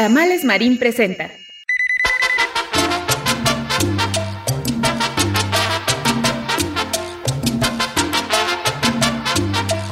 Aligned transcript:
Tamales 0.00 0.46
Marín 0.46 0.78
presenta. 0.78 1.30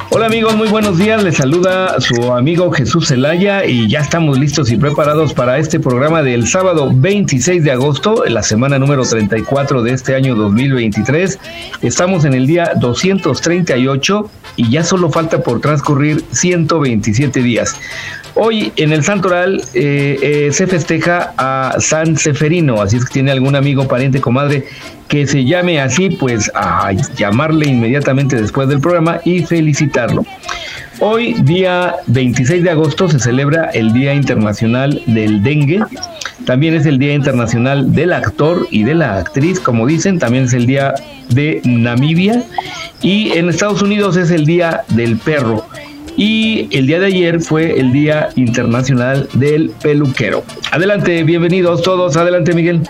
Hola 0.09 0.25
amigos, 0.25 0.55
muy 0.55 0.67
buenos 0.67 0.97
días. 0.97 1.23
Les 1.23 1.37
saluda 1.37 2.01
su 2.01 2.33
amigo 2.33 2.71
Jesús 2.71 3.09
Zelaya 3.09 3.65
y 3.65 3.87
ya 3.87 3.99
estamos 3.99 4.39
listos 4.39 4.71
y 4.71 4.77
preparados 4.77 5.35
para 5.35 5.59
este 5.59 5.79
programa 5.79 6.23
del 6.23 6.47
sábado 6.47 6.91
26 6.91 7.63
de 7.63 7.71
agosto, 7.71 8.23
la 8.25 8.41
semana 8.41 8.79
número 8.79 9.03
34 9.03 9.83
de 9.83 9.93
este 9.93 10.15
año 10.15 10.33
2023. 10.35 11.37
Estamos 11.83 12.25
en 12.25 12.33
el 12.33 12.47
día 12.47 12.73
238 12.77 14.31
y 14.55 14.71
ya 14.71 14.83
solo 14.83 15.11
falta 15.11 15.43
por 15.43 15.61
transcurrir 15.61 16.23
127 16.31 17.43
días. 17.43 17.75
Hoy 18.41 18.71
en 18.77 18.93
el 18.93 19.03
Santoral 19.03 19.61
eh, 19.73 20.17
eh, 20.21 20.49
se 20.53 20.65
festeja 20.65 21.33
a 21.37 21.75
San 21.79 22.15
Seferino, 22.15 22.81
así 22.81 22.95
es 22.95 23.03
que 23.03 23.15
tiene 23.15 23.31
algún 23.31 23.53
amigo, 23.53 23.85
pariente, 23.85 24.21
comadre 24.21 24.63
que 25.09 25.27
se 25.27 25.43
llame 25.43 25.81
así, 25.81 26.11
pues 26.11 26.49
a 26.55 26.93
llamarle 27.17 27.67
inmediatamente 27.67 28.39
después 28.39 28.69
del 28.69 28.79
programa 28.79 29.19
y 29.25 29.41
felicitarlo. 29.41 30.23
Hoy, 31.01 31.33
día 31.43 31.95
26 32.07 32.63
de 32.63 32.69
agosto, 32.69 33.09
se 33.09 33.19
celebra 33.19 33.71
el 33.73 33.91
Día 33.91 34.13
Internacional 34.13 35.01
del 35.05 35.43
Dengue. 35.43 35.83
También 36.45 36.75
es 36.75 36.85
el 36.85 36.97
Día 36.97 37.15
Internacional 37.15 37.93
del 37.93 38.13
Actor 38.13 38.67
y 38.71 38.83
de 38.83 38.95
la 38.95 39.17
Actriz, 39.17 39.59
como 39.59 39.85
dicen. 39.85 40.17
También 40.17 40.45
es 40.45 40.53
el 40.53 40.65
Día 40.65 40.93
de 41.27 41.61
Namibia. 41.65 42.43
Y 43.01 43.31
en 43.37 43.49
Estados 43.49 43.81
Unidos 43.81 44.15
es 44.15 44.31
el 44.31 44.45
Día 44.45 44.83
del 44.89 45.17
Perro. 45.17 45.65
Y 46.19 46.67
el 46.75 46.85
día 46.85 46.99
de 46.99 47.05
ayer 47.05 47.39
fue 47.39 47.79
el 47.79 47.93
Día 47.93 48.27
Internacional 48.35 49.29
del 49.35 49.69
Peluquero. 49.81 50.43
Adelante, 50.69 51.23
bienvenidos 51.23 51.81
todos. 51.81 52.17
Adelante, 52.17 52.53
Miguel. 52.53 52.81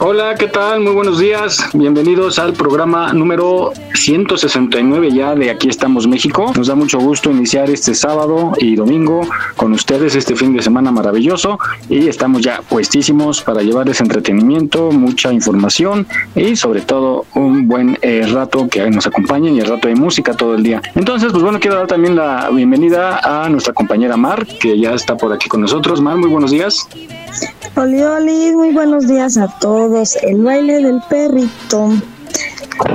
Hola, 0.00 0.36
¿qué 0.36 0.46
tal? 0.46 0.78
Muy 0.78 0.92
buenos 0.92 1.18
días. 1.18 1.70
Bienvenidos 1.74 2.38
al 2.38 2.52
programa 2.52 3.12
número 3.12 3.72
169 3.94 5.10
ya 5.10 5.34
de 5.34 5.50
Aquí 5.50 5.68
estamos 5.68 6.06
México. 6.06 6.52
Nos 6.56 6.68
da 6.68 6.76
mucho 6.76 7.00
gusto 7.00 7.32
iniciar 7.32 7.68
este 7.68 7.96
sábado 7.96 8.52
y 8.58 8.76
domingo 8.76 9.22
con 9.56 9.72
ustedes 9.72 10.14
este 10.14 10.36
fin 10.36 10.54
de 10.54 10.62
semana 10.62 10.92
maravilloso 10.92 11.58
y 11.88 12.06
estamos 12.06 12.42
ya 12.42 12.62
puestísimos 12.62 13.42
para 13.42 13.62
llevarles 13.62 14.00
entretenimiento, 14.00 14.92
mucha 14.92 15.32
información 15.32 16.06
y 16.36 16.54
sobre 16.54 16.82
todo 16.82 17.26
un 17.34 17.66
buen 17.66 17.98
eh, 18.00 18.24
rato 18.32 18.68
que 18.68 18.88
nos 18.90 19.04
acompañen 19.08 19.56
y 19.56 19.60
el 19.60 19.66
rato 19.66 19.88
de 19.88 19.96
música 19.96 20.32
todo 20.32 20.54
el 20.54 20.62
día. 20.62 20.80
Entonces, 20.94 21.32
pues 21.32 21.42
bueno, 21.42 21.58
quiero 21.58 21.76
dar 21.76 21.88
también 21.88 22.14
la 22.14 22.50
bienvenida 22.50 23.18
a 23.18 23.48
nuestra 23.48 23.74
compañera 23.74 24.16
Mar, 24.16 24.46
que 24.46 24.78
ya 24.78 24.94
está 24.94 25.16
por 25.16 25.32
aquí 25.32 25.48
con 25.48 25.60
nosotros. 25.60 26.00
Mar, 26.00 26.16
muy 26.16 26.30
buenos 26.30 26.52
días. 26.52 26.86
Hola, 27.76 28.20
muy 28.54 28.72
buenos 28.72 29.06
días 29.06 29.36
a 29.36 29.48
todos. 29.60 30.16
El 30.22 30.42
baile 30.42 30.82
del 30.82 31.00
perrito. 31.08 31.90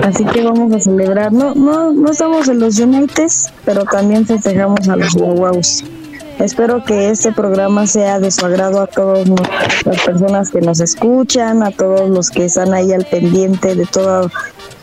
Así 0.03 0.25
que 0.25 0.43
vamos 0.43 0.73
a 0.73 0.79
celebrar. 0.79 1.31
No, 1.31 1.53
no, 1.55 1.93
no 1.93 2.11
estamos 2.11 2.47
en 2.47 2.59
los 2.59 2.79
United, 2.79 3.27
pero 3.65 3.85
también 3.85 4.25
festejamos 4.25 4.87
a 4.89 4.95
los 4.95 5.13
Guaguaus. 5.13 5.83
Espero 6.39 6.83
que 6.83 7.09
este 7.09 7.31
programa 7.31 7.87
sea 7.87 8.19
de 8.19 8.31
su 8.31 8.45
agrado 8.45 8.81
a 8.81 8.87
todas 8.87 9.27
las 9.85 10.01
personas 10.03 10.49
que 10.49 10.61
nos 10.61 10.79
escuchan, 10.79 11.63
a 11.63 11.71
todos 11.71 12.09
los 12.09 12.29
que 12.29 12.45
están 12.45 12.73
ahí 12.73 12.91
al 12.91 13.05
pendiente 13.05 13.75
de 13.75 13.85
todo 13.85 14.29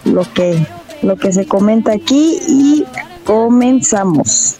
lo 0.04 0.22
que, 0.32 0.66
lo 1.02 1.16
que 1.16 1.32
se 1.32 1.46
comenta 1.46 1.92
aquí 1.92 2.40
y 2.46 2.84
comenzamos. 3.24 4.56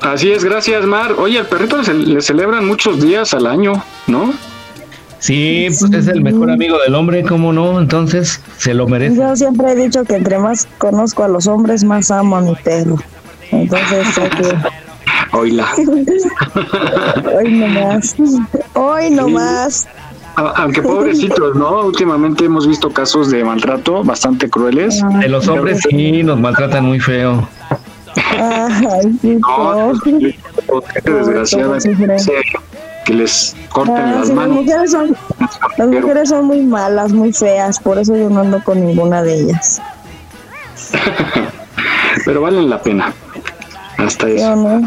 Así 0.00 0.30
es, 0.30 0.44
gracias 0.44 0.84
Mar. 0.86 1.14
Oye, 1.18 1.38
al 1.38 1.46
perrito 1.46 1.80
le 1.82 2.20
celebran 2.20 2.66
muchos 2.66 3.00
días 3.00 3.34
al 3.34 3.46
año, 3.46 3.72
¿no? 4.06 4.32
Sí, 5.18 5.66
pues 5.80 5.92
es 5.92 6.06
el 6.06 6.22
mejor 6.22 6.50
amigo 6.50 6.78
del 6.78 6.94
hombre, 6.94 7.24
¿cómo 7.24 7.52
no? 7.52 7.80
Entonces 7.80 8.40
se 8.56 8.72
lo 8.72 8.86
merece. 8.86 9.16
Yo 9.16 9.34
siempre 9.34 9.72
he 9.72 9.74
dicho 9.74 10.04
que 10.04 10.14
entre 10.14 10.38
más 10.38 10.68
conozco 10.78 11.24
a 11.24 11.28
los 11.28 11.48
hombres, 11.48 11.82
más 11.82 12.10
amo 12.10 12.36
a 12.36 12.40
mi 12.40 12.54
perro. 12.54 12.96
Entonces 13.50 14.06
que... 14.14 14.56
Hoy 15.32 15.50
Hoy 17.36 17.50
más. 17.50 18.16
Hoy 18.74 19.10
más. 19.10 19.88
Aunque 20.36 20.82
pobrecitos, 20.82 21.56
¿no? 21.56 21.80
Últimamente 21.80 22.44
hemos 22.44 22.66
visto 22.66 22.90
casos 22.90 23.30
de 23.30 23.42
maltrato 23.44 24.04
bastante 24.04 24.48
crueles. 24.48 25.02
De 25.20 25.28
los 25.28 25.48
hombres 25.48 25.80
sí, 25.88 26.22
nos 26.22 26.38
maltratan 26.38 26.84
muy 26.84 27.00
feo. 27.00 27.48
Ay, 28.16 29.18
no, 29.22 29.92
qué 30.02 31.10
desgraciada 31.10 31.78
que 33.04 33.14
les 33.14 33.56
corten 33.70 33.96
ah, 33.96 34.16
las 34.18 34.30
manos. 34.30 34.66
Las 34.66 35.88
mujeres, 35.88 36.28
son, 36.28 36.44
muy 36.44 36.62
malas, 36.62 37.12
muy 37.12 37.32
feas, 37.32 37.80
por 37.80 37.98
eso 37.98 38.14
yo 38.14 38.28
no 38.28 38.40
ando 38.40 38.62
con 38.62 38.84
ninguna 38.84 39.22
de 39.22 39.40
ellas. 39.40 39.80
Pero 42.24 42.42
valen 42.42 42.68
la 42.68 42.82
pena. 42.82 43.14
Hasta 43.96 44.28
eso. 44.28 44.80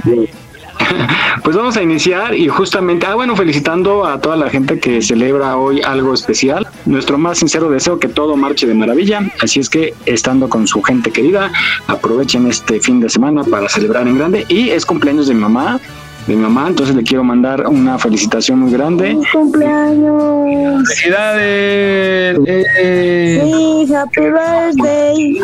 Pues 1.43 1.55
vamos 1.55 1.75
a 1.77 1.81
iniciar 1.81 2.35
y 2.35 2.47
justamente, 2.47 3.07
ah 3.07 3.15
bueno, 3.15 3.35
felicitando 3.35 4.05
a 4.05 4.19
toda 4.19 4.35
la 4.35 4.49
gente 4.49 4.79
que 4.79 5.01
celebra 5.01 5.57
hoy 5.57 5.81
algo 5.81 6.13
especial. 6.13 6.67
Nuestro 6.85 7.17
más 7.17 7.39
sincero 7.39 7.69
deseo 7.69 7.99
que 7.99 8.07
todo 8.07 8.35
marche 8.35 8.67
de 8.67 8.73
maravilla. 8.73 9.21
Así 9.41 9.59
es 9.59 9.69
que 9.69 9.93
estando 10.05 10.49
con 10.49 10.67
su 10.67 10.81
gente 10.81 11.11
querida, 11.11 11.51
aprovechen 11.87 12.47
este 12.47 12.79
fin 12.79 12.99
de 12.99 13.09
semana 13.09 13.43
para 13.43 13.69
celebrar 13.69 14.07
en 14.07 14.17
grande. 14.17 14.45
Y 14.49 14.69
es 14.69 14.85
cumpleaños 14.85 15.27
de 15.27 15.33
mi 15.33 15.41
mamá, 15.41 15.79
de 16.27 16.35
mi 16.35 16.41
mamá, 16.41 16.67
entonces 16.67 16.95
le 16.95 17.03
quiero 17.03 17.23
mandar 17.23 17.67
una 17.67 17.97
felicitación 17.97 18.59
muy 18.59 18.71
grande. 18.71 19.17
cumpleaños! 19.31 20.87
¡Felicidades! 20.87 22.37
Sí, 22.45 23.93
happy 23.93 24.21
birthday. 24.21 25.39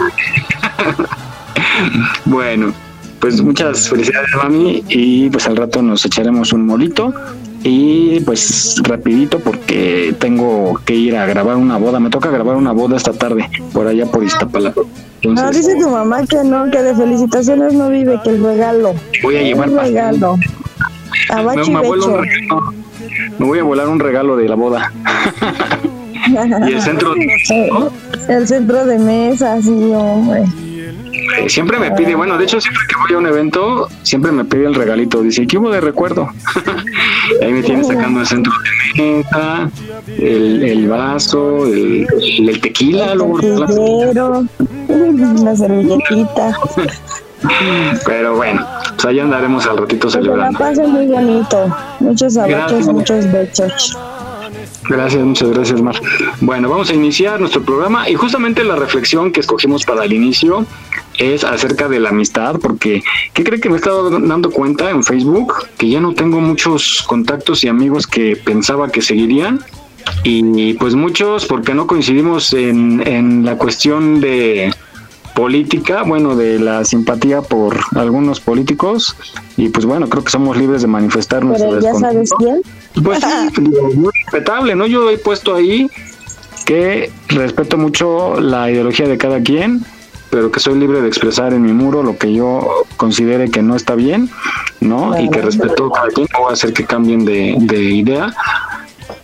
bueno, 2.25 2.74
pues 3.19 3.41
muchas 3.41 3.89
felicidades 3.89 4.29
mami 4.35 4.83
y 4.89 5.29
pues 5.29 5.47
al 5.47 5.57
rato 5.57 5.81
nos 5.81 6.05
echaremos 6.05 6.53
un 6.53 6.66
molito 6.66 7.13
y 7.63 8.19
pues 8.22 8.75
rapidito 8.83 9.39
porque 9.39 10.16
tengo 10.19 10.79
que 10.85 10.95
ir 10.95 11.17
a 11.17 11.25
grabar 11.25 11.57
una 11.57 11.77
boda, 11.77 12.00
me 12.00 12.09
toca 12.09 12.29
grabar 12.29 12.56
una 12.56 12.72
boda 12.72 12.97
esta 12.97 13.13
tarde 13.13 13.50
por 13.73 13.88
allá 13.88 14.06
por 14.06 14.23
Iztapalapa. 14.23 14.81
no, 15.23 15.51
dice 15.51 15.75
tu 15.75 15.89
mamá 15.89 16.25
que 16.25 16.44
no, 16.44 16.69
que 16.69 16.81
de 16.81 16.95
felicitaciones 16.95 17.73
no 17.73 17.89
vive, 17.89 18.19
que 18.23 18.29
el 18.29 18.44
regalo. 18.44 18.94
Voy 19.23 19.38
a 19.38 19.41
llevar 19.41 19.69
el 19.69 19.79
regalo. 19.79 20.38
Me, 21.35 21.56
me 23.39 23.45
voy 23.45 23.59
a 23.59 23.63
volar 23.63 23.88
un 23.89 24.00
regalo 24.00 24.38
de 24.38 24.47
la 24.47 24.56
boda. 24.56 24.91
y 26.67 26.73
el 26.73 26.81
centro 26.81 27.16
el 28.27 28.47
centro 28.47 28.85
de 28.85 29.00
mesa, 29.00 29.61
sí, 29.61 29.91
hombre. 29.94 30.45
Eh, 31.38 31.50
siempre 31.50 31.79
me 31.79 31.91
pide, 31.91 32.16
bueno, 32.16 32.38
de 32.38 32.45
hecho 32.45 32.59
siempre 32.61 32.83
que 32.88 32.95
voy 32.95 33.13
a 33.13 33.17
un 33.17 33.28
evento, 33.28 33.88
siempre 34.03 34.31
me 34.31 34.45
pide 34.45 34.65
el 34.65 34.75
regalito, 34.75 35.21
dice, 35.21 35.47
¿qué 35.47 35.57
hubo 35.57 35.69
de 35.69 35.81
recuerdo? 35.81 36.30
Ahí 37.42 37.51
me 37.51 37.63
tiene 37.63 37.83
sacando 37.83 38.21
el 38.21 38.27
centro 38.27 38.53
de 38.95 39.01
mesa, 39.01 39.69
el, 40.07 40.63
el 40.63 40.88
vaso, 40.88 41.65
el, 41.65 42.07
el 42.21 42.62
tequila, 42.62 43.12
el 43.13 43.18
luego 43.19 44.45
una 44.88 45.56
servilletita. 45.56 46.57
Pero 48.06 48.36
bueno, 48.36 48.65
pues 48.95 49.06
allá 49.06 49.24
andaremos 49.24 49.65
al 49.68 49.77
ratito 49.77 50.09
celebrando. 50.09 50.57
Que 50.57 50.63
la 50.63 50.88
muy 50.88 51.06
bonito, 51.07 51.75
muchos 52.00 52.38
abrazos, 52.38 52.88
muchos 52.88 53.31
besos. 53.31 53.97
Gracias, 54.89 55.24
muchas 55.24 55.50
gracias, 55.50 55.81
Mar. 55.81 55.95
Bueno, 56.39 56.69
vamos 56.69 56.89
a 56.89 56.94
iniciar 56.94 57.39
nuestro 57.39 57.62
programa 57.62 58.09
y 58.09 58.15
justamente 58.15 58.63
la 58.63 58.75
reflexión 58.75 59.31
que 59.31 59.42
escogimos 59.42 59.83
para 59.83 60.06
el 60.06 60.13
inicio 60.13 60.65
es 61.18 61.44
acerca 61.44 61.88
de 61.88 62.00
la 62.00 62.10
amistad, 62.10 62.60
porque 62.60 63.04
¿qué 63.34 63.44
cree 63.44 63.60
que 63.60 63.69
me 63.69 63.75
he 63.75 63.78
estado 63.78 64.10
dando 64.10 64.52
cuenta 64.52 64.90
en 64.90 65.04
Facebook? 65.04 65.54
Que 65.78 65.90
ya 65.90 66.00
no 66.00 66.14
tengo 66.14 66.40
muchos 66.40 67.04
contactos 67.08 67.64
y 67.64 67.68
amigos 67.68 68.08
que 68.08 68.36
pensaba 68.36 68.90
que 68.90 69.02
seguirían. 69.02 69.60
Y 70.24 70.74
pues 70.75 70.96
muchos 70.96 71.46
porque 71.46 71.74
no 71.74 71.86
coincidimos 71.86 72.54
en, 72.54 73.06
en 73.06 73.44
la 73.44 73.58
cuestión 73.58 74.22
de, 74.22 74.72
política, 75.38 76.02
bueno, 76.02 76.36
de 76.36 76.58
la 76.58 76.84
simpatía 76.84 77.44
por 77.44 77.78
algunos 77.94 78.40
políticos 78.40 79.16
y 79.56 79.69
pues 79.69 79.86
bueno, 79.86 80.10
creo 80.10 80.24
que 80.24 80.31
somos 80.31 80.58
libres 80.58 80.81
de 80.81 80.88
manifestar 80.88 81.46
nuestro 81.46 81.80
ya 81.80 81.94
sabes 81.94 82.31
quién. 82.40 82.64
Pues 83.04 83.19
sí, 83.19 83.62
muy 83.96 84.12
respetable, 84.24 84.74
¿no? 84.74 84.88
Yo 84.88 85.12
he 85.12 85.19
puesto 85.19 85.54
ahí 85.54 85.92
que 86.66 87.12
respeto 87.28 87.78
mucho 87.78 88.42
la 88.42 88.72
ideología 88.72 89.08
de 89.08 89.19
cada 89.19 89.40
quien, 89.42 89.86
pero 90.38 90.51
que 90.51 90.60
soy 90.60 90.78
libre 90.78 91.01
de 91.01 91.07
expresar 91.07 91.51
en 91.51 91.63
mi 91.63 91.74
muro 91.74 92.04
lo 92.04 92.16
que 92.16 92.31
yo 92.31 92.86
considere 92.95 93.50
que 93.50 93.63
no 93.63 93.75
está 93.75 93.95
bien, 93.95 94.30
¿no? 94.81 95.19
y 95.19 95.31
que 95.31 95.42
respeto 95.42 95.89
cada 95.89 96.10
quien, 96.10 96.28
no 96.31 96.42
voy 96.42 96.51
a 96.51 96.54
hacer 96.54 96.74
que 96.74 96.86
cambien 96.86 97.25
de, 97.25 97.56
de 97.57 97.81
idea, 97.81 98.31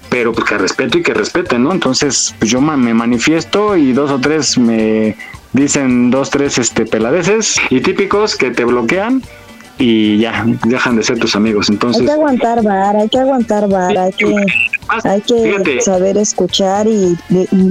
pero 0.09 0.33
pues 0.33 0.49
que 0.49 0.57
respeto 0.57 0.97
y 0.97 1.03
que 1.03 1.13
respeten, 1.13 1.65
¿no? 1.65 1.71
Entonces, 1.71 2.33
pues 2.39 2.49
yo 2.49 2.61
me 2.61 2.95
manifiesto 2.95 3.77
y 3.77 3.93
dos 3.93 4.09
o 4.09 4.19
tres 4.19 4.57
me 4.57 5.15
dicen 5.51 6.09
dos, 6.09 6.31
tres 6.31 6.57
este 6.57 6.83
peladeces 6.87 7.61
y 7.69 7.81
típicos 7.81 8.35
que 8.35 8.49
te 8.49 8.65
bloquean 8.65 9.21
y 9.77 10.17
ya 10.17 10.47
dejan 10.65 10.95
de 10.95 11.03
ser 11.03 11.19
tus 11.19 11.35
amigos. 11.35 11.69
Entonces, 11.69 12.01
hay 12.01 12.07
que 12.07 12.13
aguantar 12.13 12.63
vara, 12.63 13.01
hay 13.01 13.09
que 13.09 13.19
aguantar 13.19 13.69
vara, 13.69 14.05
hay 14.05 14.11
que, 14.13 14.35
hay 15.03 15.21
que 15.21 15.81
saber 15.81 16.17
escuchar 16.17 16.87
y, 16.87 17.15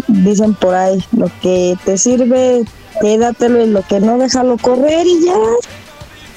dicen 0.06 0.54
por 0.54 0.76
ahí, 0.76 1.02
lo 1.10 1.28
que 1.40 1.76
te 1.84 1.98
sirve, 1.98 2.62
quédatelo 3.02 3.60
y 3.62 3.66
lo 3.66 3.82
que 3.82 3.98
no, 3.98 4.16
déjalo 4.16 4.56
correr 4.56 5.04
y 5.06 5.26
ya. 5.26 5.34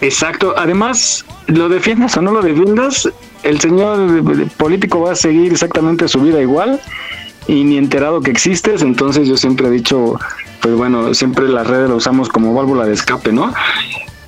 Exacto, 0.02 0.56
además, 0.58 1.24
lo 1.46 1.70
defiendas 1.70 2.18
o 2.18 2.22
no 2.22 2.32
lo 2.32 2.42
defiendas, 2.42 3.08
el 3.44 3.60
señor 3.62 4.24
político 4.58 5.02
va 5.02 5.12
a 5.12 5.16
seguir 5.16 5.52
exactamente 5.52 6.08
su 6.08 6.20
vida 6.20 6.42
igual 6.42 6.82
y 7.48 7.64
ni 7.64 7.78
enterado 7.78 8.22
que 8.22 8.32
existes, 8.32 8.82
entonces 8.82 9.28
yo 9.28 9.38
siempre 9.38 9.68
he 9.68 9.72
dicho, 9.72 10.20
pues 10.62 10.76
bueno, 10.76 11.14
siempre 11.14 11.48
las 11.48 11.68
redes 11.68 11.88
lo 11.88 11.98
usamos 11.98 12.30
como 12.30 12.54
válvula 12.54 12.86
de 12.86 12.94
escape, 12.94 13.32
¿no? 13.32 13.54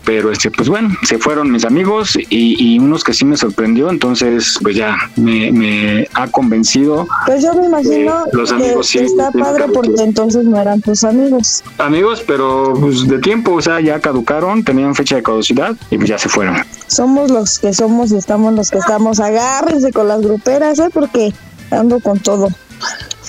Pero 0.07 0.31
este 0.31 0.50
pues 0.50 0.69
bueno 0.69 0.89
se 1.04 1.18
fueron 1.18 1.51
mis 1.51 1.65
amigos 1.65 2.18
y, 2.30 2.80
unos 2.80 3.04
que 3.04 3.13
sí 3.13 3.25
me 3.25 3.36
sorprendió 3.36 3.89
entonces 3.89 4.57
pues 4.63 4.77
ya 4.77 4.95
me, 5.18 6.07
ha 6.13 6.27
convencido 6.27 7.06
pues 7.25 7.44
yo 7.44 7.54
me 7.54 7.65
imagino 7.65 8.24
los 8.31 8.54
amigos 8.54 8.89
que, 8.89 9.04
está 9.04 9.31
padre 9.31 9.65
porque 9.74 10.01
entonces 10.01 10.45
no 10.45 10.62
eran 10.62 10.81
tus 10.81 11.04
amigos. 11.04 11.62
Amigos 11.77 12.24
pero 12.25 12.74
pues 12.80 13.06
de 13.06 13.19
tiempo 13.19 13.56
o 13.56 13.62
sea 13.62 13.81
ya 13.81 14.00
caducaron 14.00 14.63
tenían 14.63 14.95
fecha 14.95 15.18
de 15.18 15.24
caducidad 15.24 15.75
y 15.92 15.98
pues 15.98 16.09
ya 16.09 16.18
se 16.18 16.30
fueron. 16.30 16.56
Somos 16.88 17.30
los 17.30 17.59
que 17.59 17.74
somos 17.74 18.13
y 18.13 18.15
estamos 18.15 18.54
los 18.54 18.71
que 18.71 18.77
estamos. 18.77 19.19
Agárrense 19.19 19.92
con 19.92 20.07
las 20.07 20.21
gruperas 20.21 20.80
¿eh? 20.80 20.89
porque 20.94 21.33
ando 21.69 22.00
con 22.00 22.19
todo 22.19 22.48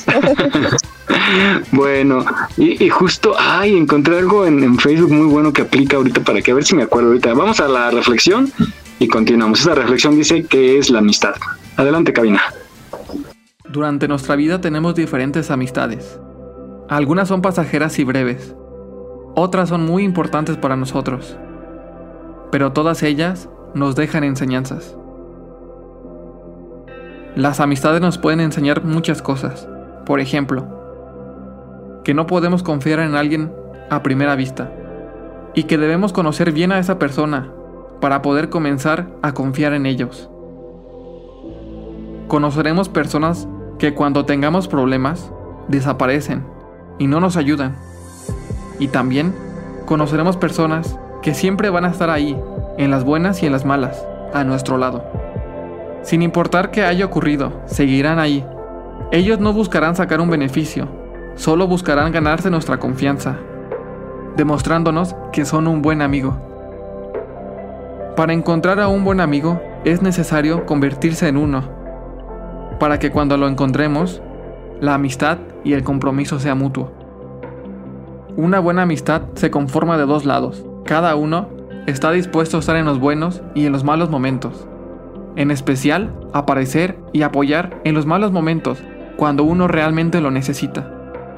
bueno, 1.72 2.24
y, 2.56 2.88
justo, 2.88 3.34
ay, 3.38 3.76
encontré 3.76 4.18
algo 4.18 4.46
en, 4.46 4.78
Facebook 4.78 5.12
muy 5.12 5.26
bueno 5.26 5.52
que 5.52 5.62
aplica 5.62 5.96
ahorita 5.96 6.22
para 6.22 6.40
que 6.40 6.50
a 6.50 6.54
ver 6.54 6.64
si 6.64 6.74
me 6.74 6.82
acuerdo 6.82 7.08
ahorita. 7.08 7.34
Vamos 7.34 7.60
a 7.60 7.68
la 7.68 7.90
reflexión 7.90 8.52
y 8.98 9.08
continuamos. 9.08 9.60
Esta 9.60 9.74
reflexión 9.74 10.16
dice 10.16 10.44
que 10.44 10.78
es 10.78 10.90
la 10.90 11.00
amistad. 11.00 11.34
Adelante, 11.76 12.12
cabina. 12.12 12.42
Durante 13.68 14.08
nuestra 14.08 14.36
vida 14.36 14.60
tenemos 14.60 14.94
diferentes 14.94 15.50
amistades. 15.50 16.18
Algunas 16.88 17.28
son 17.28 17.42
pasajeras 17.42 17.98
y 17.98 18.04
breves. 18.04 18.54
Otras 19.34 19.68
son 19.68 19.84
muy 19.84 20.04
importantes 20.04 20.56
para 20.56 20.76
nosotros. 20.76 21.36
Pero 22.50 22.72
todas 22.72 23.02
ellas 23.02 23.48
nos 23.74 23.94
dejan 23.94 24.24
enseñanzas. 24.24 24.96
Las 27.36 27.60
amistades 27.60 28.00
nos 28.00 28.18
pueden 28.18 28.40
enseñar 28.40 28.82
muchas 28.84 29.22
cosas. 29.22 29.68
Por 30.08 30.20
ejemplo, 30.20 30.66
que 32.02 32.14
no 32.14 32.26
podemos 32.26 32.62
confiar 32.62 33.00
en 33.00 33.14
alguien 33.14 33.52
a 33.90 34.02
primera 34.02 34.36
vista 34.36 34.72
y 35.52 35.64
que 35.64 35.76
debemos 35.76 36.14
conocer 36.14 36.50
bien 36.50 36.72
a 36.72 36.78
esa 36.78 36.98
persona 36.98 37.52
para 38.00 38.22
poder 38.22 38.48
comenzar 38.48 39.10
a 39.20 39.34
confiar 39.34 39.74
en 39.74 39.84
ellos. 39.84 40.30
Conoceremos 42.26 42.88
personas 42.88 43.48
que 43.78 43.92
cuando 43.92 44.24
tengamos 44.24 44.66
problemas 44.66 45.30
desaparecen 45.68 46.46
y 46.98 47.06
no 47.06 47.20
nos 47.20 47.36
ayudan. 47.36 47.76
Y 48.78 48.88
también 48.88 49.34
conoceremos 49.84 50.38
personas 50.38 50.98
que 51.20 51.34
siempre 51.34 51.68
van 51.68 51.84
a 51.84 51.90
estar 51.90 52.08
ahí, 52.08 52.34
en 52.78 52.90
las 52.90 53.04
buenas 53.04 53.42
y 53.42 53.46
en 53.46 53.52
las 53.52 53.66
malas, 53.66 54.06
a 54.32 54.42
nuestro 54.42 54.78
lado. 54.78 55.04
Sin 56.00 56.22
importar 56.22 56.70
qué 56.70 56.84
haya 56.84 57.04
ocurrido, 57.04 57.60
seguirán 57.66 58.18
ahí. 58.18 58.42
Ellos 59.10 59.40
no 59.40 59.54
buscarán 59.54 59.96
sacar 59.96 60.20
un 60.20 60.28
beneficio, 60.28 60.86
solo 61.34 61.66
buscarán 61.66 62.12
ganarse 62.12 62.50
nuestra 62.50 62.78
confianza, 62.78 63.38
demostrándonos 64.36 65.16
que 65.32 65.46
son 65.46 65.66
un 65.66 65.80
buen 65.80 66.02
amigo. 66.02 66.36
Para 68.16 68.34
encontrar 68.34 68.78
a 68.80 68.88
un 68.88 69.04
buen 69.04 69.20
amigo 69.20 69.62
es 69.86 70.02
necesario 70.02 70.66
convertirse 70.66 71.26
en 71.26 71.38
uno, 71.38 71.62
para 72.78 72.98
que 72.98 73.10
cuando 73.10 73.38
lo 73.38 73.48
encontremos, 73.48 74.20
la 74.78 74.92
amistad 74.92 75.38
y 75.64 75.72
el 75.72 75.84
compromiso 75.84 76.38
sea 76.38 76.54
mutuo. 76.54 76.92
Una 78.36 78.60
buena 78.60 78.82
amistad 78.82 79.22
se 79.36 79.50
conforma 79.50 79.96
de 79.96 80.04
dos 80.04 80.26
lados, 80.26 80.66
cada 80.84 81.16
uno 81.16 81.48
está 81.86 82.10
dispuesto 82.10 82.58
a 82.58 82.60
estar 82.60 82.76
en 82.76 82.84
los 82.84 83.00
buenos 83.00 83.40
y 83.54 83.64
en 83.64 83.72
los 83.72 83.84
malos 83.84 84.10
momentos, 84.10 84.68
en 85.36 85.50
especial 85.50 86.12
aparecer 86.34 86.98
y 87.14 87.22
apoyar 87.22 87.80
en 87.84 87.94
los 87.94 88.04
malos 88.04 88.32
momentos 88.32 88.82
cuando 89.18 89.42
uno 89.42 89.66
realmente 89.66 90.20
lo 90.20 90.30
necesita. 90.30 90.88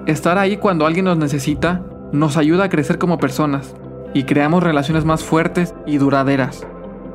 Estar 0.05 0.37
ahí 0.37 0.59
cuando 0.59 0.85
alguien 0.85 1.07
nos 1.07 1.17
necesita 1.17 1.81
nos 2.13 2.37
ayuda 2.37 2.65
a 2.65 2.69
crecer 2.69 2.99
como 2.99 3.17
personas 3.17 3.75
y 4.13 4.25
creamos 4.25 4.63
relaciones 4.63 5.07
más 5.07 5.25
fuertes 5.25 5.75
y 5.87 5.97
duraderas. 5.97 6.67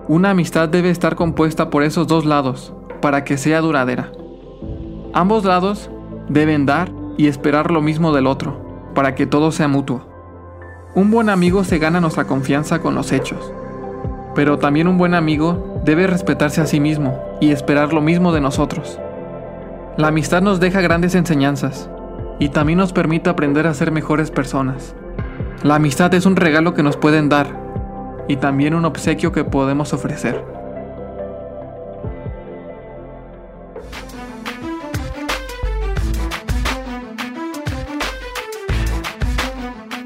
Una 0.07 0.31
amistad 0.31 0.67
debe 0.67 0.89
estar 0.89 1.15
compuesta 1.15 1.69
por 1.69 1.83
esos 1.83 2.07
dos 2.07 2.25
lados 2.25 2.73
para 2.99 3.23
que 3.23 3.37
sea 3.37 3.61
duradera. 3.61 4.11
Ambos 5.13 5.45
lados 5.45 5.91
deben 6.29 6.65
dar 6.65 6.91
y 7.15 7.27
esperar 7.27 7.69
lo 7.69 7.83
mismo 7.83 8.11
del 8.11 8.25
otro 8.25 8.89
para 8.95 9.13
que 9.13 9.27
todo 9.27 9.51
sea 9.51 9.67
mutuo. 9.67 10.07
Un 10.95 11.11
buen 11.11 11.29
amigo 11.29 11.63
se 11.63 11.77
gana 11.77 12.01
nuestra 12.01 12.25
confianza 12.25 12.81
con 12.81 12.95
los 12.95 13.11
hechos, 13.11 13.53
pero 14.33 14.57
también 14.57 14.87
un 14.87 14.97
buen 14.97 15.13
amigo 15.13 15.79
debe 15.85 16.07
respetarse 16.07 16.59
a 16.59 16.65
sí 16.65 16.79
mismo 16.79 17.19
y 17.39 17.51
esperar 17.51 17.93
lo 17.93 18.01
mismo 18.01 18.33
de 18.33 18.41
nosotros. 18.41 18.99
La 19.97 20.09
amistad 20.09 20.41
nos 20.41 20.59
deja 20.59 20.81
grandes 20.81 21.15
enseñanzas, 21.15 21.89
y 22.37 22.49
también 22.49 22.79
nos 22.79 22.91
permite 22.91 23.29
aprender 23.29 23.65
a 23.65 23.73
ser 23.73 23.91
mejores 23.91 24.29
personas. 24.29 24.93
La 25.63 25.75
amistad 25.75 26.13
es 26.13 26.25
un 26.25 26.35
regalo 26.35 26.73
que 26.73 26.83
nos 26.83 26.97
pueden 26.97 27.29
dar 27.29 27.47
y 28.27 28.35
también 28.35 28.75
un 28.75 28.83
obsequio 28.83 29.31
que 29.31 29.45
podemos 29.45 29.93
ofrecer. 29.93 30.43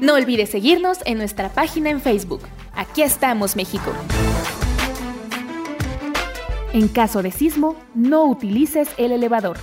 No 0.00 0.14
olvides 0.14 0.50
seguirnos 0.50 0.98
en 1.04 1.18
nuestra 1.18 1.48
página 1.48 1.90
en 1.90 2.00
Facebook. 2.00 2.42
Aquí 2.74 3.02
estamos, 3.02 3.56
México. 3.56 3.90
En 6.72 6.86
caso 6.86 7.22
de 7.22 7.32
sismo, 7.32 7.74
no 7.94 8.24
utilices 8.26 8.88
el 8.96 9.10
elevador. 9.10 9.58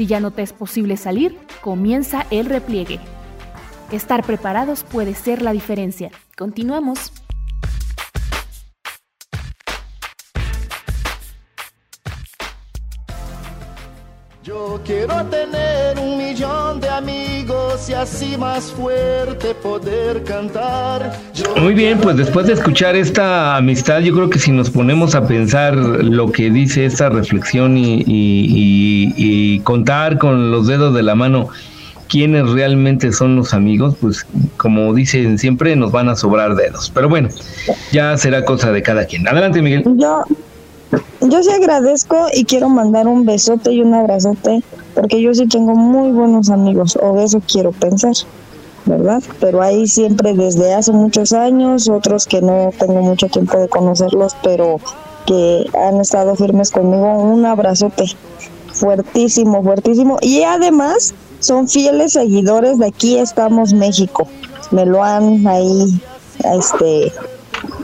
Si 0.00 0.06
ya 0.06 0.18
no 0.18 0.30
te 0.30 0.40
es 0.40 0.54
posible 0.54 0.96
salir, 0.96 1.36
comienza 1.60 2.24
el 2.30 2.46
repliegue. 2.46 3.00
Estar 3.92 4.24
preparados 4.24 4.82
puede 4.82 5.14
ser 5.14 5.42
la 5.42 5.52
diferencia. 5.52 6.10
Continuamos. 6.38 7.12
Y 17.88 17.92
así 17.94 18.36
más 18.36 18.64
fuerte 18.72 19.54
poder 19.54 20.22
cantar. 20.24 21.12
Muy 21.60 21.72
bien, 21.72 21.98
pues 21.98 22.16
después 22.16 22.46
de 22.46 22.52
escuchar 22.52 22.96
esta 22.96 23.56
amistad, 23.56 24.00
yo 24.00 24.14
creo 24.14 24.28
que 24.28 24.38
si 24.38 24.50
nos 24.50 24.70
ponemos 24.70 25.14
a 25.14 25.26
pensar 25.26 25.74
lo 25.74 26.30
que 26.30 26.50
dice 26.50 26.84
esta 26.84 27.08
reflexión 27.08 27.76
y, 27.76 29.60
contar 29.64 30.18
con 30.18 30.50
los 30.50 30.66
dedos 30.66 30.94
de 30.94 31.02
la 31.02 31.14
mano 31.14 31.48
quiénes 32.08 32.50
realmente 32.50 33.12
son 33.12 33.36
los 33.36 33.54
amigos, 33.54 33.94
pues 34.00 34.26
como 34.56 34.92
dicen 34.92 35.38
siempre, 35.38 35.76
nos 35.76 35.92
van 35.92 36.08
a 36.08 36.16
sobrar 36.16 36.56
dedos. 36.56 36.90
Pero 36.92 37.08
bueno, 37.08 37.28
ya 37.92 38.16
será 38.16 38.44
cosa 38.44 38.72
de 38.72 38.82
cada 38.82 39.06
quien. 39.06 39.28
Adelante, 39.28 39.62
Miguel. 39.62 39.84
Yo 39.96 40.24
yo 41.20 41.42
sí 41.42 41.50
agradezco 41.50 42.26
y 42.34 42.44
quiero 42.44 42.68
mandar 42.68 43.06
un 43.06 43.24
besote 43.24 43.72
y 43.72 43.80
un 43.80 43.94
abrazote 43.94 44.62
porque 45.00 45.22
yo 45.22 45.32
sí 45.32 45.46
tengo 45.46 45.74
muy 45.74 46.12
buenos 46.12 46.50
amigos, 46.50 46.98
o 47.00 47.18
eso 47.18 47.40
quiero 47.50 47.72
pensar, 47.72 48.12
¿verdad? 48.84 49.22
Pero 49.40 49.62
hay 49.62 49.86
siempre 49.86 50.34
desde 50.34 50.74
hace 50.74 50.92
muchos 50.92 51.32
años, 51.32 51.88
otros 51.88 52.26
que 52.26 52.42
no 52.42 52.70
tengo 52.78 53.00
mucho 53.00 53.28
tiempo 53.28 53.58
de 53.58 53.66
conocerlos, 53.66 54.36
pero 54.42 54.76
que 55.24 55.64
han 55.72 56.02
estado 56.02 56.36
firmes 56.36 56.70
conmigo. 56.70 57.16
Un 57.18 57.46
abrazote 57.46 58.04
fuertísimo, 58.74 59.62
fuertísimo. 59.62 60.18
Y 60.20 60.42
además 60.42 61.14
son 61.38 61.66
fieles 61.66 62.12
seguidores 62.12 62.78
de 62.78 62.88
aquí 62.88 63.16
estamos 63.16 63.72
México. 63.72 64.28
me 64.70 64.84
lo 64.84 65.02
han 65.02 65.46
ahí 65.46 65.98
este 66.44 67.10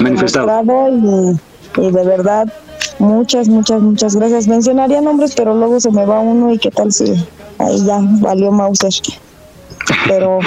manifestado 0.01 0.91
y, 0.91 1.41
y 1.81 1.91
de 1.91 2.05
verdad 2.05 2.53
muchas 2.99 3.49
muchas 3.49 3.81
muchas 3.81 4.17
gracias 4.17 4.49
mencionaría 4.49 5.01
nombres 5.01 5.35
pero 5.35 5.55
luego 5.55 5.81
se 5.81 5.91
me 5.91 6.05
va 6.05 6.21
uno 6.21 6.53
y 6.53 6.59
qué 6.59 6.71
tal 6.71 6.93
si 6.93 7.13
ahí 7.59 7.85
ya 7.85 8.01
valió 8.21 8.51
Mauser 8.53 8.93
pero 10.07 10.39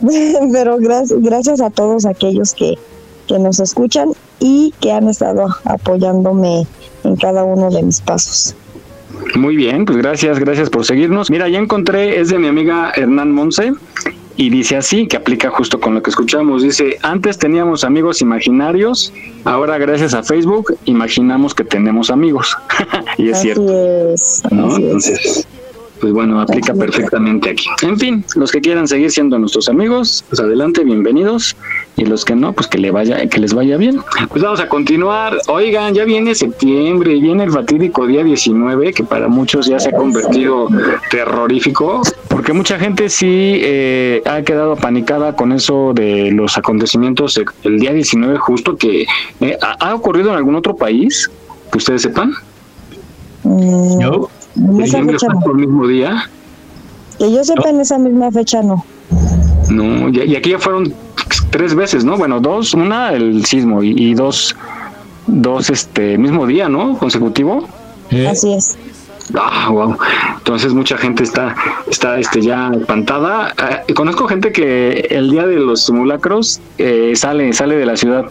pero 0.52 0.78
gracias 0.78 1.20
gracias 1.20 1.60
a 1.60 1.70
todos 1.70 2.06
aquellos 2.06 2.54
que 2.54 2.78
que 3.28 3.38
nos 3.38 3.60
escuchan 3.60 4.08
y 4.40 4.72
que 4.80 4.90
han 4.90 5.08
estado 5.08 5.46
apoyándome 5.64 6.66
en 7.04 7.16
cada 7.16 7.44
uno 7.44 7.70
de 7.70 7.82
mis 7.82 8.00
pasos. 8.00 8.56
Muy 9.36 9.56
bien, 9.56 9.84
pues 9.84 9.98
gracias, 9.98 10.38
gracias 10.38 10.70
por 10.70 10.84
seguirnos. 10.84 11.30
Mira, 11.30 11.48
ya 11.48 11.58
encontré, 11.58 12.18
es 12.20 12.30
de 12.30 12.38
mi 12.38 12.48
amiga 12.48 12.92
Hernán 12.96 13.32
Monse 13.32 13.72
y 14.38 14.50
dice 14.50 14.76
así, 14.76 15.08
que 15.08 15.16
aplica 15.16 15.50
justo 15.50 15.80
con 15.80 15.94
lo 15.94 16.02
que 16.02 16.10
escuchamos. 16.10 16.62
Dice, 16.62 16.96
antes 17.02 17.38
teníamos 17.38 17.82
amigos 17.82 18.22
imaginarios, 18.22 19.12
ahora 19.44 19.78
gracias 19.78 20.14
a 20.14 20.22
Facebook 20.22 20.76
imaginamos 20.84 21.56
que 21.56 21.64
tenemos 21.64 22.08
amigos. 22.08 22.56
y 23.18 23.30
es 23.30 23.40
cierto. 23.40 23.66
Entonces, 24.48 25.44
pues 26.00 26.12
bueno, 26.12 26.40
aplica 26.40 26.72
perfectamente 26.72 27.50
aquí. 27.50 27.66
En 27.82 27.98
fin, 27.98 28.24
los 28.36 28.52
que 28.52 28.60
quieran 28.60 28.86
seguir 28.86 29.10
siendo 29.10 29.40
nuestros 29.40 29.68
amigos, 29.68 30.24
pues 30.28 30.38
adelante, 30.38 30.84
bienvenidos. 30.84 31.56
Y 31.98 32.06
los 32.06 32.24
que 32.24 32.34
no, 32.34 32.52
pues 32.52 32.68
que 32.68 32.78
le 32.78 32.90
vaya, 32.90 33.26
que 33.26 33.38
les 33.38 33.52
vaya 33.52 33.76
bien. 33.76 34.00
Pues 34.28 34.42
vamos 34.42 34.60
a 34.60 34.68
continuar. 34.68 35.36
Oigan, 35.48 35.92
ya 35.94 36.04
viene 36.04 36.34
septiembre, 36.34 37.14
viene 37.14 37.44
el 37.44 37.50
fatídico 37.50 38.06
día 38.06 38.22
19, 38.22 38.92
que 38.92 39.04
para 39.04 39.28
muchos 39.28 39.66
ya 39.66 39.78
se 39.78 39.90
ha 39.90 39.92
convertido 39.92 40.68
terrorífico, 41.10 42.02
porque 42.28 42.52
mucha 42.52 42.78
gente 42.78 43.08
sí 43.08 43.58
eh, 43.62 44.22
ha 44.24 44.42
quedado 44.42 44.72
apanicada 44.72 45.34
con 45.34 45.52
eso 45.52 45.92
de 45.92 46.30
los 46.30 46.56
acontecimientos 46.56 47.40
el 47.64 47.80
día 47.80 47.92
19 47.92 48.38
justo 48.38 48.76
que 48.76 49.06
eh, 49.40 49.58
¿ha 49.60 49.94
ocurrido 49.94 50.30
en 50.30 50.36
algún 50.36 50.54
otro 50.54 50.76
país 50.76 51.28
que 51.70 51.78
ustedes 51.78 52.02
sepan. 52.02 52.32
Mm, 53.44 53.98
no. 53.98 54.28
En 54.56 54.80
esa 54.80 55.04
fecha 55.04 55.26
no. 55.28 55.50
el 55.50 55.56
mismo 55.56 55.86
día? 55.86 56.30
Que 57.18 57.32
yo 57.32 57.44
sepa, 57.44 57.70
en 57.70 57.80
esa 57.80 57.98
misma 57.98 58.30
fecha 58.30 58.62
no. 58.62 58.84
No, 59.70 60.08
y, 60.08 60.34
aquí 60.34 60.50
ya 60.50 60.58
fueron 60.58 60.94
tres 61.50 61.74
veces, 61.74 62.04
¿no? 62.04 62.16
Bueno, 62.16 62.40
dos, 62.40 62.74
una 62.74 63.12
el 63.12 63.44
sismo 63.44 63.82
y, 63.82 64.14
dos, 64.14 64.56
dos 65.26 65.70
este 65.70 66.18
mismo 66.18 66.46
día, 66.46 66.68
¿no? 66.68 66.98
Consecutivo. 66.98 67.68
Así 68.28 68.54
es. 68.54 68.78
Ah, 69.34 69.68
wow. 69.70 69.96
Entonces 70.38 70.72
mucha 70.72 70.96
gente 70.96 71.22
está, 71.22 71.54
está 71.90 72.18
este, 72.18 72.40
ya 72.40 72.70
espantada. 72.72 73.54
Eh, 73.86 73.92
conozco 73.94 74.26
gente 74.26 74.52
que 74.52 75.08
el 75.10 75.30
día 75.30 75.46
de 75.46 75.56
los 75.56 75.84
simulacros 75.84 76.60
eh, 76.78 77.12
sale, 77.14 77.52
sale 77.52 77.76
de 77.76 77.86
la 77.86 77.96
ciudad 77.96 78.26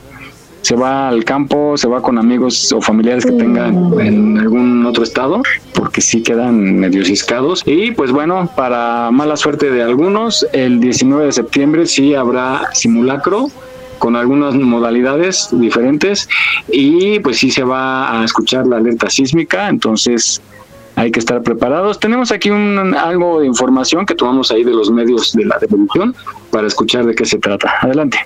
se 0.61 0.75
va 0.75 1.07
al 1.07 1.23
campo, 1.23 1.77
se 1.77 1.87
va 1.87 2.01
con 2.01 2.17
amigos 2.17 2.71
o 2.71 2.81
familiares 2.81 3.25
que 3.25 3.31
tengan 3.31 3.99
en 3.99 4.37
algún 4.37 4.85
otro 4.85 5.03
estado, 5.03 5.41
porque 5.73 6.01
sí 6.01 6.21
quedan 6.21 6.77
medio 6.77 7.05
ciscados. 7.05 7.63
Y 7.65 7.91
pues 7.91 8.11
bueno, 8.11 8.49
para 8.55 9.09
mala 9.11 9.37
suerte 9.37 9.71
de 9.71 9.81
algunos, 9.81 10.45
el 10.53 10.79
19 10.79 11.25
de 11.25 11.31
septiembre 11.31 11.85
sí 11.85 12.15
habrá 12.15 12.69
simulacro 12.73 13.47
con 13.97 14.15
algunas 14.15 14.53
modalidades 14.55 15.49
diferentes 15.51 16.29
y 16.71 17.19
pues 17.19 17.37
sí 17.37 17.49
se 17.49 17.63
va 17.63 18.19
a 18.21 18.25
escuchar 18.25 18.67
la 18.67 18.77
alerta 18.77 19.09
sísmica, 19.09 19.69
entonces 19.69 20.41
hay 20.95 21.11
que 21.11 21.19
estar 21.19 21.41
preparados. 21.43 21.99
Tenemos 21.99 22.31
aquí 22.31 22.49
un, 22.49 22.95
algo 22.95 23.39
de 23.39 23.47
información 23.47 24.05
que 24.05 24.15
tomamos 24.15 24.51
ahí 24.51 24.63
de 24.63 24.73
los 24.73 24.89
medios 24.91 25.33
de 25.33 25.45
la 25.45 25.57
revolución 25.59 26.15
para 26.51 26.67
escuchar 26.67 27.05
de 27.05 27.13
qué 27.13 27.25
se 27.25 27.37
trata. 27.37 27.71
Adelante. 27.81 28.17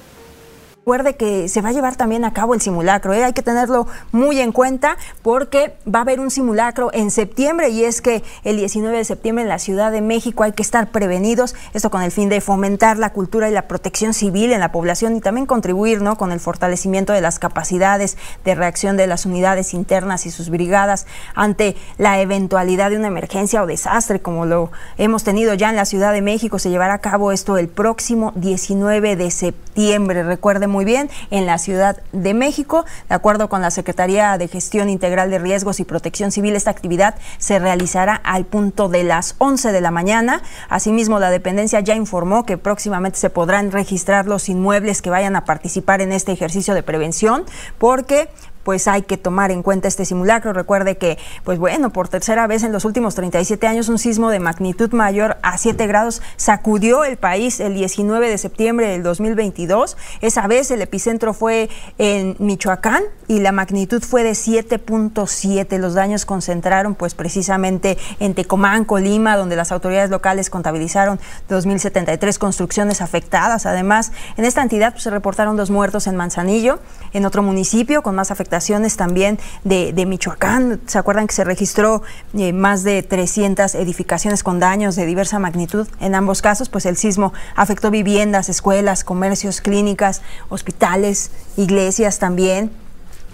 Recuerde 0.82 1.16
que 1.16 1.48
se 1.48 1.62
va 1.62 1.70
a 1.70 1.74
llevar 1.74 1.96
también 1.96 2.26
a 2.26 2.34
cabo 2.34 2.56
el 2.56 2.60
simulacro, 2.60 3.14
¿eh? 3.14 3.24
hay 3.24 3.34
que 3.34 3.44
tenerlo 3.44 3.86
muy 4.12 4.40
en 4.40 4.52
cuenta 4.52 4.98
porque 5.22 5.76
va 5.88 6.00
a 6.00 6.02
haber 6.02 6.20
un 6.20 6.32
simulacro 6.32 6.90
en 6.92 7.12
septiembre 7.12 7.70
y 7.70 7.84
es 7.84 8.02
que 8.02 8.24
el 8.44 8.58
19 8.58 8.98
de 8.98 9.06
septiembre 9.06 9.44
en 9.44 9.48
la 9.48 9.60
Ciudad 9.60 9.92
de 9.92 10.02
México 10.02 10.42
hay 10.42 10.54
que 10.54 10.64
estar 10.64 10.90
prevenidos, 10.90 11.54
esto 11.76 11.92
con 11.92 12.02
el 12.02 12.12
fin 12.12 12.30
de 12.30 12.42
fomentar 12.42 12.98
la 12.98 13.14
cultura 13.14 13.48
y 13.48 13.52
la 13.52 13.68
protección 13.68 14.16
civil 14.16 14.52
en 14.52 14.60
la 14.60 14.72
población 14.72 15.16
y 15.16 15.22
también 15.22 15.46
contribuir 15.46 16.02
¿no? 16.02 16.18
con 16.18 16.32
el 16.32 16.40
fortalecimiento 16.40 17.14
de 17.14 17.22
las 17.22 17.38
capacidades 17.38 18.18
de 18.44 18.56
reacción 18.56 18.98
de 18.98 19.06
las 19.06 19.28
unidades 19.28 19.76
internas 19.76 20.26
y 20.26 20.32
sus 20.32 20.50
brigadas 20.50 21.06
ante 21.36 21.76
la 22.00 22.22
eventualidad 22.22 22.90
de 22.90 22.98
una 22.98 23.10
emergencia 23.10 23.62
o 23.62 23.68
desastre 23.68 24.20
como 24.20 24.48
lo 24.48 24.72
hemos 24.98 25.24
tenido 25.24 25.54
ya 25.54 25.70
en 25.70 25.76
la 25.76 25.86
Ciudad 25.86 26.12
de 26.12 26.24
México. 26.24 26.58
Se 26.58 26.72
llevará 26.72 26.96
a 26.96 27.02
cabo 27.02 27.32
esto 27.32 27.60
el 27.60 27.68
próximo 27.68 28.34
19 28.36 29.16
de 29.16 29.30
septiembre. 29.30 30.24
Recuerde 30.24 30.71
muy 30.72 30.86
bien 30.86 31.10
en 31.30 31.46
la 31.46 31.60
Ciudad 31.60 32.02
de 32.12 32.34
México. 32.34 32.86
De 33.10 33.16
acuerdo 33.16 33.50
con 33.50 33.62
la 33.62 33.70
Secretaría 33.70 34.38
de 34.38 34.48
Gestión 34.48 34.90
Integral 34.90 35.30
de 35.30 35.38
Riesgos 35.38 35.80
y 35.80 35.86
Protección 35.86 36.32
Civil, 36.32 36.56
esta 36.56 36.72
actividad 36.72 37.16
se 37.38 37.60
realizará 37.60 38.16
al 38.16 38.46
punto 38.46 38.90
de 38.90 39.04
las 39.04 39.36
11 39.38 39.72
de 39.72 39.82
la 39.82 39.92
mañana. 39.92 40.42
Asimismo, 40.70 41.20
la 41.20 41.30
dependencia 41.30 41.80
ya 41.82 41.96
informó 41.96 42.46
que 42.46 42.58
próximamente 42.58 43.20
se 43.20 43.30
podrán 43.30 43.72
registrar 43.72 44.26
los 44.26 44.50
inmuebles 44.50 45.02
que 45.02 45.10
vayan 45.10 45.36
a 45.36 45.46
participar 45.46 46.02
en 46.02 46.12
este 46.12 46.32
ejercicio 46.32 46.74
de 46.74 46.84
prevención 46.84 47.46
porque 47.78 48.30
pues 48.64 48.88
hay 48.88 49.04
que 49.04 49.18
tomar 49.18 49.52
en 49.52 49.64
cuenta 49.64 49.88
este 49.88 50.06
simulacro. 50.06 50.54
Recuerde 50.54 50.98
que, 50.98 51.18
pues 51.44 51.60
bueno, 51.60 51.92
por 51.92 52.08
tercera 52.08 52.48
vez 52.48 52.64
en 52.64 52.72
los 52.72 52.86
últimos 52.86 53.16
37 53.16 53.68
años, 53.68 53.90
un 53.90 53.98
sismo 53.98 54.30
de 54.30 54.40
magnitud 54.40 54.92
mayor 54.94 55.38
a 55.42 55.58
7 55.58 55.88
grados 55.88 56.22
sacudió 56.38 57.04
el 57.04 57.18
país 57.18 57.60
el 57.60 57.74
19 57.74 58.30
de 58.30 58.38
septiembre 58.38 58.88
del 58.88 59.04
2022. 59.04 59.98
Esa 60.22 60.48
vez 60.48 60.72
el 60.72 60.82
epicentro 60.82 61.34
fue 61.34 61.70
en 61.98 62.36
Michoacán 62.40 63.04
y 63.28 63.40
la 63.40 63.52
magnitud 63.52 64.04
fue 64.04 64.24
de 64.24 64.32
7.7. 64.32 65.78
Los 65.78 65.94
daños 65.94 66.26
concentraron 66.26 66.96
pues 66.96 67.16
precisamente 67.16 67.98
en 68.20 68.34
Tecomán, 68.34 68.86
Colima, 68.86 69.38
donde 69.38 69.56
las 69.56 69.72
autoridades 69.72 70.10
locales 70.10 70.50
contabilizaron 70.50 71.20
2.073 71.50 72.38
construcciones 72.38 73.02
afectadas. 73.02 73.66
Además, 73.66 74.12
en 74.38 74.46
esta 74.46 74.62
entidad 74.62 74.92
pues, 74.92 75.04
se 75.04 75.10
reportaron 75.10 75.58
dos 75.58 75.72
muertos 75.72 76.08
en 76.08 76.16
Manzanillo, 76.16 76.80
en 77.14 77.26
otro 77.26 77.44
municipio 77.44 78.02
con 78.04 78.16
más 78.16 78.32
afectados 78.32 78.51
también 78.98 79.40
de, 79.64 80.06
Michoacán. 80.06 80.82
¿Se 80.86 80.98
acuerdan 80.98 81.28
que 81.28 81.34
se 81.34 81.44
registró 81.44 82.04
eh, 82.38 82.54
más 82.54 82.84
de 82.84 83.02
300 83.02 83.76
edificaciones 83.76 84.44
con 84.44 84.60
daños 84.60 84.96
de 84.96 85.06
diversa 85.06 85.40
magnitud? 85.40 85.88
En 86.00 86.16
ambos 86.16 86.42
casos, 86.42 86.70
pues 86.70 86.86
el 86.86 86.98
sismo 86.98 87.34
afectó 87.56 87.92
viviendas, 87.92 88.50
escuelas, 88.50 89.04
comercios, 89.04 89.62
clínicas, 89.62 90.22
hospitales, 90.50 91.32
iglesias 91.58 92.20
también. 92.20 92.72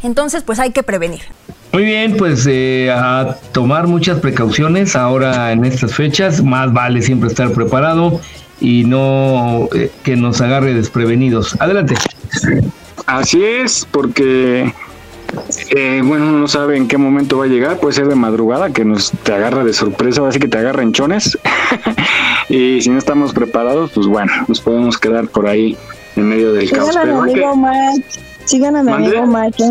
Entonces, 0.04 0.44
pues 0.44 0.60
hay 0.60 0.72
que 0.72 0.84
prevenir. 0.84 1.22
Muy 1.74 1.84
bien, 1.84 2.16
pues 2.18 2.48
eh, 2.48 2.92
a 2.92 3.38
tomar 3.52 3.88
muchas 3.88 4.20
precauciones 4.20 4.96
ahora 4.96 5.52
en 5.52 5.66
estas 5.66 5.94
fechas. 5.94 6.44
Más 6.44 6.72
vale 6.72 7.02
siempre 7.02 7.30
estar 7.30 7.52
preparado 7.52 8.22
y 8.60 8.84
no 8.86 9.70
eh, 9.76 9.92
que 10.04 10.16
nos 10.16 10.42
agarre 10.42 10.74
desprevenidos. 10.74 11.60
Adelante. 11.60 11.96
Así 13.06 13.44
es, 13.44 13.88
porque 13.90 14.74
eh, 15.76 16.02
bueno, 16.04 16.32
no 16.32 16.48
sabe 16.48 16.78
en 16.78 16.88
qué 16.88 16.98
momento 16.98 17.38
va 17.38 17.46
a 17.46 17.48
llegar, 17.48 17.78
puede 17.80 17.94
ser 17.94 18.08
de 18.08 18.16
madrugada, 18.16 18.72
que 18.72 18.86
nos 18.86 19.12
te 19.24 19.34
agarra 19.34 19.64
de 19.64 19.74
sorpresa, 19.74 20.28
así 20.28 20.40
que 20.40 20.48
te 20.48 20.58
agarra 20.58 20.84
en 20.84 20.94
chones. 20.94 21.38
y 22.50 22.82
si 22.82 22.90
no 22.90 22.98
estamos 22.98 23.34
preparados, 23.34 23.92
pues 23.94 24.08
bueno, 24.08 24.32
nos 24.48 24.62
podemos 24.62 24.98
quedar 24.98 25.28
por 25.28 25.48
ahí 25.48 25.78
en 26.16 26.30
medio 26.30 26.54
del 26.54 26.70
caos. 26.72 26.90
sigan 28.46 28.76
a 28.78 28.84
mi 28.84 28.92
amigo 28.92 29.26
Mike, 29.28 29.64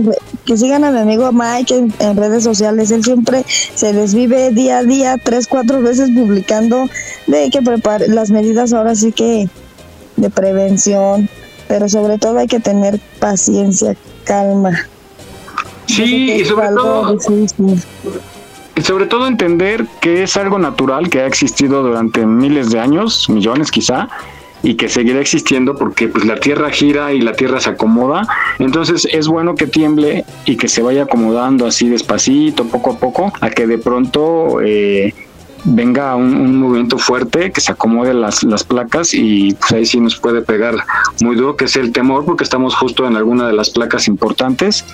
que 0.45 0.57
sigan 0.57 0.85
a 0.85 0.91
mi 0.91 0.99
amigo 0.99 1.33
Mike 1.33 1.89
en, 1.99 2.17
redes 2.17 2.45
sociales. 2.45 2.91
Él 2.91 3.03
siempre 3.03 3.45
se 3.47 3.93
les 3.93 4.15
vive 4.15 4.51
día 4.51 4.79
a 4.79 4.83
día, 4.83 5.17
tres, 5.23 5.47
cuatro 5.47 5.81
veces 5.81 6.11
publicando 6.11 6.89
de 7.27 7.51
que 7.51 7.63
prepare 7.63 8.09
las 8.09 8.31
medidas 8.31 8.73
ahora 8.73 8.95
sí 8.95 9.13
que 9.13 9.49
de 10.17 10.31
prevención, 10.31 11.29
pero 11.69 11.89
sobre 11.89 12.19
todo 12.19 12.39
hay 12.39 12.47
que 12.47 12.61
tener 12.61 13.01
paciencia, 13.19 13.97
calma 14.25 14.89
Sí, 15.87 16.33
y 16.33 16.45
sobre 16.45 16.69
todo, 16.69 17.19
sobre 18.83 19.07
todo 19.07 19.27
entender 19.27 19.87
que 20.01 20.23
es 20.23 20.37
algo 20.37 20.59
natural 20.59 21.09
que 21.09 21.21
ha 21.21 21.27
existido 21.27 21.83
durante 21.83 22.27
miles 22.27 22.71
de 22.71 22.81
años, 22.81 23.29
millones 23.29 23.71
quizá, 23.71 24.09
y 24.63 24.75
que 24.75 24.89
seguirá 24.89 25.21
existiendo 25.21 25.77
porque 25.77 26.09
pues 26.09 26.25
la 26.25 26.41
tierra 26.41 26.71
gira 26.71 27.13
y 27.13 27.21
la 27.21 27.33
tierra 27.33 27.61
se 27.61 27.71
acomoda. 27.71 28.27
Entonces 28.59 29.07
es 29.11 29.29
bueno 29.29 29.55
que 29.55 29.67
tiemble 29.67 30.25
y 30.45 30.57
que 30.57 30.69
se 30.69 30.83
vaya 30.83 31.05
acomodando 31.05 31.67
así 31.67 31.89
despacito 31.89 32.65
poco 32.65 32.93
a 32.93 32.99
poco 32.99 33.33
a 33.41 33.51
que 33.51 33.67
de 33.67 33.79
pronto 33.79 34.61
eh, 34.63 35.15
venga 35.67 36.15
un, 36.15 36.61
movimiento 36.61 36.97
fuerte, 36.97 37.51
que 37.51 37.61
se 37.61 37.73
acomode 37.73 38.15
las, 38.15 38.43
las 38.45 38.65
placas 38.65 39.13
y 39.13 39.55
pues 39.55 39.73
ahí 39.73 39.87
sí 39.87 40.01
nos 40.01 40.17
puede 40.17 40.41
pegar 40.41 40.77
muy 41.21 41.37
duro, 41.37 41.57
que 41.57 41.65
es 41.65 41.77
el 41.77 41.93
temor, 41.93 42.25
porque 42.25 42.45
estamos 42.45 42.75
justo 42.75 43.07
en 43.07 43.17
alguna 43.17 43.47
de 43.47 43.53
las 43.53 43.71
placas 43.71 44.09
importantes, 44.09 44.85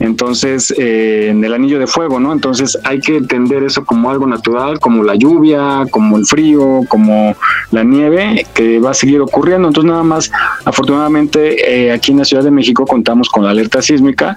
entonces 0.00 0.72
eh, 0.78 1.28
en 1.30 1.44
el 1.44 1.52
anillo 1.52 1.78
de 1.78 1.86
fuego, 1.86 2.18
¿no? 2.18 2.32
Entonces 2.32 2.78
hay 2.84 3.00
que 3.00 3.16
entender 3.16 3.62
eso 3.62 3.84
como 3.84 4.10
algo 4.10 4.26
natural, 4.26 4.80
como 4.80 5.04
la 5.04 5.14
lluvia, 5.14 5.84
como 5.90 6.16
el 6.16 6.26
frío, 6.26 6.80
como 6.88 7.36
la 7.70 7.84
nieve, 7.84 8.46
que 8.54 8.78
va 8.78 8.90
a 8.90 8.94
seguir 8.94 9.20
ocurriendo. 9.20 9.68
Entonces 9.68 9.90
nada 9.90 10.02
más, 10.02 10.30
afortunadamente 10.64 11.86
eh, 11.86 11.92
aquí 11.92 12.12
en 12.12 12.18
la 12.18 12.24
Ciudad 12.24 12.42
de 12.42 12.50
México 12.50 12.86
contamos 12.86 13.28
con 13.28 13.44
la 13.44 13.50
alerta 13.50 13.82
sísmica 13.82 14.34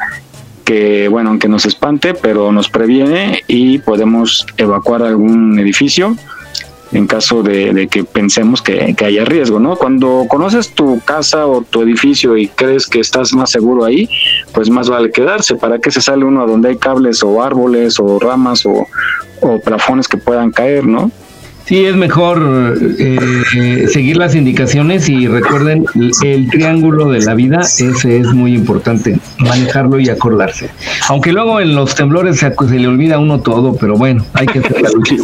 que, 0.65 1.07
bueno, 1.07 1.29
aunque 1.29 1.47
nos 1.47 1.65
espante, 1.65 2.13
pero 2.13 2.51
nos 2.51 2.69
previene 2.69 3.43
y 3.47 3.77
podemos 3.79 4.45
evacuar 4.57 5.03
algún 5.03 5.57
edificio 5.59 6.15
en 6.91 7.07
caso 7.07 7.43
de, 7.43 7.87
que 7.89 8.03
pensemos 8.03 8.61
que, 8.61 8.95
haya 9.03 9.25
riesgo, 9.25 9.59
¿no? 9.59 9.75
Cuando 9.75 10.25
conoces 10.29 10.73
tu 10.73 10.99
casa 11.01 11.45
o 11.45 11.61
tu 11.61 11.81
edificio 11.81 12.37
y 12.37 12.47
crees 12.47 12.87
que 12.87 12.99
estás 12.99 13.33
más 13.33 13.51
seguro 13.51 13.83
ahí, 13.83 14.09
pues 14.53 14.69
más 14.69 14.89
vale 14.89 15.11
quedarse. 15.11 15.55
¿Para 15.55 15.79
qué 15.79 15.91
se 15.91 16.01
sale 16.01 16.25
uno 16.25 16.41
a 16.41 16.45
donde 16.45 16.69
hay 16.69 16.77
cables 16.77 17.21
o 17.23 17.41
árboles 17.43 17.99
o 17.99 18.19
ramas 18.19 18.65
o, 18.65 18.87
o 19.41 19.59
plafones 19.59 20.07
que 20.07 20.17
puedan 20.17 20.51
caer, 20.51 20.85
¿no? 20.85 21.11
Sí, 21.65 21.83
es 21.83 21.95
mejor 21.95 22.77
eh, 22.99 23.87
seguir 23.91 24.17
las 24.17 24.35
indicaciones 24.35 25.09
y 25.09 25.27
recuerden 25.27 25.85
el 26.23 26.47
triángulo 26.49 27.09
de 27.09 27.21
la 27.21 27.33
vida, 27.33 27.61
ese 27.61 28.19
es 28.19 28.27
muy 28.33 28.53
importante, 28.53 29.19
manejarlo 29.39 29.99
y 29.99 30.09
acordarse. 30.09 30.69
Aunque 31.09 31.33
luego 31.33 31.59
en 31.59 31.73
los 31.73 31.95
temblores 31.95 32.37
se, 32.37 32.53
le 32.69 32.87
olvida 32.87 33.15
a 33.15 33.19
uno 33.19 33.39
todo, 33.39 33.75
pero 33.75 33.97
bueno, 33.97 34.23
hay 34.33 34.45
que 34.45 34.59
hacer 34.59 34.79
la 34.79 34.89
lucha. 34.91 35.15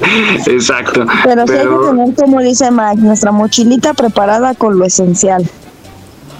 Exacto. 0.46 1.06
Pero, 1.22 1.46
sí 1.46 1.52
hay 1.52 1.58
que 1.60 1.64
tener, 1.64 2.14
como 2.16 2.40
dice 2.40 2.72
Mike, 2.72 3.00
nuestra 3.00 3.30
mochilita 3.30 3.94
preparada 3.94 4.54
con 4.54 4.76
lo 4.76 4.84
esencial. 4.84 5.48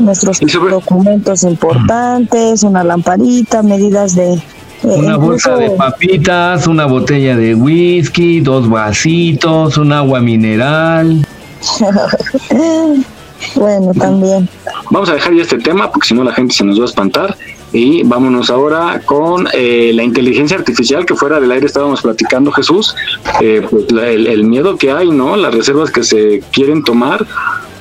Nuestros 0.01 0.41
documentos 0.41 1.45
importantes, 1.45 2.65
una 2.65 2.83
lamparita, 2.83 3.63
medidas 3.63 4.17
de 4.17 4.43
una 4.85 5.17
bolsa 5.17 5.57
de 5.57 5.71
papitas, 5.71 6.67
una 6.67 6.87
botella 6.87 7.37
de 7.37 7.55
whisky, 7.55 8.41
dos 8.41 8.69
vasitos, 8.69 9.79
un 9.79 9.93
agua 9.93 10.21
mineral. 10.21 11.27
bueno, 13.55 13.93
también. 13.95 14.49
Vamos 14.91 15.09
a 15.09 15.15
dejar 15.15 15.35
ya 15.35 15.43
este 15.43 15.59
tema 15.59 15.91
porque 15.91 16.09
si 16.09 16.15
no 16.15 16.23
la 16.23 16.33
gente 16.33 16.55
se 16.55 16.65
nos 16.65 16.79
va 16.79 16.83
a 16.83 16.87
espantar. 16.87 17.37
Y 17.73 18.05
vámonos 18.05 18.51
ahora 18.51 19.01
con 19.05 19.49
eh, 19.53 19.91
la 19.95 20.05
inteligencia 20.05 20.57
artificial 20.57 21.05
que 21.05 21.17
fuera 21.17 21.41
del 21.41 21.51
aire 21.51 21.67
estábamos 21.67 22.03
platicando, 22.03 22.53
Jesús. 22.53 22.95
Eh, 23.41 23.67
pues 23.69 23.87
el, 23.89 24.29
el, 24.29 24.45
miedo 24.45 24.77
que 24.77 24.93
hay, 24.93 25.11
¿no? 25.11 25.35
Las 25.37 25.53
reservas 25.53 25.91
que 25.91 26.05
se 26.05 26.41
quieren 26.53 26.85
tomar 26.85 27.27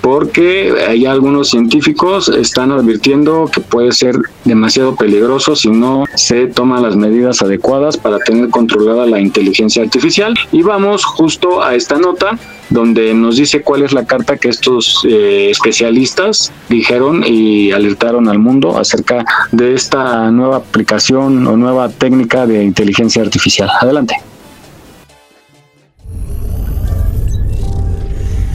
porque 0.03 0.73
hay 0.85 1.05
algunos 1.05 1.47
científicos 1.47 2.27
están 2.27 2.73
advirtiendo 2.73 3.49
que 3.49 3.61
puede 3.61 3.93
ser 3.93 4.17
demasiado 4.43 4.97
peligroso 4.97 5.55
si 5.55 5.69
no 5.69 6.03
se 6.15 6.47
toman 6.47 6.83
las 6.83 6.97
medidas 6.97 7.41
adecuadas 7.41 7.95
para 7.95 8.19
tener 8.19 8.49
controlada 8.49 9.05
la 9.05 9.21
inteligencia 9.21 9.81
artificial. 9.81 10.33
Y 10.51 10.61
vamos 10.61 11.05
justo 11.05 11.63
a 11.63 11.73
esta 11.75 11.97
nota 11.97 12.37
donde 12.69 13.13
nos 13.13 13.37
dice 13.37 13.61
cuál 13.61 13.83
es 13.83 13.93
la 13.93 14.05
carta 14.05 14.35
que 14.35 14.49
estos 14.49 15.05
eh, 15.07 15.47
especialistas 15.49 16.51
dijeron 16.67 17.23
y 17.25 17.71
alertaron 17.71 18.27
al 18.27 18.39
mundo 18.39 18.77
acerca 18.77 19.23
de 19.53 19.73
esta 19.73 20.29
nueva 20.31 20.57
aplicación 20.57 21.47
o 21.47 21.55
nueva 21.55 21.87
técnica 21.87 22.45
de 22.45 22.61
inteligencia 22.61 23.21
artificial. 23.21 23.69
Adelante. 23.79 24.32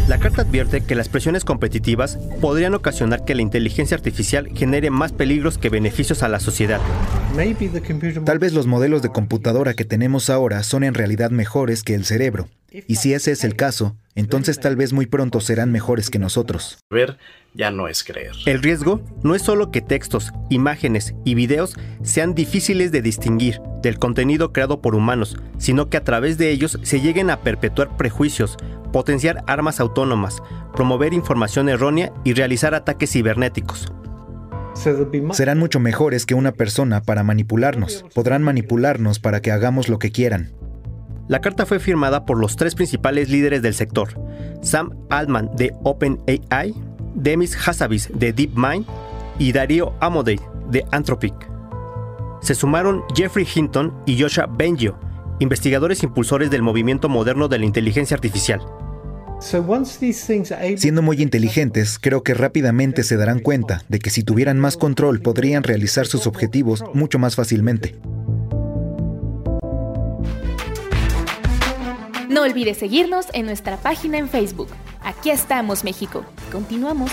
La 0.09 0.19
carta 0.19 0.41
advierte 0.41 0.81
que 0.81 0.95
las 0.95 1.11
presiones 1.11 1.45
competitivas 1.45 2.19
podrían 2.41 2.73
ocasionar 2.73 3.27
que 3.27 3.35
la 3.35 3.43
inteligencia 3.43 3.95
artificial 3.95 4.49
genere 4.55 4.88
más 4.88 5.12
peligros 5.12 5.59
que 5.59 5.69
beneficios 5.69 6.23
a 6.23 6.29
la 6.29 6.41
sociedad. 6.41 6.81
Tal 8.25 8.38
vez 8.38 8.55
los 8.55 8.67
modelos 8.67 9.03
de 9.03 9.11
computadora 9.11 9.75
que 9.75 9.85
tenemos 9.85 10.31
ahora 10.31 10.62
son 10.62 10.83
en 10.83 10.95
realidad 10.95 11.31
mejores 11.31 11.83
que 11.83 11.95
el 11.95 12.07
cerebro. 12.07 12.49
Y 12.71 12.97
si 12.97 13.12
ese 13.12 13.33
es 13.33 13.45
el 13.45 13.55
caso, 13.55 13.97
entonces 14.15 14.59
tal 14.61 14.77
vez 14.77 14.95
muy 14.95 15.05
pronto 15.05 15.43
serán 15.43 15.73
mejores 15.73 16.09
que 16.09 16.19
nosotros. 16.19 16.79
Ver 16.91 17.19
ya 17.55 17.71
no 17.71 17.88
es 17.88 18.05
creer. 18.05 18.33
El 18.47 18.62
riesgo 18.62 19.00
no 19.23 19.35
es 19.35 19.43
solo 19.43 19.71
que 19.71 19.81
textos, 19.81 20.33
imágenes 20.49 21.14
y 21.25 21.35
videos 21.35 21.75
sean 22.02 22.35
difíciles 22.35 22.93
de 22.93 23.02
distinguir 23.02 23.61
del 23.83 23.99
contenido 23.99 24.52
creado 24.52 24.81
por 24.81 24.95
humanos, 24.95 25.37
sino 25.59 25.88
que 25.88 25.96
a 25.96 26.05
través 26.05 26.38
de 26.38 26.51
ellos 26.51 26.79
se 26.83 27.01
lleguen 27.01 27.31
a 27.31 27.40
perpetuar 27.40 27.96
prejuicios, 27.96 28.57
potenciar 28.92 29.42
armas 29.46 29.81
autónomas, 29.81 30.42
promover 30.75 31.12
información 31.14 31.68
errónea 31.68 32.12
y 32.25 32.35
realizar 32.35 32.75
ataques 32.75 33.12
cibernéticos. 33.12 33.92
Serán 35.33 35.59
mucho 35.59 35.81
mejores 35.81 36.25
que 36.25 36.35
una 36.35 36.53
persona 36.53 37.03
para 37.03 37.25
manipularnos. 37.25 38.05
Podrán 38.14 38.42
manipularnos 38.42 39.18
para 39.18 39.40
que 39.40 39.51
hagamos 39.51 39.88
lo 39.88 39.99
que 39.99 40.12
quieran. 40.12 40.53
La 41.27 41.40
carta 41.40 41.66
fue 41.66 41.81
firmada 41.81 42.25
por 42.25 42.38
los 42.38 42.57
tres 42.57 42.75
principales 42.75 43.29
líderes 43.29 43.61
del 43.61 43.75
sector, 43.75 44.09
Sam 44.62 44.90
Altman 45.11 45.51
de 45.57 45.75
OpenAI, 45.83 46.75
Demis 47.14 47.57
Hassabis 47.57 48.11
de 48.14 48.33
DeepMind 48.33 48.87
y 49.38 49.53
Darío 49.53 49.94
Amodei 50.01 50.40
de 50.71 50.85
Anthropic. 50.92 51.35
Se 52.40 52.55
sumaron 52.55 53.03
Jeffrey 53.14 53.47
Hinton 53.53 53.92
y 54.07 54.21
Joshua 54.21 54.47
Bengio, 54.47 54.99
investigadores 55.38 56.03
impulsores 56.03 56.51
del 56.51 56.62
movimiento 56.62 57.09
moderno 57.09 57.49
de 57.49 57.59
la 57.59 57.64
inteligencia 57.64 58.14
artificial. 58.14 58.61
Siendo 60.77 61.03
muy 61.03 61.23
inteligentes, 61.23 61.99
creo 62.01 62.23
que 62.23 62.35
rápidamente 62.35 63.05
se 63.05 63.16
darán 63.16 63.38
cuenta 63.38 63.83
de 63.88 64.01
que 64.01 64.11
si 64.11 64.25
tuvieran 64.25 64.59
más 64.59 64.77
control 64.77 65.21
podrían 65.21 65.62
realizar 65.62 66.07
sus 66.07 66.27
objetivos 66.27 66.85
mucho 66.92 67.18
más 67.21 67.37
fácilmente. 67.37 67.94
No 72.29 72.42
olvides 72.42 72.79
seguirnos 72.79 73.27
en 73.33 73.47
nuestra 73.47 73.77
página 73.79 74.18
en 74.18 74.29
Facebook. 74.29 74.68
Aquí 75.09 75.31
estamos, 75.31 75.85
México. 75.85 76.23
Continuamos. 76.53 77.11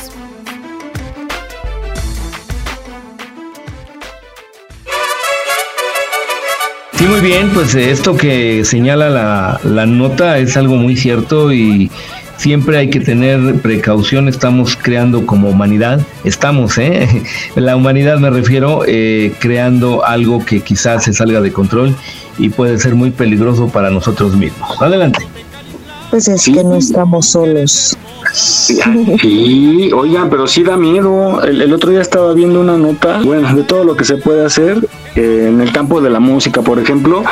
Sí, 6.92 7.06
muy 7.06 7.22
bien, 7.22 7.52
pues 7.54 7.74
esto 7.74 8.18
que 8.18 8.66
señala 8.66 9.10
la, 9.10 9.62
la 9.64 9.86
nota 9.86 10.40
es 10.40 10.58
algo 10.58 10.76
muy 10.76 10.98
cierto 10.98 11.54
y 11.54 11.90
siempre 12.36 12.80
hay 12.80 12.90
que 12.90 13.00
tener 13.00 13.62
precaución, 13.62 14.28
estamos 14.28 14.76
creando 14.76 15.26
como 15.26 15.48
humanidad, 15.48 16.02
estamos, 16.26 16.78
¿eh? 16.78 17.24
La 17.56 17.78
humanidad 17.78 18.20
me 18.20 18.30
refiero, 18.30 18.82
eh, 18.86 19.32
creando 19.40 20.04
algo 20.04 20.44
que 20.44 20.60
quizás 20.60 21.06
se 21.06 21.14
salga 21.14 21.40
de 21.40 21.54
control 21.54 21.96
y 22.38 22.50
puede 22.50 22.78
ser 22.78 22.94
muy 22.96 23.12
peligroso 23.12 23.70
para 23.70 23.90
nosotros 23.90 24.36
mismos. 24.36 24.82
Adelante. 24.82 25.26
Pues 26.10 26.28
es 26.28 26.46
que 26.46 26.64
no 26.64 26.76
estamos 26.76 27.28
solos. 27.28 27.98
Sí, 28.34 29.92
oigan, 29.94 30.30
pero 30.30 30.48
sí 30.48 30.64
da 30.64 30.78
miedo. 30.78 31.42
El, 31.44 31.72
otro 31.74 31.92
día 31.92 32.02
estaba 32.02 32.34
viendo 32.34 32.60
una 32.60 32.78
nota, 32.78 33.22
bueno, 33.24 33.54
de 33.56 33.64
todo 33.64 33.84
lo 33.84 33.96
que 33.96 34.04
se 34.04 34.18
puede 34.18 34.46
hacer 34.46 34.88
eh, 35.16 35.48
en 35.50 35.62
el 35.62 35.72
campo 35.72 36.02
de 36.02 36.10
la 36.10 36.20
música, 36.20 36.62
por 36.62 36.80
ejemplo, 36.80 37.24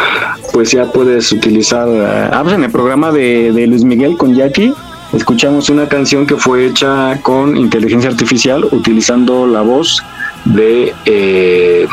pues 0.53 0.71
ya 0.71 0.91
puedes 0.91 1.31
utilizar, 1.31 1.87
eh, 1.89 2.29
ah, 2.31 2.39
pues 2.43 2.55
en 2.55 2.63
el 2.63 2.71
programa 2.71 3.11
de, 3.11 3.51
Luis 3.67 3.83
Miguel 3.83 4.17
con 4.17 4.33
Jackie, 4.33 4.73
escuchamos 5.13 5.69
una 5.69 5.87
canción 5.87 6.25
que 6.25 6.37
fue 6.37 6.67
hecha 6.67 7.19
con 7.21 7.57
inteligencia 7.57 8.09
artificial 8.09 8.65
utilizando 8.71 9.47
la 9.47 9.61
voz 9.61 10.01
de 10.45 10.93
eh, 11.05 11.87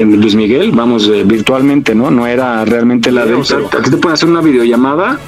Luis 0.00 0.34
Miguel, 0.34 0.72
vamos, 0.72 1.10
virtualmente, 1.26 1.94
¿no? 1.94 2.10
No 2.10 2.26
era 2.26 2.64
realmente 2.64 3.12
la 3.12 3.26
de. 3.26 3.34
Aquí 3.34 3.90
te 3.90 3.96
pueden 3.98 4.14
hacer 4.14 4.28
una 4.28 4.40
videollamada 4.40 5.18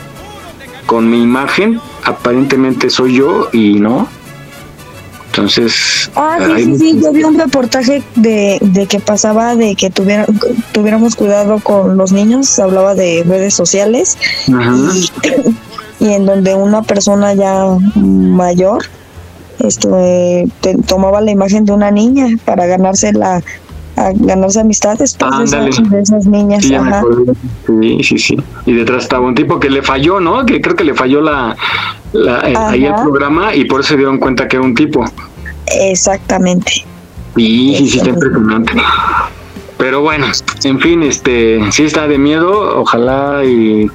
con 0.86 1.10
mi 1.10 1.22
imagen, 1.22 1.80
aparentemente 2.04 2.90
soy 2.90 3.16
yo 3.16 3.48
y 3.52 3.74
no. 3.74 4.08
Entonces. 5.26 6.10
Ah, 6.14 6.38
sí, 6.56 6.64
sí, 6.64 6.78
sí, 6.78 7.00
yo 7.02 7.12
vi 7.12 7.24
un 7.24 7.36
reportaje 7.36 8.02
de, 8.14 8.58
de 8.60 8.86
que 8.86 9.00
pasaba 9.00 9.56
de 9.56 9.74
que 9.74 9.90
tuviera, 9.90 10.26
tuviéramos 10.72 11.16
cuidado 11.16 11.58
con 11.58 11.96
los 11.96 12.12
niños, 12.12 12.56
hablaba 12.58 12.94
de 12.94 13.24
redes 13.26 13.54
sociales. 13.54 14.16
Y, 16.00 16.12
en 16.12 16.26
donde 16.26 16.54
una 16.56 16.82
persona 16.82 17.34
ya 17.34 17.64
mayor 17.94 18.82
esto, 19.60 19.96
eh, 19.98 20.48
tomaba 20.86 21.20
la 21.20 21.30
imagen 21.30 21.64
de 21.64 21.72
una 21.72 21.90
niña 21.90 22.26
para 22.44 22.66
ganarse 22.66 23.12
la 23.12 23.42
a 23.96 24.12
ganarse 24.14 24.60
amistades 24.60 25.16
pues, 25.18 25.50
de, 25.50 26.00
esas, 26.00 26.26
niñas. 26.26 26.64
Sí, 26.64 28.02
sí, 28.02 28.18
sí, 28.18 28.36
Y 28.66 28.72
detrás 28.72 29.04
estaba 29.04 29.26
un 29.26 29.34
tipo 29.34 29.60
que 29.60 29.70
le 29.70 29.82
falló, 29.82 30.20
¿no? 30.20 30.44
Que 30.44 30.60
creo 30.60 30.76
que 30.76 30.84
le 30.84 30.94
falló 30.94 31.20
la, 31.20 31.56
ahí 32.42 32.84
el 32.84 32.94
programa 32.94 33.54
y 33.54 33.64
por 33.64 33.80
eso 33.80 33.90
se 33.90 33.96
dieron 33.96 34.18
cuenta 34.18 34.48
que 34.48 34.56
era 34.56 34.64
un 34.64 34.74
tipo. 34.74 35.04
Exactamente. 35.66 36.84
Sí, 37.36 37.74
sí, 37.78 37.88
sí, 37.88 37.98
está 37.98 38.10
impresionante. 38.10 38.72
Pero 39.76 40.02
bueno, 40.02 40.26
en 40.62 40.80
fin, 40.80 41.02
este, 41.02 41.60
sí 41.72 41.84
está 41.84 42.06
de 42.06 42.18
miedo, 42.18 42.80
ojalá 42.80 43.44
y 43.44 43.90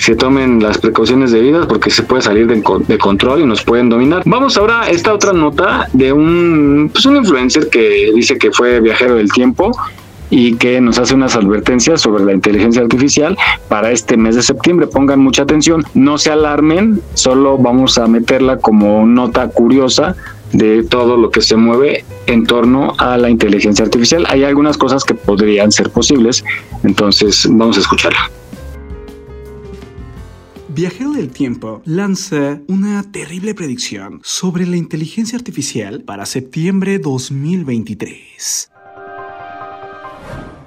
se 0.00 0.16
tomen 0.16 0.62
las 0.62 0.78
precauciones 0.78 1.30
debidas 1.30 1.66
porque 1.66 1.90
se 1.90 2.02
puede 2.02 2.22
salir 2.22 2.46
de, 2.46 2.62
de 2.88 2.98
control 2.98 3.42
y 3.42 3.44
nos 3.44 3.62
pueden 3.62 3.90
dominar. 3.90 4.22
Vamos 4.24 4.56
ahora 4.56 4.82
a 4.82 4.90
esta 4.90 5.12
otra 5.12 5.34
nota 5.34 5.88
de 5.92 6.10
un, 6.10 6.88
pues 6.90 7.04
un 7.04 7.16
influencer 7.16 7.68
que 7.68 8.10
dice 8.14 8.38
que 8.38 8.50
fue 8.50 8.80
viajero 8.80 9.16
del 9.16 9.30
tiempo 9.30 9.70
y 10.30 10.54
que 10.54 10.80
nos 10.80 10.98
hace 10.98 11.14
unas 11.14 11.36
advertencias 11.36 12.00
sobre 12.00 12.24
la 12.24 12.32
inteligencia 12.32 12.80
artificial 12.80 13.36
para 13.68 13.90
este 13.90 14.16
mes 14.16 14.36
de 14.36 14.42
septiembre. 14.42 14.86
Pongan 14.86 15.20
mucha 15.20 15.42
atención, 15.42 15.84
no 15.92 16.16
se 16.16 16.30
alarmen, 16.30 17.02
solo 17.12 17.58
vamos 17.58 17.98
a 17.98 18.06
meterla 18.06 18.56
como 18.56 19.04
nota 19.04 19.48
curiosa 19.48 20.16
de 20.52 20.82
todo 20.82 21.18
lo 21.18 21.30
que 21.30 21.42
se 21.42 21.56
mueve 21.56 22.06
en 22.26 22.46
torno 22.46 22.94
a 22.96 23.18
la 23.18 23.28
inteligencia 23.28 23.84
artificial. 23.84 24.24
Hay 24.30 24.44
algunas 24.44 24.78
cosas 24.78 25.04
que 25.04 25.14
podrían 25.14 25.70
ser 25.72 25.90
posibles, 25.90 26.42
entonces 26.84 27.46
vamos 27.50 27.76
a 27.76 27.80
escucharla. 27.80 28.39
Viajero 30.72 31.10
del 31.10 31.30
Tiempo 31.30 31.82
lanza 31.84 32.60
una 32.68 33.02
terrible 33.10 33.56
predicción 33.56 34.20
sobre 34.22 34.66
la 34.66 34.76
inteligencia 34.76 35.36
artificial 35.36 36.02
para 36.04 36.26
septiembre 36.26 37.00
2023. 37.00 38.70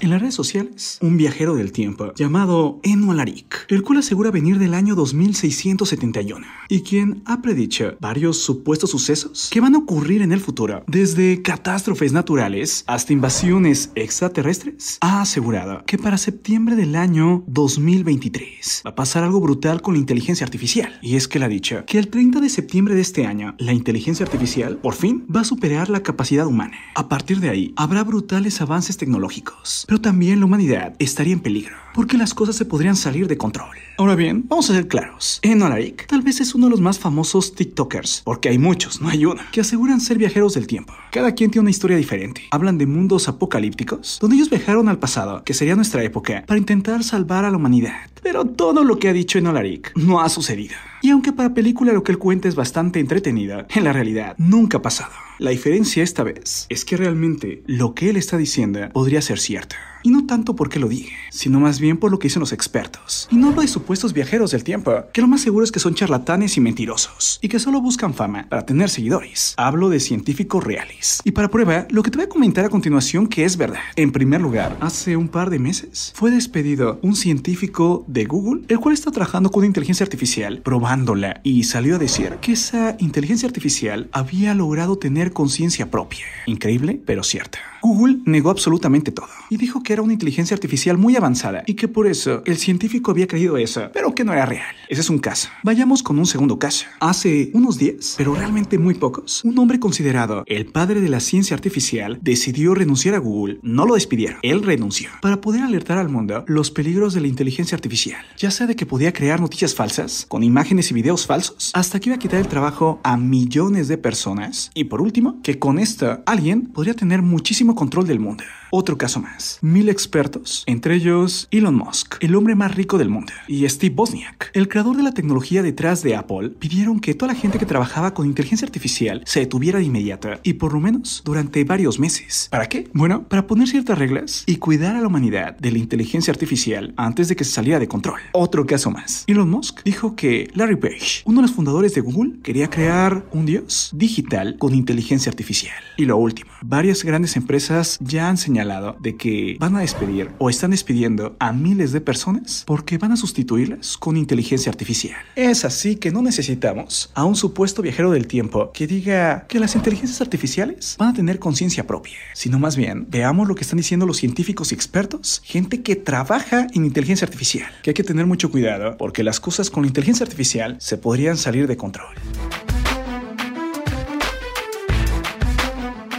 En 0.03 0.09
las 0.09 0.19
redes 0.19 0.35
sociales, 0.35 0.97
un 0.99 1.15
viajero 1.15 1.55
del 1.55 1.71
tiempo 1.71 2.13
llamado 2.13 2.81
Eno 2.83 3.11
Alaric, 3.11 3.67
el 3.69 3.83
cual 3.83 3.99
asegura 3.99 4.31
venir 4.31 4.59
del 4.59 4.73
año 4.73 4.95
2671 4.95 6.45
y 6.67 6.81
quien 6.81 7.21
ha 7.25 7.41
predicho 7.41 7.95
varios 8.01 8.39
supuestos 8.39 8.89
sucesos 8.89 9.47
que 9.49 9.61
van 9.61 9.75
a 9.75 9.77
ocurrir 9.77 10.21
en 10.21 10.33
el 10.33 10.41
futuro, 10.41 10.83
desde 10.87 11.41
catástrofes 11.41 12.11
naturales 12.11 12.83
hasta 12.85 13.13
invasiones 13.13 13.91
extraterrestres, 13.95 14.97
ha 14.99 15.21
asegurado 15.21 15.85
que 15.85 15.97
para 15.97 16.17
septiembre 16.17 16.75
del 16.75 16.97
año 16.97 17.45
2023 17.47 18.81
va 18.85 18.89
a 18.89 18.95
pasar 18.95 19.23
algo 19.23 19.39
brutal 19.39 19.81
con 19.81 19.93
la 19.93 20.01
inteligencia 20.01 20.45
artificial. 20.45 20.99
Y 21.01 21.15
es 21.15 21.29
que 21.29 21.37
él 21.37 21.45
ha 21.45 21.47
dicho 21.47 21.85
que 21.85 21.97
el 21.97 22.09
30 22.09 22.41
de 22.41 22.49
septiembre 22.49 22.93
de 22.93 23.01
este 23.01 23.25
año, 23.25 23.55
la 23.57 23.71
inteligencia 23.71 24.25
artificial 24.25 24.75
por 24.79 24.95
fin 24.95 25.25
va 25.33 25.39
a 25.39 25.45
superar 25.45 25.89
la 25.89 26.03
capacidad 26.03 26.45
humana. 26.45 26.77
A 26.95 27.07
partir 27.07 27.39
de 27.39 27.47
ahí, 27.47 27.73
habrá 27.77 28.03
brutales 28.03 28.59
avances 28.59 28.97
tecnológicos 28.97 29.85
pero 29.93 30.01
también 30.01 30.39
la 30.39 30.47
humanidad 30.47 30.95
estaría 30.97 31.33
en 31.33 31.39
peligro, 31.39 31.75
porque 31.93 32.17
las 32.17 32.33
cosas 32.33 32.55
se 32.55 32.65
podrían 32.65 32.95
salir 32.95 33.27
de 33.27 33.37
control. 33.37 33.77
Ahora 33.99 34.15
bien, 34.15 34.43
vamos 34.47 34.67
a 34.71 34.73
ser 34.73 34.87
claros. 34.87 35.37
Enolarik 35.43 36.07
tal 36.07 36.23
vez 36.23 36.41
es 36.41 36.55
uno 36.55 36.65
de 36.65 36.71
los 36.71 36.81
más 36.81 36.97
famosos 36.97 37.53
TikTokers, 37.53 38.23
porque 38.25 38.49
hay 38.49 38.57
muchos, 38.57 39.01
no 39.01 39.09
hay 39.09 39.23
uno, 39.25 39.39
que 39.51 39.61
aseguran 39.61 40.01
ser 40.01 40.17
viajeros 40.17 40.55
del 40.55 40.65
tiempo. 40.65 40.95
Cada 41.11 41.33
quien 41.33 41.51
tiene 41.51 41.61
una 41.61 41.69
historia 41.69 41.95
diferente. 41.95 42.41
Hablan 42.49 42.79
de 42.79 42.87
mundos 42.87 43.27
apocalípticos, 43.27 44.17
donde 44.19 44.37
ellos 44.37 44.49
viajaron 44.49 44.89
al 44.89 44.97
pasado, 44.97 45.43
que 45.43 45.53
sería 45.53 45.75
nuestra 45.75 46.03
época, 46.03 46.43
para 46.47 46.57
intentar 46.57 47.03
salvar 47.03 47.45
a 47.45 47.51
la 47.51 47.57
humanidad. 47.57 48.09
Pero 48.23 48.45
todo 48.45 48.83
lo 48.83 48.97
que 48.97 49.09
ha 49.09 49.13
dicho 49.13 49.37
Enolarik 49.37 49.95
no 49.95 50.21
ha 50.21 50.29
sucedido. 50.29 50.73
Y 51.03 51.09
aunque 51.09 51.33
para 51.33 51.53
película 51.53 51.91
lo 51.91 52.01
que 52.01 52.13
él 52.13 52.17
cuenta 52.17 52.47
es 52.47 52.55
bastante 52.55 53.01
entretenida, 53.01 53.67
en 53.75 53.83
la 53.83 53.91
realidad 53.91 54.35
nunca 54.37 54.77
ha 54.77 54.81
pasado. 54.81 55.11
La 55.37 55.51
diferencia 55.51 56.01
esta 56.01 56.23
vez 56.23 56.65
es 56.69 56.85
que 56.85 56.95
realmente 56.95 57.61
lo 57.67 57.93
que 57.93 58.09
él 58.09 58.15
está 58.15 58.37
diciendo 58.37 58.87
podría 58.93 59.21
ser 59.21 59.37
cierto. 59.37 59.75
Y 60.03 60.11
no 60.11 60.25
tanto 60.25 60.55
porque 60.55 60.79
lo 60.79 60.87
diga, 60.87 61.09
sino 61.31 61.59
más 61.59 61.79
bien 61.79 61.97
por 61.97 62.11
lo 62.11 62.19
que 62.19 62.27
dicen 62.27 62.41
los 62.41 62.51
expertos. 62.51 63.27
Y 63.31 63.37
no 63.37 63.49
hablo 63.49 63.61
de 63.61 63.67
supuestos 63.67 64.13
viajeros 64.13 64.51
del 64.51 64.63
tiempo, 64.63 64.93
que 65.13 65.21
lo 65.21 65.27
más 65.27 65.41
seguro 65.41 65.63
es 65.63 65.71
que 65.71 65.79
son 65.79 65.95
charlatanes 65.95 66.57
y 66.57 66.61
mentirosos, 66.61 67.39
y 67.41 67.47
que 67.47 67.59
solo 67.59 67.81
buscan 67.81 68.13
fama 68.13 68.47
para 68.49 68.65
tener 68.65 68.89
seguidores. 68.89 69.53
Hablo 69.57 69.89
de 69.89 69.99
científicos 69.99 70.63
reales. 70.63 71.21
Y 71.23 71.31
para 71.31 71.49
prueba, 71.49 71.87
lo 71.89 72.03
que 72.03 72.11
te 72.11 72.17
voy 72.17 72.25
a 72.25 72.29
comentar 72.29 72.65
a 72.65 72.69
continuación 72.69 73.27
que 73.27 73.45
es 73.45 73.57
verdad. 73.57 73.79
En 73.95 74.11
primer 74.11 74.41
lugar, 74.41 74.77
hace 74.81 75.15
un 75.15 75.29
par 75.29 75.49
de 75.49 75.59
meses 75.59 76.11
fue 76.15 76.31
despedido 76.31 76.99
un 77.01 77.15
científico 77.15 78.03
de 78.07 78.25
Google, 78.25 78.63
el 78.67 78.79
cual 78.79 78.93
está 78.93 79.11
trabajando 79.11 79.51
con 79.51 79.65
inteligencia 79.65 80.03
artificial, 80.03 80.59
probándola, 80.59 81.39
y 81.43 81.63
salió 81.63 81.95
a 81.95 81.99
decir 81.99 82.37
que 82.41 82.53
esa 82.53 82.95
inteligencia 82.99 83.47
artificial 83.47 84.09
había 84.11 84.53
logrado 84.53 84.97
tener 84.97 85.33
conciencia 85.33 85.89
propia. 85.89 86.25
Increíble, 86.45 87.01
pero 87.05 87.23
cierta. 87.23 87.72
Google 87.83 88.19
negó 88.23 88.49
absolutamente 88.49 89.11
todo 89.11 89.27
y 89.49 89.57
dijo 89.57 89.83
que 89.83 89.91
era 89.91 90.01
una 90.01 90.13
inteligencia 90.13 90.55
artificial 90.55 90.97
muy 90.97 91.17
avanzada 91.17 91.63
y 91.67 91.73
que 91.73 91.89
por 91.89 92.07
eso 92.07 92.41
el 92.45 92.55
científico 92.55 93.11
había 93.11 93.27
creído 93.27 93.57
eso, 93.57 93.89
pero 93.93 94.15
que 94.15 94.23
no 94.23 94.31
era 94.31 94.45
real. 94.45 94.73
Ese 94.87 95.01
es 95.01 95.09
un 95.09 95.19
caso. 95.19 95.49
Vayamos 95.63 96.01
con 96.01 96.17
un 96.17 96.25
segundo 96.25 96.57
caso. 96.57 96.85
Hace 97.01 97.51
unos 97.53 97.77
días, 97.77 98.15
pero 98.17 98.35
realmente 98.35 98.77
muy 98.77 98.93
pocos, 98.93 99.43
un 99.43 99.59
hombre 99.59 99.81
considerado 99.81 100.45
el 100.47 100.67
padre 100.67 101.01
de 101.01 101.09
la 101.09 101.19
ciencia 101.19 101.55
artificial 101.55 102.19
decidió 102.21 102.73
renunciar 102.73 103.15
a 103.15 103.17
Google. 103.17 103.59
No 103.63 103.85
lo 103.85 103.95
despidieron, 103.95 104.39
él 104.43 104.63
renunció 104.63 105.09
para 105.21 105.41
poder 105.41 105.63
alertar 105.63 105.97
al 105.97 106.07
mundo 106.07 106.45
los 106.47 106.71
peligros 106.71 107.13
de 107.13 107.19
la 107.19 107.27
inteligencia 107.27 107.75
artificial, 107.75 108.25
ya 108.37 108.49
sea 108.49 108.65
de 108.65 108.77
que 108.77 108.85
podía 108.85 109.11
crear 109.11 109.41
noticias 109.41 109.75
falsas, 109.75 110.25
con 110.29 110.43
imágenes 110.43 110.89
y 110.89 110.93
videos 110.93 111.27
falsos, 111.27 111.71
hasta 111.73 111.99
que 111.99 112.11
iba 112.11 112.15
a 112.15 112.19
quitar 112.19 112.39
el 112.39 112.47
trabajo 112.47 113.01
a 113.03 113.17
millones 113.17 113.89
de 113.89 113.97
personas 113.97 114.71
y 114.73 114.85
por 114.85 115.01
último, 115.01 115.41
que 115.43 115.59
con 115.59 115.79
esto 115.79 116.23
alguien 116.25 116.67
podría 116.67 116.93
tener 116.93 117.21
muchísimo 117.21 117.72
control 117.75 118.07
del 118.07 118.19
mundo. 118.19 118.43
Otro 118.75 118.97
caso 118.97 119.19
más. 119.19 119.59
Mil 119.61 119.87
expertos, 119.87 120.63
entre 120.65 120.95
ellos 120.95 121.47
Elon 121.51 121.75
Musk, 121.75 122.15
el 122.21 122.33
hombre 122.33 122.55
más 122.55 122.73
rico 122.73 122.97
del 122.97 123.07
mundo, 123.07 123.31
y 123.47 123.69
Steve 123.69 123.93
Bosniak, 123.93 124.49
el 124.55 124.67
creador 124.67 124.97
de 124.97 125.03
la 125.03 125.11
tecnología 125.11 125.61
detrás 125.61 126.01
de 126.01 126.15
Apple, 126.15 126.49
pidieron 126.57 126.99
que 126.99 127.13
toda 127.13 127.33
la 127.33 127.39
gente 127.39 127.59
que 127.59 127.67
trabajaba 127.67 128.15
con 128.15 128.25
inteligencia 128.25 128.65
artificial 128.65 129.21
se 129.27 129.41
detuviera 129.41 129.77
de 129.77 129.85
inmediato 129.85 130.29
y 130.41 130.53
por 130.53 130.73
lo 130.73 130.79
menos 130.79 131.21
durante 131.23 131.63
varios 131.65 131.99
meses. 131.99 132.47
¿Para 132.49 132.67
qué? 132.67 132.89
Bueno, 132.93 133.27
para 133.27 133.45
poner 133.45 133.67
ciertas 133.67 133.95
reglas 133.95 134.43
y 134.47 134.55
cuidar 134.55 134.95
a 134.95 135.01
la 135.01 135.07
humanidad 135.07 135.55
de 135.55 135.71
la 135.71 135.77
inteligencia 135.77 136.31
artificial 136.31 136.95
antes 136.97 137.27
de 137.27 137.35
que 137.35 137.43
se 137.43 137.51
saliera 137.51 137.77
de 137.77 137.87
control. 137.87 138.21
Otro 138.31 138.65
caso 138.65 138.89
más. 138.89 139.23
Elon 139.27 139.51
Musk 139.51 139.83
dijo 139.83 140.15
que 140.15 140.49
Larry 140.55 140.77
Page, 140.77 141.21
uno 141.25 141.41
de 141.41 141.47
los 141.47 141.55
fundadores 141.55 141.93
de 141.93 142.01
Google, 142.01 142.39
quería 142.41 142.71
crear 142.71 143.23
un 143.33 143.45
dios 143.45 143.91
digital 143.93 144.57
con 144.57 144.73
inteligencia 144.73 145.29
artificial. 145.29 145.77
Y 145.95 146.05
lo 146.05 146.17
último, 146.17 146.49
varias 146.63 147.03
grandes 147.03 147.35
empresas 147.35 147.99
ya 148.01 148.29
han 148.29 148.37
señalado 148.37 148.62
de 148.99 149.17
que 149.17 149.57
van 149.59 149.75
a 149.75 149.81
despedir 149.81 150.29
o 150.37 150.49
están 150.49 150.71
despidiendo 150.71 151.35
a 151.39 151.51
miles 151.51 151.91
de 151.91 152.01
personas 152.01 152.63
porque 152.65 152.97
van 152.97 153.11
a 153.11 153.17
sustituirlas 153.17 153.97
con 153.97 154.17
inteligencia 154.17 154.69
artificial. 154.69 155.17
Es 155.35 155.65
así 155.65 155.97
que 155.97 156.11
no 156.11 156.21
necesitamos 156.21 157.11
a 157.13 157.25
un 157.25 157.35
supuesto 157.35 157.81
viajero 157.81 158.11
del 158.11 158.27
tiempo 158.27 158.71
que 158.73 158.87
diga 158.87 159.45
que 159.47 159.59
las 159.59 159.75
inteligencias 159.75 160.21
artificiales 160.21 160.95
van 160.97 161.09
a 161.09 161.13
tener 161.13 161.39
conciencia 161.39 161.85
propia, 161.85 162.17
sino 162.33 162.59
más 162.59 162.75
bien 162.75 163.05
veamos 163.09 163.47
lo 163.47 163.55
que 163.55 163.61
están 163.61 163.77
diciendo 163.77 164.05
los 164.05 164.17
científicos 164.17 164.71
y 164.71 164.75
expertos, 164.75 165.41
gente 165.43 165.81
que 165.81 165.95
trabaja 165.95 166.67
en 166.73 166.85
inteligencia 166.85 167.25
artificial, 167.25 167.71
que 167.83 167.91
hay 167.91 167.95
que 167.95 168.03
tener 168.03 168.25
mucho 168.25 168.51
cuidado 168.51 168.97
porque 168.97 169.23
las 169.23 169.39
cosas 169.39 169.69
con 169.69 169.83
la 169.83 169.87
inteligencia 169.87 170.23
artificial 170.23 170.77
se 170.79 170.97
podrían 170.97 171.37
salir 171.37 171.67
de 171.67 171.77
control. 171.77 172.15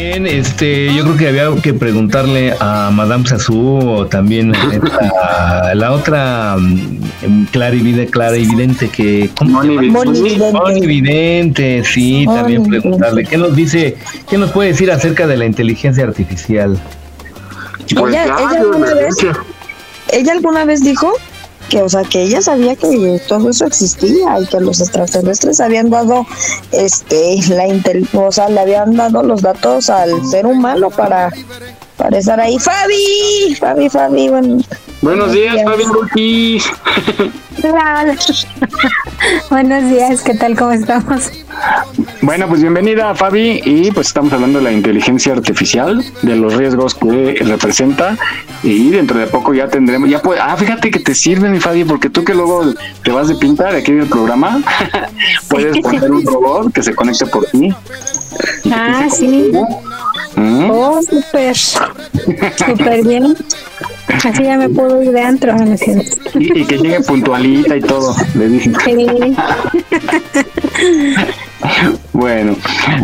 Bien, 0.00 0.26
este, 0.26 0.94
yo 0.94 1.04
creo 1.04 1.16
que 1.18 1.28
había 1.28 1.62
que 1.62 1.74
preguntarle 1.74 2.54
a 2.58 2.90
Madame 2.90 3.28
Sassou 3.28 3.86
o 3.86 4.06
también 4.06 4.50
a 5.22 5.74
la 5.74 5.92
otra 5.92 6.56
um, 6.56 7.44
clara 7.52 7.76
y 7.76 8.06
clara 8.06 8.34
evidente 8.34 8.88
que 8.88 9.28
¿cómo 9.36 9.62
evidente, 9.62 11.84
sí, 11.84 12.24
también 12.24 12.64
preguntarle 12.64 13.26
qué 13.26 13.36
nos 13.36 13.54
dice, 13.54 13.98
qué 14.26 14.38
nos 14.38 14.52
puede 14.52 14.70
decir 14.70 14.90
acerca 14.90 15.26
de 15.26 15.36
la 15.36 15.44
inteligencia 15.44 16.04
artificial. 16.04 16.80
Pues 17.94 18.14
ella, 18.14 18.24
ella, 18.24 18.58
alguna 18.58 18.94
vez, 18.94 19.16
ella 20.12 20.32
alguna 20.32 20.64
vez 20.64 20.82
dijo 20.82 21.12
que, 21.70 21.82
o 21.82 21.88
sea, 21.88 22.02
que 22.02 22.22
ella 22.22 22.42
sabía 22.42 22.76
que 22.76 23.22
todo 23.28 23.48
eso 23.48 23.64
existía 23.64 24.38
y 24.40 24.46
que 24.46 24.60
los 24.60 24.80
extraterrestres 24.80 25.60
habían 25.60 25.88
dado, 25.88 26.26
este, 26.72 27.38
la 27.48 27.64
o 28.12 28.32
sea, 28.32 28.48
le 28.48 28.60
habían 28.60 28.96
dado 28.96 29.22
los 29.22 29.40
datos 29.40 29.88
al 29.88 30.26
ser 30.26 30.46
humano 30.46 30.90
para, 30.90 31.30
para 32.00 32.16
estar 32.16 32.40
ahí. 32.40 32.58
Fabi, 32.58 33.54
Fabi, 33.56 33.88
Fabi, 33.90 34.28
bueno. 34.28 34.58
Buenos 35.02 35.32
días, 35.32 35.56
Fabi 35.64 35.84
Ortiz. 35.84 36.64
Buenos 39.50 39.90
días, 39.90 40.22
¿qué 40.22 40.34
tal? 40.34 40.56
¿Cómo 40.56 40.72
estamos? 40.72 41.30
Bueno, 42.22 42.48
pues 42.48 42.62
bienvenida 42.62 43.14
Fabi 43.14 43.60
y 43.64 43.90
pues 43.90 44.06
estamos 44.06 44.32
hablando 44.32 44.60
de 44.60 44.64
la 44.64 44.72
inteligencia 44.72 45.34
artificial, 45.34 46.02
de 46.22 46.36
los 46.36 46.54
riesgos 46.54 46.94
que 46.94 47.36
representa 47.44 48.16
y 48.62 48.88
dentro 48.88 49.18
de 49.18 49.26
poco 49.26 49.52
ya 49.52 49.68
tendremos, 49.68 50.08
ya 50.08 50.22
puede, 50.22 50.40
ah, 50.40 50.56
fíjate 50.56 50.90
que 50.90 51.00
te 51.00 51.14
sirve 51.14 51.50
mi 51.50 51.60
Fabi 51.60 51.84
porque 51.84 52.08
tú 52.08 52.24
que 52.24 52.34
luego 52.34 52.64
te 53.02 53.10
vas 53.10 53.28
de 53.28 53.34
pintar 53.34 53.74
aquí 53.74 53.90
en 53.90 54.00
el 54.00 54.08
programa, 54.08 54.62
puedes 55.48 55.78
poner 55.80 56.10
un 56.10 56.24
robot 56.24 56.72
que 56.72 56.82
se 56.82 56.94
conecte 56.94 57.26
por 57.26 57.44
ti. 57.44 57.74
Ah, 58.72 59.06
sí. 59.10 59.52
¿Mm? 60.36 60.70
Oh, 60.70 61.00
súper, 61.02 61.56
súper 61.56 63.04
bien. 63.04 63.36
Así 64.24 64.42
ya 64.42 64.56
me 64.56 64.68
puedo 64.68 65.02
ir 65.02 65.12
de 65.12 65.22
antro. 65.22 65.54
y, 66.34 66.60
y, 66.60 66.64
que 66.64 66.78
llegue 66.78 67.00
puntualita 67.00 67.76
y 67.76 67.80
todo, 67.80 68.14
le 68.34 68.48
dije. 68.48 68.70
Bueno, 72.12 72.56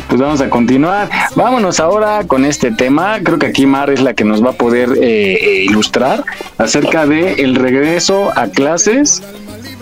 pues 0.09 0.21
vamos 0.21 0.41
a 0.41 0.51
continuar. 0.51 1.09
Vámonos 1.35 1.81
ahora 1.81 2.25
con 2.27 2.45
este 2.45 2.71
tema. 2.71 3.19
Creo 3.23 3.39
que 3.39 3.47
aquí 3.47 3.67
Mar 3.67 3.91
es 3.91 4.03
la 4.03 4.15
que 4.15 4.25
nos 4.25 4.45
va 4.45 4.51
a 4.51 4.55
poder 4.55 4.91
eh, 5.01 5.35
eh, 5.35 5.65
ilustrar 5.65 6.25
acerca 6.59 7.07
de 7.07 7.35
el 7.35 7.55
regreso 7.55 8.33
a 8.37 8.49
clases 8.49 9.23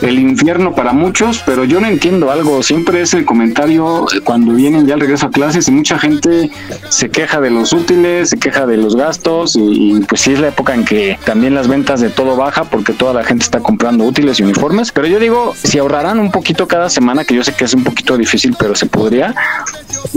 el 0.03 0.19
infierno 0.19 0.75
para 0.75 0.93
muchos, 0.93 1.43
pero 1.47 1.65
yo 1.65 1.81
no 1.81 1.87
entiendo 1.87 2.31
algo. 2.31 2.63
Siempre 2.63 3.03
es 3.03 3.15
el 3.15 3.25
comentario 3.25 4.07
cuando 4.25 4.53
vienen 4.53 4.87
ya 4.87 4.95
al 4.95 5.01
regreso 5.01 5.27
a 5.27 5.31
clases 5.31 5.69
y 5.69 5.71
mucha 5.71 5.99
gente 5.99 6.51
se 6.89 7.11
queja 7.11 7.41
de 7.41 7.51
los 7.51 7.73
útiles, 7.73 8.31
se 8.31 8.39
queja 8.39 8.67
de 8.67 8.77
los 8.77 8.97
gastos 8.97 9.57
y, 9.57 10.01
pues 10.09 10.21
sí 10.23 10.33
es 10.33 10.41
la 10.41 10.49
época 10.49 10.75
en 10.75 10.85
que 10.85 11.19
también 11.25 11.55
las 11.55 11.69
ventas 11.69 12.01
de 12.01 12.11
todo 12.11 12.37
baja 12.37 12.65
porque 12.65 12.93
toda 12.93 13.15
la 13.15 13.25
gente 13.25 13.45
está 13.45 13.61
comprando 13.61 14.05
útiles 14.05 14.41
y 14.41 14.43
uniformes. 14.43 14.93
Pero 14.93 15.07
yo 15.07 15.19
digo, 15.19 15.55
si 15.57 15.79
ahorraran 15.79 16.19
un 16.19 16.31
poquito 16.31 16.67
cada 16.67 16.91
semana, 16.91 17.25
que 17.25 17.35
yo 17.35 17.45
sé 17.45 17.55
que 17.55 17.65
es 17.65 17.75
un 17.75 17.85
poquito 17.85 18.17
difícil, 18.17 18.57
pero 18.59 18.75
se 18.75 18.87
podría, 18.87 19.35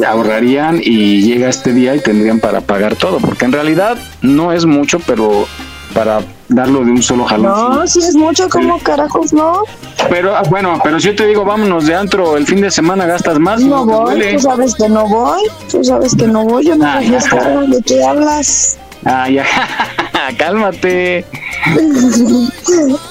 ahorrarían 0.05 0.81
y 0.83 1.21
llega 1.21 1.49
este 1.49 1.73
día 1.73 1.95
y 1.95 1.99
tendrían 1.99 2.39
para 2.39 2.61
pagar 2.61 2.95
todo, 2.95 3.19
porque 3.19 3.45
en 3.45 3.51
realidad 3.51 3.97
no 4.21 4.51
es 4.51 4.65
mucho, 4.65 4.99
pero 4.99 5.47
para 5.93 6.21
darlo 6.49 6.83
de 6.83 6.91
un 6.91 7.01
solo 7.03 7.25
jalón. 7.25 7.75
No, 7.75 7.87
si 7.87 7.99
es 7.99 8.15
mucho, 8.15 8.49
como 8.49 8.79
carajos 8.79 9.33
no? 9.33 9.63
Pero 10.09 10.35
ah, 10.35 10.43
bueno, 10.49 10.79
pero 10.83 10.99
si 10.99 11.07
yo 11.07 11.15
te 11.15 11.25
digo, 11.25 11.43
vámonos 11.43 11.85
de 11.85 11.95
antro 11.95 12.37
el 12.37 12.45
fin 12.45 12.61
de 12.61 12.71
semana, 12.71 13.05
gastas 13.05 13.39
más. 13.39 13.61
No, 13.61 13.85
voy, 13.85 14.21
tú 14.33 14.39
sabes 14.39 14.75
que 14.75 14.89
no 14.89 15.07
voy, 15.07 15.41
tú 15.69 15.83
sabes 15.83 16.15
que 16.15 16.27
no 16.27 16.45
voy, 16.45 16.65
yo 16.65 16.75
no 16.75 16.85
ah, 16.85 16.99
voy 16.99 17.67
¿de 17.67 17.81
qué 17.81 18.03
hablas? 18.03 18.77
Ah, 19.07 19.29
ya, 19.29 19.45
cálmate. 20.37 21.25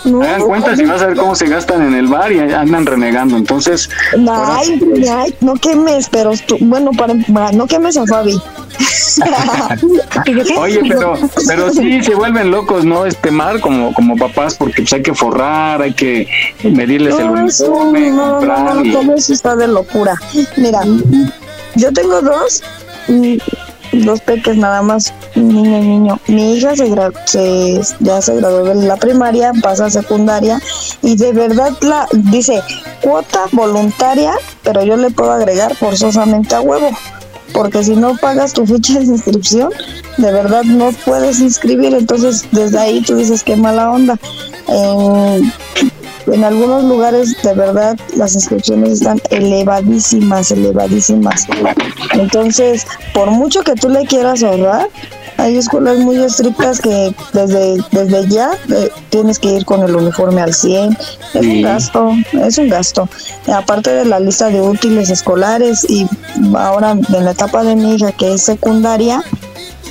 no, 0.05 0.23
Hagan 0.23 0.43
cuenta 0.43 0.77
si 0.77 0.85
vas 0.85 1.01
a 1.03 1.07
ver 1.07 1.17
cómo 1.17 1.35
se 1.35 1.49
gastan 1.49 1.83
en 1.87 1.95
el 1.95 2.07
bar 2.07 2.31
y 2.33 2.41
andan 2.41 2.85
renegando, 2.85 3.37
entonces... 3.37 3.89
Ay, 4.31 4.81
ay 5.11 5.35
no 5.41 5.55
quemes, 5.55 6.09
pero 6.11 6.33
bueno, 6.61 6.91
para, 6.93 7.15
no 7.53 7.67
quemes 7.67 7.97
a 7.97 8.07
Fabi. 8.07 8.39
Oye, 10.59 10.81
pero, 10.87 11.15
pero 11.47 11.73
sí 11.73 12.03
se 12.03 12.15
vuelven 12.15 12.51
locos, 12.51 12.85
¿no? 12.85 13.07
Este 13.07 13.31
mar 13.31 13.61
como, 13.61 13.95
como 13.95 14.17
papás, 14.17 14.55
porque 14.55 14.83
pues 14.83 14.93
hay 14.93 15.03
que 15.03 15.15
forrar, 15.15 15.81
hay 15.81 15.95
que 15.95 16.29
medirles 16.63 17.19
el 17.19 17.31
uniforme, 17.31 18.11
no, 18.11 18.41
no, 18.41 18.75
no, 18.75 18.93
todo 18.93 19.15
eso 19.15 19.33
está 19.33 19.57
de 19.57 19.69
locura. 19.69 20.15
Mira, 20.57 20.81
yo 21.77 21.93
tengo 21.93 22.21
dos, 22.21 22.63
dos 24.05 24.21
peques 24.21 24.57
nada 24.57 24.83
más, 24.83 25.13
niño 25.35 25.79
y 25.79 25.81
niño. 25.81 26.21
Mi 26.29 26.55
hija 26.55 26.75
se, 26.77 27.81
ya 28.01 28.23
se 28.23 28.37
graduó 28.37 28.65
de 28.65 28.75
la 28.87 28.97
primaria, 28.97 29.53
pasa 29.63 29.87
a 29.87 29.91
secundaria 29.91 30.61
y 31.03 31.17
de 31.17 31.33
verdad 31.33 31.71
la 31.81 32.07
dice 32.13 32.63
cuota 33.01 33.47
voluntaria, 33.53 34.35
pero 34.63 34.85
yo 34.85 34.97
le 34.97 35.11
puedo 35.11 35.33
agregar 35.33 35.75
forzosamente 35.75 36.55
a 36.55 36.61
huevo 36.61 36.91
porque 37.53 37.83
si 37.83 37.97
no 37.97 38.17
pagas 38.17 38.53
tu 38.53 38.67
ficha 38.67 38.99
de 38.99 39.07
inscripción, 39.07 39.71
de 40.19 40.31
verdad 40.31 40.65
no 40.65 40.93
puedes 41.05 41.41
inscribir. 41.41 41.95
Entonces, 41.95 42.45
desde 42.53 42.79
ahí 42.79 43.01
tú 43.01 43.17
dices 43.17 43.43
qué 43.43 43.57
mala 43.57 43.91
onda. 43.91 44.19
En 46.27 46.45
algunos 46.45 46.85
lugares, 46.85 47.37
de 47.43 47.55
verdad, 47.55 47.99
las 48.17 48.35
inscripciones 48.35 48.93
están 48.93 49.21
elevadísimas, 49.31 50.51
elevadísimas. 50.51 51.47
Entonces, 52.13 52.87
por 53.15 53.31
mucho 53.31 53.63
que 53.63 53.75
tú 53.75 53.89
le 53.89 54.05
quieras 54.07 54.43
ahorrar, 54.43 54.89
hay 55.39 55.57
escuelas 55.57 55.99
muy 55.99 56.17
estrictas 56.17 56.81
que 56.81 57.15
desde, 57.33 57.77
desde 57.93 58.29
ya 58.29 58.53
eh, 58.71 58.91
tienes 59.11 59.39
que 59.39 59.53
ir 59.53 59.65
con 59.65 59.83
el 59.83 59.95
uniforme 59.95 60.41
al 60.41 60.55
100. 60.55 60.97
Es 61.35 61.47
un 61.47 61.63
gasto, 61.63 62.13
es 62.43 62.59
un 62.59 62.69
gasto. 62.69 63.09
Aparte 63.53 63.93
de 63.93 64.05
la 64.07 64.19
lista 64.19 64.49
de 64.49 64.61
útiles 64.63 65.11
escolares 65.11 65.89
y 65.89 66.07
ahora 66.57 66.93
en 66.93 67.25
la 67.25 67.33
etapa 67.33 67.63
de 67.65 67.77
mi 67.77 67.95
hija 67.95 68.13
que 68.13 68.35
es 68.35 68.43
secundaria, 68.43 69.23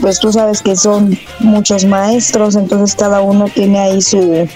pues 0.01 0.19
tú 0.19 0.31
sabes 0.31 0.61
que 0.61 0.75
son 0.75 1.17
muchos 1.39 1.85
maestros, 1.85 2.55
entonces 2.55 2.95
cada 2.95 3.21
uno 3.21 3.45
tiene 3.53 3.79
ahí 3.79 4.01
su, 4.01 4.47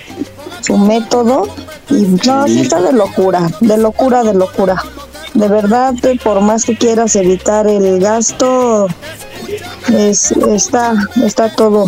su 0.62 0.78
método 0.78 1.48
y 1.89 2.04
no, 2.26 2.48
sí 2.48 2.62
está 2.62 2.82
de 2.82 2.93
locura, 2.93 3.50
de 3.60 3.78
locura, 3.78 4.24
de 4.24 4.34
locura. 4.34 4.84
De 5.34 5.48
verdad, 5.48 5.93
por 6.24 6.41
más 6.41 6.65
que 6.65 6.76
quieras 6.76 7.15
evitar 7.15 7.67
el 7.67 8.00
gasto, 8.00 8.88
es, 9.93 10.32
está, 10.32 10.93
está 11.24 11.54
todo. 11.56 11.86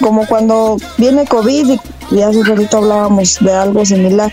Como 0.00 0.26
cuando 0.26 0.76
viene 0.96 1.26
COVID, 1.26 1.78
y 2.10 2.22
hace 2.22 2.42
ratito 2.42 2.78
hablábamos 2.78 3.38
de 3.40 3.52
algo 3.52 3.84
similar, 3.84 4.32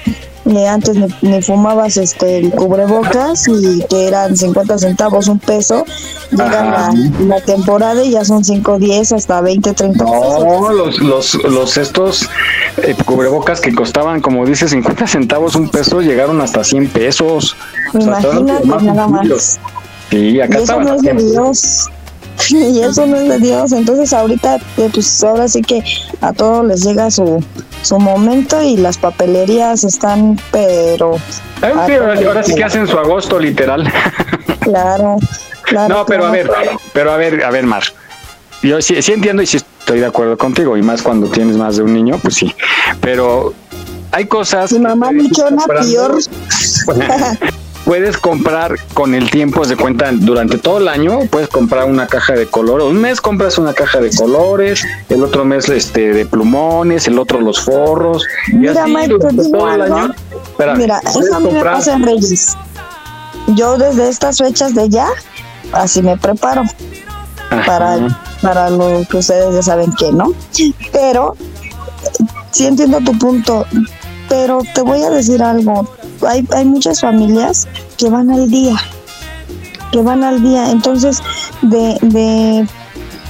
antes 0.68 0.98
ni, 1.22 1.42
fumabas 1.42 1.98
este 1.98 2.38
el 2.38 2.52
cubrebocas 2.52 3.48
y 3.48 3.84
que 3.90 4.08
eran 4.08 4.36
50 4.36 4.78
centavos 4.78 5.28
un 5.28 5.40
peso. 5.40 5.86
Llega 6.32 6.92
la, 7.20 7.42
temporada 7.42 8.04
y 8.04 8.12
ya 8.12 8.26
son 8.26 8.44
5 8.44 8.80
10 8.80 9.12
hasta 9.14 9.42
20 9.42 9.74
30 9.74 10.04
no 10.04 10.72
los 10.72 11.00
los 11.00 11.36
los 11.44 11.78
estos 11.78 12.30
eh, 12.78 12.96
cubrebocas 13.06 13.62
que 13.62 13.74
costaban 13.74 14.22
como 14.22 14.46
dice 14.46 14.68
50 14.68 15.08
centavos 15.08 15.56
un 15.56 15.70
peso 15.70 16.02
llegaron 16.02 16.42
hasta 16.42 16.64
100 16.64 16.90
pesos. 16.90 17.56
Imagínate 17.94 18.66
nada 18.68 19.08
más. 19.08 19.60
Sí 20.10 20.40
acá 20.40 20.60
y 20.60 20.64
eso 20.64 20.80
no 20.80 20.96
es 20.96 21.02
de 21.02 21.14
Dios 21.14 21.90
y 22.50 22.82
eso 22.82 23.06
no 23.06 23.18
es 23.18 23.30
de 23.30 23.40
Dios. 23.40 23.72
Entonces 23.72 24.14
ahorita, 24.14 24.58
eh, 24.78 24.90
pues 24.94 25.24
ahora 25.24 25.48
sí 25.48 25.62
que 25.62 25.84
a 26.22 26.34
todos 26.34 26.66
les 26.66 26.84
llega 26.84 27.10
su, 27.12 27.44
su 27.82 28.00
momento 28.00 28.62
y 28.62 28.78
las 28.78 28.98
papelerías 28.98 29.84
están, 29.84 30.40
pero... 30.52 31.18
ahora, 31.62 32.44
sí 32.44 32.56
que 32.56 32.64
hacen 32.64 32.88
su 32.88 32.98
agosto 32.98 33.40
literal. 33.40 33.92
Claro, 34.66 35.18
claro. 35.62 35.94
No, 35.94 36.06
pero 36.08 36.26
a 36.26 36.32
ver, 36.32 36.50
pero 36.92 37.12
a 37.12 37.18
ver, 37.18 37.44
a 37.44 37.52
ver, 37.52 37.68
Mar. 37.68 37.84
Yo 38.64 38.82
sí, 38.82 39.00
sí 39.00 39.12
entiendo 39.12 39.44
y 39.44 39.46
sí 39.46 39.58
estoy 39.58 40.00
de 40.00 40.08
acuerdo 40.08 40.40
contigo, 40.40 40.76
y 40.76 40.82
más 40.82 41.04
cuando 41.04 41.28
tienes 41.28 41.56
más 41.56 41.78
de 41.78 41.84
un 41.84 41.94
niño, 41.94 42.18
pues 42.20 42.34
sí. 42.34 42.52
Pero 43.00 43.54
hay 44.12 44.26
cosas... 44.26 44.72
Mi 44.72 44.80
mamá 44.80 45.10
una 45.12 45.66
peor. 45.68 46.18
puedes 47.86 48.18
comprar 48.18 48.76
con 48.94 49.14
el 49.14 49.30
tiempo, 49.30 49.64
se 49.64 49.78
cuenta 49.78 50.12
durante 50.12 50.58
todo 50.58 50.80
el 50.80 50.88
año, 50.88 51.20
puedes 51.30 51.48
comprar 51.48 51.86
una 51.86 52.08
caja 52.08 52.34
de 52.34 52.48
colores. 52.48 52.88
Un 52.88 53.00
mes 53.00 53.22
compras 53.22 53.58
una 53.58 53.74
caja 53.74 54.02
de 54.02 54.10
colores, 54.14 54.84
el 55.08 55.24
otro 55.24 55.46
mes 55.46 55.70
este 55.70 56.12
de 56.12 56.26
plumones, 56.26 57.08
el 57.08 57.20
otro 57.20 57.40
los 57.40 57.62
forros. 57.62 58.26
Mira, 58.52 58.88
Mike, 58.88 59.16
todo 59.52 59.74
el 59.74 59.82
año. 59.82 60.14
Mira, 60.76 61.00
eso 61.00 61.36
a 61.36 61.40
mí 61.40 61.52
me 61.52 61.64
pasa 61.64 61.94
en 61.94 62.04
Reyes. 62.04 62.58
Yo 63.56 63.78
desde 63.78 64.10
estas 64.10 64.40
fechas 64.40 64.74
de 64.74 64.90
ya, 64.90 65.08
así 65.72 66.02
me 66.02 66.18
preparo. 66.18 66.64
Para, 67.66 68.00
para 68.42 68.72
lo 68.72 69.06
que 69.10 69.18
ustedes 69.18 69.54
ya 69.54 69.62
saben 69.62 69.94
que, 69.94 70.12
¿no? 70.12 70.34
Pero 70.92 71.36
sí 72.52 72.66
entiendo 72.66 73.00
tu 73.02 73.18
punto, 73.20 73.66
pero 74.28 74.62
te 74.74 74.82
voy 74.82 75.04
a 75.04 75.12
decir 75.12 75.44
algo 75.44 75.88
hay, 76.28 76.46
hay 76.52 76.66
muchas 76.66 77.02
familias 77.02 77.68
que 77.98 78.10
van 78.10 78.30
al 78.30 78.50
día, 78.50 78.76
que 79.92 80.02
van 80.02 80.24
al 80.24 80.42
día. 80.42 80.72
Entonces, 80.72 81.22
de, 81.62 82.68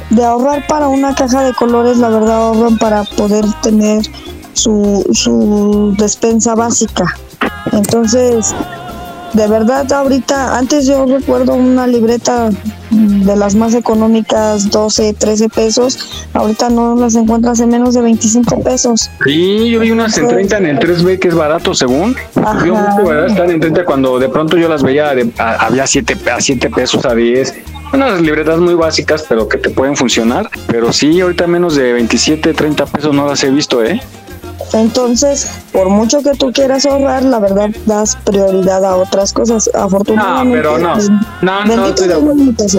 de, 0.10 0.26
ahorrar 0.26 0.66
para 0.68 0.88
una 0.88 1.14
caja 1.16 1.44
de 1.44 1.54
colores, 1.54 1.98
la 1.98 2.10
verdad 2.10 2.48
ahorran 2.48 2.78
para 2.78 3.04
poder 3.04 3.46
tener 3.62 4.06
su, 4.54 5.06
su 5.14 5.96
despensa 5.98 6.56
básica. 6.56 7.06
Entonces, 7.72 8.56
de 9.36 9.48
verdad 9.48 9.92
ahorita, 9.92 10.58
antes 10.58 10.88
yo 10.88 11.06
recuerdo 11.06 11.54
una 11.54 11.86
libreta 11.88 12.50
de 12.90 13.36
las 13.36 13.56
más 13.56 13.74
económicas, 13.74 14.70
12, 14.70 15.14
13 15.14 15.50
pesos, 15.50 16.24
ahorita 16.34 16.70
no 16.70 16.96
las 16.96 17.16
encuentras 17.16 17.60
en 17.60 17.70
menos 17.70 17.94
de 17.94 18.02
25 18.02 18.64
pesos. 18.64 19.10
Sí, 19.26 19.70
yo 19.70 19.82
vi 19.82 19.92
unas 19.92 20.18
en 20.18 20.28
30 20.30 20.58
en 20.58 20.66
el 20.68 20.80
3B 20.80 21.20
que 21.20 21.28
es 21.28 21.36
barato 21.36 21.74
según. 21.74 22.16
Yo 22.66 23.26
Están 23.26 23.52
en 23.52 23.60
30 23.60 23.84
cuando 23.86 24.20
de 24.20 24.30
pronto 24.30 24.58
yo 24.58 24.70
las 24.70 24.84
veía, 24.84 25.14
había 25.38 25.86
7 25.86 26.18
a 26.32 26.40
7 26.40 26.70
pesos 26.70 27.06
a 27.06 27.14
10 27.14 27.54
unas 27.94 28.22
libretas 28.22 28.60
muy 28.60 28.74
básicas, 28.74 29.26
pero 29.28 29.48
que 29.48 29.58
te 29.58 29.70
pueden 29.70 29.96
funcionar. 29.96 30.50
Pero 30.68 30.92
sí, 30.92 31.22
ahorita 31.22 31.48
menos 31.48 31.76
de 31.76 31.94
27, 31.94 32.54
30 32.54 32.86
pesos 32.88 33.14
no 33.14 33.28
las 33.28 33.44
he 33.44 33.50
visto, 33.50 33.84
¿eh? 33.84 34.02
Entonces, 34.74 35.48
por 35.72 35.90
mucho 35.90 36.22
que 36.22 36.32
tú 36.32 36.52
quieras 36.52 36.86
ahorrar, 36.86 37.24
la 37.24 37.40
verdad 37.40 37.70
das 37.86 38.16
prioridad 38.24 38.84
a 38.86 38.96
otras 38.96 39.32
cosas. 39.34 39.70
Afortunadamente. 39.74 40.58
No, 40.62 40.76
pero 40.76 40.78
no. 40.78 40.96
No, 41.42 41.66
no, 41.76 41.86
estoy 41.88 42.08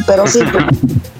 pero 0.07 0.27
sí. 0.27 0.41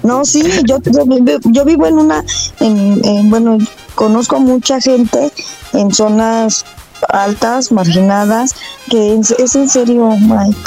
No, 0.03 0.23
sí, 0.23 0.41
yo, 0.65 0.77
yo, 0.85 1.05
vi- 1.05 1.37
yo 1.45 1.65
vivo 1.65 1.85
en 1.87 1.95
una, 1.95 2.23
en, 2.59 3.01
en- 3.03 3.29
bueno, 3.29 3.57
conozco 3.95 4.39
mucha 4.39 4.79
gente 4.79 5.31
en 5.73 5.93
zonas 5.93 6.63
altas, 7.09 7.71
marginadas, 7.71 8.55
que 8.89 9.15
es, 9.15 9.31
es 9.31 9.55
en 9.55 9.67
serio, 9.69 10.09
Mike. 10.09 10.57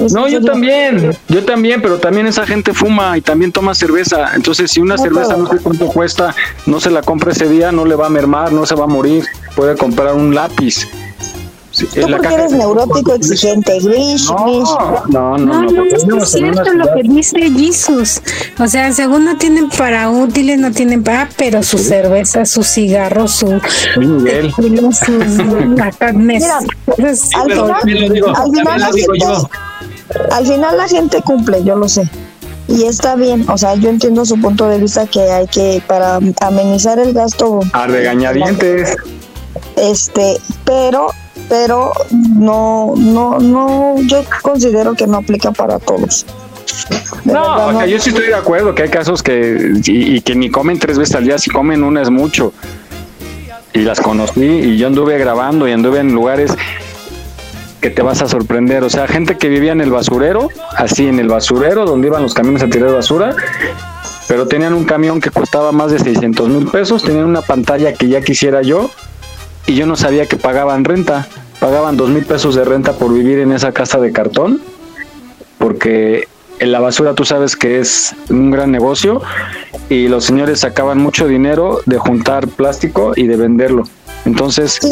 Es 0.00 0.12
No, 0.12 0.28
yo 0.28 0.42
también, 0.42 1.16
yo 1.28 1.44
también, 1.44 1.82
pero 1.82 1.98
también 1.98 2.26
esa 2.26 2.46
gente 2.46 2.72
fuma 2.72 3.16
y 3.18 3.20
también 3.20 3.52
toma 3.52 3.74
cerveza. 3.74 4.34
Entonces, 4.34 4.70
si 4.70 4.80
una 4.80 4.96
No, 4.96 5.02
cerveza 5.02 5.28
pero- 5.30 5.42
no 5.42 5.50
sé 5.50 5.56
cuánto 5.58 5.86
cuesta, 5.88 6.34
no 6.66 6.80
se 6.80 6.90
la 6.90 7.02
compra 7.02 7.32
ese 7.32 7.48
día, 7.48 7.72
no 7.72 7.84
le 7.84 7.94
va 7.94 8.06
a 8.06 8.10
mermar, 8.10 8.52
no 8.52 8.66
se 8.66 8.74
va 8.74 8.84
a 8.84 8.88
morir. 8.88 9.24
Puede 9.56 9.76
comprar 9.76 10.14
un 10.14 10.34
lápiz. 10.34 10.86
Tú 11.86 12.00
porque 12.10 12.34
eres 12.34 12.52
neurótico, 12.52 13.14
exigente, 13.14 13.78
Grish, 13.80 14.28
No, 14.30 14.44
Grish. 14.44 14.68
no, 15.08 15.38
no, 15.38 15.62
No, 15.62 15.62
no. 15.70 16.22
es 16.22 16.30
cierto 16.30 16.72
lo 16.74 16.84
que 16.94 17.02
dice 17.04 17.38
Jesus. 17.50 18.20
O 18.58 18.66
sea, 18.66 18.92
según 18.92 19.24
no 19.24 19.36
tienen 19.36 19.68
para 19.70 20.10
útiles, 20.10 20.58
no 20.58 20.70
tienen 20.72 21.02
para, 21.02 21.28
pero 21.36 21.62
su 21.62 21.78
cerveza, 21.78 22.44
su 22.44 22.62
cigarro, 22.62 23.28
su. 23.28 23.60
Sí, 23.94 24.00
Miguel. 24.00 24.52
sus 24.52 24.66
la 25.76 25.90
carne. 25.92 26.34
Mira, 26.38 26.58
Entonces, 26.86 27.30
al 27.34 27.46
Pero 27.48 27.62
final, 27.64 27.78
también 27.80 28.00
lo 28.08 28.14
digo, 28.14 28.28
al 28.28 28.34
también 28.34 28.54
final 28.66 28.80
lo 28.80 28.86
la 28.86 28.92
digo 28.92 29.12
gente, 29.12 29.26
yo. 29.26 29.50
al 30.32 30.46
final 30.46 30.76
la 30.76 30.88
gente 30.88 31.22
cumple, 31.22 31.64
yo 31.64 31.76
lo 31.76 31.88
sé. 31.88 32.08
Y 32.68 32.84
está 32.84 33.16
bien, 33.16 33.46
o 33.48 33.56
sea, 33.56 33.74
yo 33.76 33.88
entiendo 33.88 34.26
su 34.26 34.38
punto 34.40 34.68
de 34.68 34.78
vista 34.78 35.06
que 35.06 35.20
hay 35.22 35.46
que, 35.46 35.82
para 35.86 36.18
amenizar 36.42 36.98
el 36.98 37.14
gasto, 37.14 37.60
A 37.72 37.86
regañadientes. 37.86 38.94
este, 39.76 40.36
pero, 40.64 41.08
pero 41.48 41.92
no, 42.10 42.94
no, 42.96 43.38
no, 43.38 43.96
yo 44.02 44.22
considero 44.42 44.94
que 44.94 45.06
no 45.06 45.18
aplica 45.18 45.50
para 45.50 45.78
todos. 45.78 46.26
De 47.24 47.32
No, 47.32 47.66
verdad, 47.68 47.86
yo 47.86 47.98
sí 47.98 48.10
estoy 48.10 48.26
de 48.26 48.34
acuerdo 48.34 48.74
que 48.74 48.82
hay 48.84 48.88
casos 48.90 49.22
que 49.22 49.72
y, 49.84 50.16
y 50.16 50.20
que 50.20 50.34
ni 50.34 50.50
comen 50.50 50.78
tres 50.78 50.98
veces 50.98 51.14
al 51.14 51.24
día, 51.24 51.38
si 51.38 51.50
comen 51.50 51.82
una 51.82 52.02
es 52.02 52.10
mucho. 52.10 52.52
Y 53.72 53.80
las 53.80 54.00
conocí 54.00 54.44
y 54.44 54.76
yo 54.78 54.86
anduve 54.86 55.18
grabando 55.18 55.68
y 55.68 55.72
anduve 55.72 56.00
en 56.00 56.12
lugares 56.12 56.52
que 57.80 57.90
te 57.90 58.02
vas 58.02 58.22
a 58.22 58.28
sorprender. 58.28 58.82
O 58.82 58.90
sea, 58.90 59.06
gente 59.06 59.36
que 59.36 59.48
vivía 59.48 59.72
en 59.72 59.80
el 59.80 59.90
basurero, 59.90 60.48
así 60.76 61.06
en 61.06 61.18
el 61.18 61.28
basurero, 61.28 61.84
donde 61.84 62.08
iban 62.08 62.22
los 62.22 62.34
camiones 62.34 62.62
a 62.62 62.68
tirar 62.68 62.92
basura, 62.92 63.34
pero 64.26 64.46
tenían 64.48 64.74
un 64.74 64.84
camión 64.84 65.20
que 65.20 65.30
costaba 65.30 65.72
más 65.72 65.90
de 65.90 65.98
600 65.98 66.48
mil 66.48 66.66
pesos, 66.68 67.02
tenían 67.02 67.26
una 67.26 67.42
pantalla 67.42 67.92
que 67.92 68.08
ya 68.08 68.20
quisiera 68.20 68.62
yo 68.62 68.90
y 69.68 69.76
yo 69.76 69.86
no 69.86 69.94
sabía 69.94 70.26
que 70.26 70.36
pagaban 70.36 70.82
renta. 70.84 71.28
Pagaban 71.60 71.96
dos 71.96 72.08
mil 72.08 72.24
pesos 72.24 72.54
de 72.54 72.64
renta 72.64 72.94
por 72.94 73.12
vivir 73.12 73.38
en 73.38 73.52
esa 73.52 73.72
casa 73.72 73.98
de 73.98 74.12
cartón 74.12 74.60
porque 75.58 76.28
en 76.60 76.72
la 76.72 76.80
basura 76.80 77.14
tú 77.14 77.24
sabes 77.24 77.56
que 77.56 77.80
es 77.80 78.14
un 78.30 78.50
gran 78.50 78.72
negocio 78.72 79.20
y 79.88 80.08
los 80.08 80.24
señores 80.24 80.60
sacaban 80.60 80.98
mucho 80.98 81.26
dinero 81.26 81.80
de 81.86 81.98
juntar 81.98 82.48
plástico 82.48 83.12
y 83.14 83.26
de 83.26 83.36
venderlo. 83.36 83.84
Entonces, 84.24 84.78
Sí, 84.80 84.88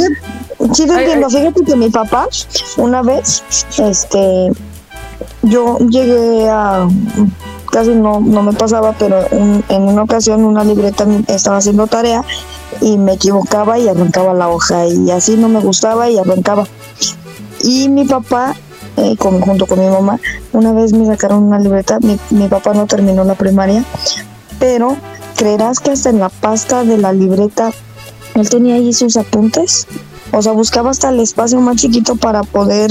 sí 0.74 0.86
te 0.86 0.92
entiendo. 0.92 1.28
Fíjate 1.28 1.64
que 1.64 1.76
mi 1.76 1.90
papá, 1.90 2.28
una 2.76 3.02
vez, 3.02 3.42
este, 3.78 4.52
yo 5.42 5.78
llegué 5.78 6.48
a, 6.48 6.88
casi 7.76 7.90
no, 7.90 8.20
no 8.20 8.42
me 8.42 8.54
pasaba, 8.54 8.94
pero 8.98 9.18
un- 9.32 9.62
en 9.68 9.82
una 9.82 10.02
ocasión 10.04 10.42
una 10.46 10.64
libreta 10.64 11.06
estaba 11.28 11.58
haciendo 11.58 11.86
tarea 11.86 12.24
y 12.80 12.96
me 12.96 13.12
equivocaba 13.12 13.78
y 13.78 13.86
arrancaba 13.86 14.32
la 14.32 14.48
hoja 14.48 14.86
y 14.86 15.10
así 15.10 15.36
no 15.36 15.50
me 15.50 15.60
gustaba 15.60 16.08
y 16.08 16.16
arrancaba. 16.16 16.66
Y 17.62 17.90
mi 17.90 18.06
papá, 18.06 18.54
eh, 18.96 19.14
con- 19.18 19.42
junto 19.42 19.66
con 19.66 19.78
mi 19.78 19.90
mamá, 19.90 20.18
una 20.54 20.72
vez 20.72 20.94
me 20.94 21.04
sacaron 21.04 21.42
una 21.42 21.58
libreta, 21.58 21.98
mi, 22.00 22.18
mi 22.30 22.48
papá 22.48 22.72
no 22.72 22.86
terminó 22.86 23.24
la 23.24 23.34
primaria, 23.34 23.84
pero 24.58 24.96
creerás 25.36 25.78
que 25.80 25.90
hasta 25.90 26.08
en 26.08 26.18
la 26.18 26.30
pasta 26.30 26.82
de 26.82 26.96
la 26.96 27.12
libreta 27.12 27.72
él 28.36 28.48
tenía 28.48 28.76
ahí 28.76 28.94
sus 28.94 29.18
apuntes. 29.18 29.86
O 30.32 30.40
sea, 30.40 30.52
buscaba 30.52 30.90
hasta 30.92 31.10
el 31.10 31.20
espacio 31.20 31.60
más 31.60 31.76
chiquito 31.76 32.16
para 32.16 32.42
poder 32.42 32.90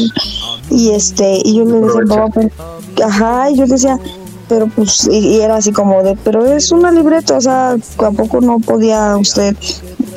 y 0.70 0.92
este 0.92 1.40
y 1.44 1.56
yo 1.58 1.66
le 1.66 1.80
decía, 1.82 2.02
"Papá, 2.08 2.30
pero-". 2.36 3.08
ajá, 3.08 3.50
y 3.50 3.58
yo 3.58 3.66
decía, 3.66 4.00
pero 4.48 4.68
pues 4.68 5.08
y, 5.12 5.18
y 5.18 5.42
era 5.42 5.58
así 5.58 5.72
como 5.72 6.04
de, 6.04 6.18
pero 6.24 6.46
es 6.46 6.72
una 6.72 6.92
libreta, 6.92 7.38
o 7.38 7.42
sea, 7.42 7.76
tampoco 7.98 8.42
no 8.42 8.60
podía 8.60 9.18
usted. 9.18 9.56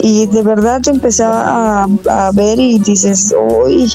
Y 0.00 0.26
de 0.26 0.42
verdad 0.42 0.80
empecé 0.86 1.24
a, 1.24 1.86
a 2.08 2.30
ver 2.32 2.60
y 2.60 2.78
dices, 2.78 3.34
uy, 3.64 3.92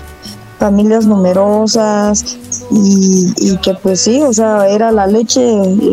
familias 0.60 1.06
numerosas 1.06 2.38
y, 2.72 3.34
y 3.38 3.58
que 3.58 3.74
pues 3.74 4.02
sí, 4.02 4.22
o 4.22 4.34
sea, 4.34 4.68
era 4.70 4.92
la 4.92 5.08
leche 5.08 5.42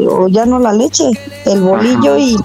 o 0.09 0.29
ya 0.29 0.47
no 0.47 0.59
la 0.59 0.73
leche, 0.73 1.11
el 1.45 1.61
bolillo 1.61 2.17
y 2.19 2.37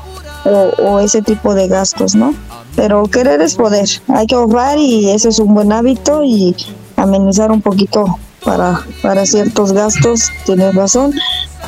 o, 0.45 0.71
o 0.83 0.99
ese 0.99 1.21
tipo 1.21 1.53
de 1.53 1.67
gastos, 1.67 2.15
¿no? 2.15 2.33
Pero 2.75 3.03
querer 3.05 3.41
es 3.41 3.55
poder, 3.55 3.87
hay 4.07 4.27
que 4.27 4.35
ahorrar 4.35 4.77
y 4.77 5.09
ese 5.09 5.29
es 5.29 5.39
un 5.39 5.53
buen 5.53 5.71
hábito 5.71 6.23
y 6.23 6.55
amenizar 6.95 7.51
un 7.51 7.61
poquito 7.61 8.05
para, 8.43 8.81
para 9.01 9.25
ciertos 9.25 9.71
gastos, 9.73 10.29
tienes 10.45 10.73
razón, 10.75 11.13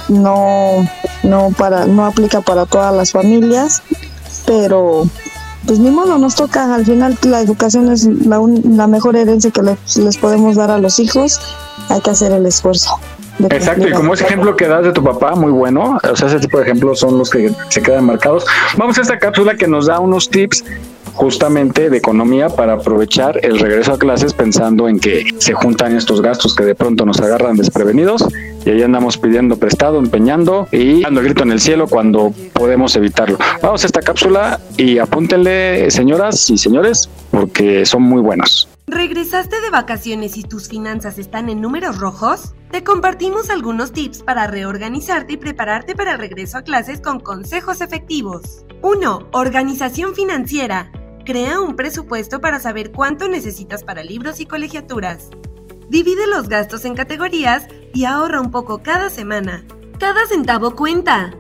no, 0.09 0.87
no 1.23 1.49
para, 1.57 1.85
no 1.85 2.05
aplica 2.05 2.41
para 2.41 2.65
todas 2.65 2.93
las 2.93 3.11
familias, 3.11 3.81
pero 4.45 5.03
pues 5.65 5.79
ni 5.79 5.89
modo, 5.91 6.17
nos 6.17 6.35
toca, 6.35 6.73
al 6.73 6.85
final 6.85 7.17
la 7.23 7.41
educación 7.41 7.91
es 7.91 8.05
la, 8.05 8.39
un- 8.39 8.77
la 8.77 8.87
mejor 8.87 9.15
herencia 9.17 9.51
que 9.51 9.61
les, 9.61 9.97
les 9.97 10.17
podemos 10.17 10.55
dar 10.55 10.71
a 10.71 10.77
los 10.77 10.99
hijos, 10.99 11.39
hay 11.89 11.99
que 12.01 12.09
hacer 12.11 12.31
el 12.31 12.45
esfuerzo. 12.45 12.97
Exacto, 13.49 13.87
y 13.87 13.91
como 13.91 14.13
ese 14.15 14.23
ejemplo 14.23 14.55
que 14.55 14.67
das 14.67 14.83
de 14.83 14.91
tu 14.93 15.03
papá, 15.03 15.35
muy 15.35 15.51
bueno, 15.51 15.99
o 16.11 16.15
sea, 16.15 16.27
ese 16.27 16.39
tipo 16.39 16.57
de 16.57 16.63
ejemplos 16.63 16.99
son 16.99 17.17
los 17.19 17.29
que 17.29 17.53
se 17.69 17.81
quedan 17.83 18.05
marcados. 18.05 18.45
Vamos 18.77 18.97
a 18.97 19.01
esta 19.01 19.19
cápsula 19.19 19.55
que 19.55 19.67
nos 19.67 19.85
da 19.85 19.99
unos 19.99 20.27
tips 20.29 20.63
justamente 21.17 21.89
de 21.89 21.97
economía 21.97 22.47
para 22.47 22.73
aprovechar 22.73 23.39
el 23.43 23.57
regreso 23.57 23.93
a 23.93 23.97
clases 23.97 24.33
pensando 24.33 24.87
en 24.87 24.99
que 24.99 25.25
se 25.39 25.53
juntan 25.53 25.95
estos 25.95 26.21
gastos 26.21 26.55
que 26.55 26.63
de 26.63 26.75
pronto 26.75 27.05
nos 27.05 27.19
agarran 27.19 27.57
desprevenidos 27.57 28.23
y 28.63 28.69
ahí 28.69 28.83
andamos 28.83 29.17
pidiendo 29.17 29.57
prestado, 29.57 29.97
empeñando 29.97 30.67
y 30.71 31.01
dando 31.01 31.21
grito 31.21 31.41
en 31.43 31.51
el 31.51 31.59
cielo 31.59 31.87
cuando 31.87 32.31
podemos 32.53 32.95
evitarlo. 32.95 33.39
Vamos 33.63 33.83
a 33.83 33.87
esta 33.87 34.01
cápsula 34.01 34.59
y 34.77 34.99
apúntenle, 34.99 35.89
señoras 35.89 36.49
y 36.51 36.57
señores, 36.57 37.09
porque 37.31 37.85
son 37.85 38.03
muy 38.03 38.21
buenos. 38.21 38.69
¿Regresaste 38.85 39.59
de 39.59 39.69
vacaciones 39.69 40.37
y 40.37 40.43
tus 40.43 40.69
finanzas 40.69 41.17
están 41.17 41.49
en 41.49 41.61
números 41.61 41.97
rojos? 41.97 42.53
Te 42.71 42.83
compartimos 42.83 43.49
algunos 43.49 43.91
tips 43.91 44.21
para 44.21 44.47
reorganizarte 44.47 45.33
y 45.33 45.37
prepararte 45.37 45.95
para 45.95 46.13
el 46.13 46.19
regreso 46.19 46.59
a 46.59 46.61
clases 46.61 47.01
con 47.01 47.19
consejos 47.19 47.81
efectivos. 47.81 48.65
1. 48.83 49.29
Organización 49.31 50.13
financiera. 50.13 50.91
Crea 51.27 51.59
un 51.59 51.75
presupuesto 51.75 52.39
para 52.39 52.57
saber 52.57 52.93
cuánto 52.93 53.27
necesitas 53.27 53.83
para 53.83 54.01
libros 54.01 54.39
y 54.39 54.45
colegiaturas. 54.45 55.27
Divide 55.89 56.25
los 56.25 56.47
gastos 56.47 56.85
en 56.85 56.95
categorías 56.95 57.67
y 57.93 58.05
ahorra 58.05 58.39
un 58.39 58.49
poco 58.49 58.81
cada 58.81 59.09
semana. 59.09 59.65
Cada 59.99 60.25
centavo 60.25 60.73
cuenta. 60.73 61.35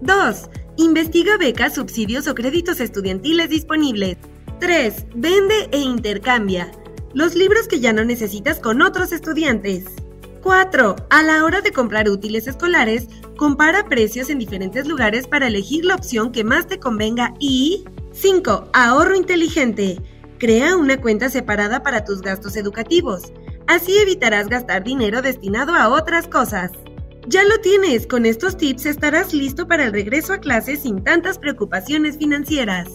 2. 0.00 0.50
Investiga 0.78 1.36
becas, 1.36 1.76
subsidios 1.76 2.26
o 2.26 2.34
créditos 2.34 2.80
estudiantiles 2.80 3.48
disponibles. 3.48 4.16
3. 4.58 5.06
Vende 5.14 5.68
e 5.70 5.78
intercambia 5.78 6.72
los 7.14 7.36
libros 7.36 7.68
que 7.68 7.78
ya 7.78 7.92
no 7.92 8.04
necesitas 8.04 8.58
con 8.58 8.82
otros 8.82 9.12
estudiantes. 9.12 9.84
4. 10.42 10.96
A 11.10 11.22
la 11.22 11.44
hora 11.44 11.60
de 11.60 11.70
comprar 11.70 12.08
útiles 12.08 12.48
escolares, 12.48 13.06
compara 13.36 13.88
precios 13.88 14.30
en 14.30 14.40
diferentes 14.40 14.88
lugares 14.88 15.28
para 15.28 15.46
elegir 15.46 15.84
la 15.84 15.94
opción 15.94 16.32
que 16.32 16.42
más 16.42 16.66
te 16.66 16.80
convenga 16.80 17.34
y 17.38 17.84
5. 18.20 18.70
Ahorro 18.72 19.14
inteligente. 19.14 20.02
Crea 20.40 20.76
una 20.76 21.00
cuenta 21.00 21.30
separada 21.30 21.84
para 21.84 22.04
tus 22.04 22.20
gastos 22.20 22.56
educativos. 22.56 23.32
Así 23.68 23.96
evitarás 23.96 24.48
gastar 24.48 24.82
dinero 24.82 25.22
destinado 25.22 25.76
a 25.76 25.88
otras 25.88 26.26
cosas. 26.26 26.72
Ya 27.28 27.44
lo 27.44 27.60
tienes, 27.60 28.08
con 28.08 28.26
estos 28.26 28.56
tips 28.56 28.86
estarás 28.86 29.32
listo 29.32 29.68
para 29.68 29.84
el 29.84 29.92
regreso 29.92 30.32
a 30.32 30.38
clases 30.38 30.80
sin 30.80 31.04
tantas 31.04 31.38
preocupaciones 31.38 32.18
financieras. 32.18 32.88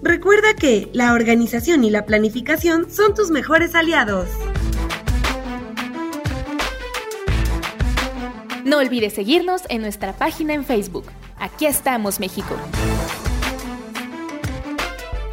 Recuerda 0.00 0.54
que 0.54 0.88
la 0.92 1.12
organización 1.12 1.82
y 1.82 1.90
la 1.90 2.06
planificación 2.06 2.88
son 2.88 3.14
tus 3.14 3.32
mejores 3.32 3.74
aliados. 3.74 4.28
No 8.64 8.78
olvides 8.78 9.14
seguirnos 9.14 9.62
en 9.70 9.80
nuestra 9.80 10.12
página 10.12 10.54
en 10.54 10.64
Facebook. 10.64 11.06
Aquí 11.36 11.66
estamos, 11.66 12.20
México. 12.20 12.54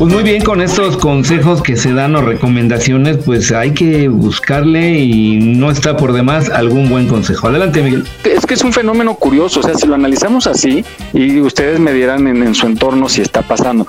Pues 0.00 0.14
muy 0.14 0.22
bien, 0.22 0.42
con 0.42 0.62
estos 0.62 0.96
consejos 0.96 1.62
que 1.62 1.76
se 1.76 1.92
dan 1.92 2.16
o 2.16 2.22
recomendaciones, 2.22 3.18
pues 3.18 3.52
hay 3.52 3.74
que 3.74 4.08
buscarle 4.08 4.98
y 4.98 5.36
no 5.36 5.70
está 5.70 5.98
por 5.98 6.14
demás 6.14 6.48
algún 6.48 6.88
buen 6.88 7.06
consejo. 7.06 7.48
Adelante, 7.48 7.82
Miguel. 7.82 8.08
Es 8.24 8.46
que 8.46 8.54
es 8.54 8.64
un 8.64 8.72
fenómeno 8.72 9.16
curioso, 9.16 9.60
o 9.60 9.62
sea, 9.62 9.74
si 9.74 9.86
lo 9.86 9.94
analizamos 9.94 10.46
así 10.46 10.86
y 11.12 11.38
ustedes 11.42 11.80
me 11.80 11.92
dirán 11.92 12.26
en, 12.28 12.42
en 12.42 12.54
su 12.54 12.66
entorno 12.66 13.10
si 13.10 13.20
está 13.20 13.42
pasando. 13.42 13.86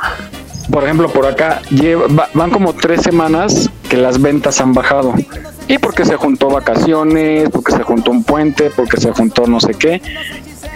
Por 0.70 0.84
ejemplo, 0.84 1.08
por 1.08 1.28
acá 1.28 1.62
lleva, 1.70 2.28
van 2.34 2.50
como 2.50 2.74
tres 2.74 3.04
semanas 3.04 3.70
que 3.88 3.96
las 3.96 4.22
ventas 4.22 4.60
han 4.60 4.74
bajado. 4.74 5.14
Y 5.70 5.78
porque 5.78 6.04
se 6.04 6.18
juntó 6.18 6.50
vacaciones, 6.50 7.50
porque 7.52 7.72
se 7.72 7.84
juntó 7.84 8.12
un 8.12 8.26
puente, 8.26 8.70
porque 8.76 9.00
se 9.00 9.14
juntó 9.14 9.48
no 9.48 9.62
sé 9.62 9.76
qué 9.76 10.02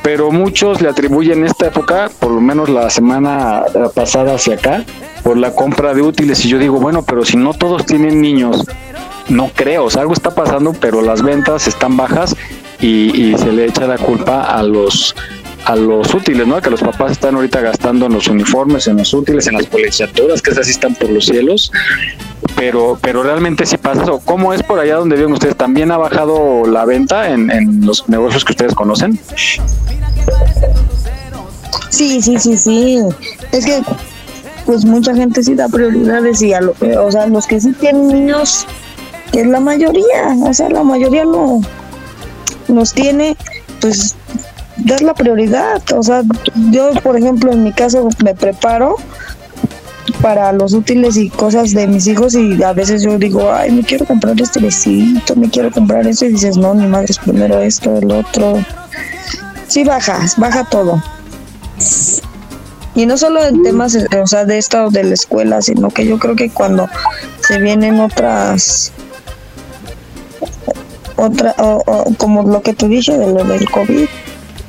pero 0.06 0.30
muchos 0.30 0.84
le 0.84 0.90
atribuyen 0.90 1.44
esta 1.44 1.66
época, 1.66 2.12
por 2.20 2.30
lo 2.30 2.40
menos 2.40 2.70
la 2.70 2.92
semana 2.92 3.64
pasada 3.96 4.36
hacia 4.36 4.54
acá, 4.54 4.86
por 5.24 5.36
la 5.36 5.56
compra 5.56 5.96
de 5.96 6.04
útiles. 6.04 6.46
Y 6.46 6.50
yo 6.50 6.60
digo, 6.60 6.80
bueno, 6.80 7.02
pero 7.02 7.26
si 7.26 7.38
no 7.38 7.56
todos 7.56 7.88
tienen 7.88 8.22
niños, 8.22 8.64
no 9.30 9.50
creo, 9.56 9.86
o 9.86 9.90
sea, 9.90 10.02
algo 10.02 10.14
está 10.14 10.30
pasando, 10.30 10.74
pero 10.74 11.02
las 11.02 11.24
ventas 11.24 11.68
están 11.68 11.98
bajas 11.98 12.36
y, 12.80 13.34
se 13.36 13.52
le 13.52 13.66
echa 13.66 13.88
la 13.88 13.98
culpa 13.98 14.44
a 14.44 14.62
los 14.62 15.16
a 15.66 15.76
los 15.76 16.14
útiles, 16.14 16.48
¿no? 16.48 16.62
Que 16.62 16.70
los 16.70 16.82
papás 16.82 17.14
están 17.14 17.36
ahorita 17.36 17.60
gastando 17.62 18.06
en 18.06 18.14
los 18.14 18.28
uniformes, 18.28 18.88
en 18.88 18.98
los 18.98 19.14
útiles, 19.14 19.48
en 19.48 19.56
las 19.56 19.66
colegiaturas, 19.68 20.42
que 20.42 20.52
esas 20.52 20.66
sí 20.66 20.72
están 20.72 20.96
por 20.96 21.10
los 21.10 21.26
cielos. 21.26 21.72
Pero, 22.56 22.98
pero 23.02 23.24
realmente 23.24 23.66
sí 23.66 23.78
pasa 23.78 24.04
eso. 24.04 24.22
¿Cómo 24.24 24.54
es 24.54 24.62
por 24.64 24.80
allá 24.80 24.96
donde 24.96 25.16
viven 25.16 25.34
ustedes? 25.34 25.56
¿También 25.56 25.92
ha 25.92 25.98
bajado 25.98 26.66
la 26.68 26.86
venta 26.86 27.30
en, 27.32 27.52
en 27.52 27.86
los 27.86 28.08
negocios 28.08 28.46
que 28.46 28.54
ustedes 28.54 28.76
conocen? 28.76 29.20
Sí, 31.90 32.22
sí, 32.22 32.40
sí, 32.40 32.58
sí. 32.58 33.00
Es 33.52 33.66
que 33.66 33.82
pues 34.66 34.86
mucha 34.86 35.16
gente 35.16 35.44
sí 35.44 35.56
da 35.56 35.68
prioridades 35.68 36.42
y 36.42 36.54
a 36.54 36.62
lo 36.62 36.74
que, 36.74 36.98
o 36.98 37.12
sea, 37.12 37.28
los 37.28 37.46
que 37.48 37.62
sí 37.62 37.72
tienen 37.74 38.08
niños, 38.08 38.66
que 39.32 39.42
es 39.42 39.48
la 39.48 39.60
mayoría, 39.60 40.36
o 40.44 40.54
sea, 40.54 40.70
la 40.70 40.84
mayoría 40.84 41.24
no 41.24 41.62
los 42.68 42.94
tiene, 42.94 43.38
pues 43.80 44.16
dar 44.78 45.02
la 45.02 45.14
prioridad, 45.14 45.82
o 45.94 46.04
sea, 46.04 46.24
yo 46.72 46.92
por 47.04 47.18
ejemplo 47.18 47.52
en 47.52 47.64
mi 47.64 47.72
caso 47.72 48.08
me 48.24 48.36
preparo 48.36 48.96
para 50.22 50.52
los 50.52 50.74
útiles 50.74 51.18
y 51.18 51.30
cosas 51.30 51.72
de 51.72 51.88
mis 51.88 52.08
hijos 52.08 52.36
y 52.36 52.62
a 52.64 52.74
veces 52.74 53.04
yo 53.04 53.18
digo, 53.18 53.52
ay, 53.52 53.72
me 53.72 53.84
quiero 53.84 54.06
comprar 54.06 54.40
este 54.40 54.60
besito, 54.60 55.36
me 55.36 55.50
quiero 55.50 55.72
comprar 55.72 56.08
eso 56.08 56.26
y 56.26 56.30
dices, 56.30 56.58
no, 56.58 56.74
ni 56.74 56.88
madre, 56.88 57.08
es 57.10 57.20
primero 57.20 57.60
esto, 57.60 57.98
el 57.98 58.12
otro. 58.12 58.64
Sí 59.68 59.84
bajas, 59.84 60.36
baja 60.38 60.64
todo. 60.66 61.02
Y 62.96 63.06
no 63.06 63.18
solo 63.18 63.44
en 63.44 63.62
temas, 63.64 63.96
eh, 63.96 64.08
o 64.22 64.28
sea, 64.28 64.46
de 64.46 64.58
esto 64.58 64.90
de 64.90 65.04
la 65.04 65.14
escuela, 65.14 65.62
sino 65.62 65.90
que 65.90 66.08
yo 66.08 66.18
creo 66.18 66.36
que 66.36 66.50
cuando 66.50 66.88
se 67.46 67.60
vienen 67.60 68.00
otras, 68.00 68.94
otra, 71.18 71.54
o, 71.58 72.06
como 72.18 72.44
lo 72.44 72.62
que 72.62 72.74
te 72.74 72.88
dije 72.88 73.18
de 73.18 73.34
lo 73.34 73.44
del 73.44 73.70
COVID, 73.70 74.08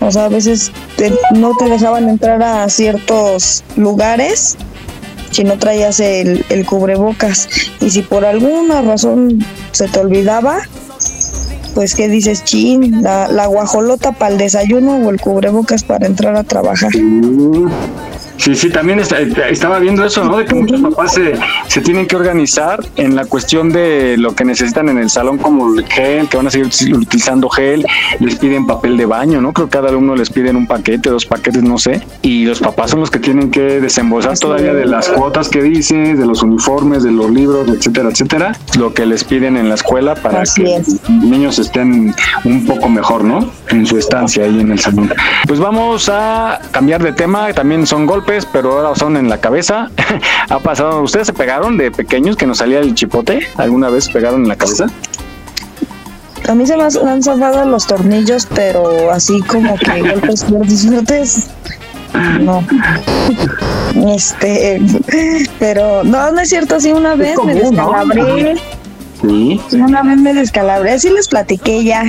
o 0.00 0.10
sea, 0.10 0.26
a 0.26 0.28
veces 0.28 0.72
no 1.34 1.52
te 1.56 1.68
dejaban 1.68 2.08
entrar 2.08 2.42
a 2.42 2.68
ciertos 2.68 3.64
lugares 3.76 4.56
si 5.30 5.44
no 5.44 5.58
traías 5.58 6.00
el, 6.00 6.44
el 6.48 6.64
cubrebocas. 6.66 7.48
Y 7.80 7.90
si 7.90 8.02
por 8.02 8.24
alguna 8.24 8.82
razón 8.82 9.44
se 9.72 9.88
te 9.88 9.98
olvidaba, 9.98 10.60
pues 11.74 11.94
qué 11.94 12.08
dices, 12.08 12.44
chin, 12.44 13.02
la, 13.02 13.28
la 13.28 13.46
guajolota 13.46 14.12
para 14.12 14.32
el 14.32 14.38
desayuno 14.38 14.96
o 14.96 15.10
el 15.10 15.20
cubrebocas 15.20 15.84
para 15.84 16.06
entrar 16.06 16.36
a 16.36 16.44
trabajar. 16.44 16.90
Sí, 18.36 18.54
sí, 18.54 18.70
también 18.70 19.00
estaba 19.00 19.78
viendo 19.78 20.04
eso, 20.04 20.24
¿no? 20.24 20.36
De 20.36 20.44
que 20.44 20.54
muchos 20.54 20.80
papás 20.80 21.14
se, 21.14 21.34
se, 21.68 21.80
tienen 21.80 22.06
que 22.06 22.16
organizar 22.16 22.84
en 22.96 23.16
la 23.16 23.24
cuestión 23.24 23.70
de 23.70 24.16
lo 24.18 24.34
que 24.34 24.44
necesitan 24.44 24.88
en 24.88 24.98
el 24.98 25.10
salón, 25.10 25.38
como 25.38 25.74
el 25.74 25.84
gel, 25.86 26.28
que 26.28 26.36
van 26.36 26.46
a 26.46 26.50
seguir 26.50 26.66
utilizando 26.94 27.48
gel, 27.48 27.84
les 28.20 28.36
piden 28.36 28.66
papel 28.66 28.96
de 28.96 29.06
baño, 29.06 29.40
¿no? 29.40 29.52
Creo 29.52 29.68
que 29.68 29.78
cada 29.78 29.96
uno 29.96 30.14
les 30.14 30.30
piden 30.30 30.56
un 30.56 30.66
paquete, 30.66 31.10
dos 31.10 31.26
paquetes, 31.26 31.62
no 31.62 31.78
sé. 31.78 32.02
Y 32.22 32.44
los 32.44 32.60
papás 32.60 32.90
son 32.90 33.00
los 33.00 33.10
que 33.10 33.18
tienen 33.18 33.50
que 33.50 33.80
desembolsar 33.80 34.38
todavía 34.38 34.74
de 34.74 34.86
las 34.86 35.08
cuotas 35.08 35.48
que 35.48 35.62
dice, 35.62 35.94
de 35.94 36.26
los 36.26 36.42
uniformes, 36.42 37.02
de 37.02 37.12
los 37.12 37.30
libros, 37.30 37.68
etcétera, 37.68 38.10
etcétera, 38.10 38.58
lo 38.78 38.92
que 38.92 39.06
les 39.06 39.24
piden 39.24 39.56
en 39.56 39.68
la 39.68 39.76
escuela 39.76 40.14
para 40.14 40.42
que 40.44 40.62
los 40.62 41.10
niños 41.10 41.58
estén 41.58 42.14
un 42.44 42.66
poco 42.66 42.88
mejor, 42.88 43.24
¿no? 43.24 43.50
En 43.70 43.86
su 43.86 43.98
estancia 43.98 44.44
ahí 44.44 44.60
en 44.60 44.72
el 44.72 44.78
salón. 44.78 45.12
Pues 45.46 45.58
vamos 45.58 46.08
a 46.08 46.60
cambiar 46.70 47.02
de 47.02 47.12
tema, 47.12 47.52
también 47.52 47.86
son 47.86 48.06
golpes 48.06 48.25
pero 48.52 48.72
ahora 48.72 48.94
son 48.98 49.16
en 49.16 49.28
la 49.28 49.38
cabeza. 49.38 49.90
¿Ha 50.48 50.58
pasado? 50.58 51.02
¿Ustedes 51.02 51.28
se 51.28 51.32
pegaron 51.32 51.78
de 51.78 51.90
pequeños 51.90 52.36
que 52.36 52.46
nos 52.46 52.58
salía 52.58 52.80
el 52.80 52.94
chipote? 52.94 53.46
¿Alguna 53.56 53.88
vez 53.88 54.08
pegaron 54.08 54.42
en 54.42 54.48
la 54.48 54.56
cabeza? 54.56 54.86
A 56.48 56.54
mí 56.54 56.66
se 56.66 56.76
me 56.76 56.84
han 56.84 57.22
salvado 57.22 57.64
los 57.64 57.86
tornillos, 57.86 58.46
pero 58.54 59.10
así 59.10 59.40
como 59.42 59.76
que 59.78 60.00
golpes 60.10 60.44
fuertes, 60.44 61.48
no. 62.40 62.64
Este, 64.14 64.80
pero 65.58 66.04
no, 66.04 66.32
no 66.32 66.40
es 66.40 66.48
cierto, 66.48 66.76
así 66.76 66.92
una 66.92 67.14
vez 67.14 67.36
me 67.44 67.54
descalabré. 67.54 68.56
¿Sí? 69.20 69.60
Una 69.72 70.02
vez 70.02 70.18
me 70.18 70.34
descalabré, 70.34 70.92
así 70.92 71.10
les 71.10 71.28
platiqué 71.28 71.84
ya. 71.84 72.04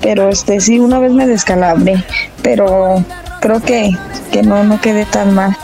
Pero 0.00 0.28
este, 0.28 0.60
sí, 0.60 0.78
una 0.78 0.98
vez 0.98 1.12
me 1.12 1.26
descalabré, 1.26 2.02
pero 2.42 3.02
creo 3.40 3.60
que, 3.60 3.96
que 4.32 4.42
no, 4.42 4.64
no 4.64 4.80
quede 4.80 5.04
tan 5.06 5.34
mal. 5.34 5.56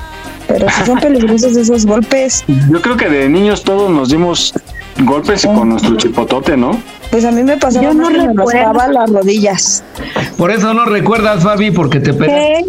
Pero 0.46 0.66
si 0.70 0.84
son 0.84 0.98
peligrosos 1.00 1.56
esos 1.56 1.86
golpes. 1.86 2.44
Yo 2.70 2.80
creo 2.80 2.96
que 2.96 3.08
de 3.08 3.28
niños 3.28 3.62
todos 3.62 3.90
nos 3.90 4.10
dimos 4.10 4.54
golpes 5.00 5.46
con 5.46 5.70
nuestro 5.70 5.96
chipotote, 5.96 6.56
¿no? 6.56 6.80
Pues 7.10 7.24
a 7.24 7.30
mí 7.30 7.42
me 7.42 7.56
pasaba 7.56 7.84
Yo 7.84 7.94
no 7.94 8.08
que 8.08 8.18
me 8.18 8.34
las 8.92 9.10
rodillas. 9.10 9.84
Por 10.36 10.50
eso 10.50 10.74
no 10.74 10.84
recuerdas, 10.84 11.42
Fabi, 11.42 11.70
porque 11.70 12.00
te 12.00 12.12
pegaste. 12.12 12.64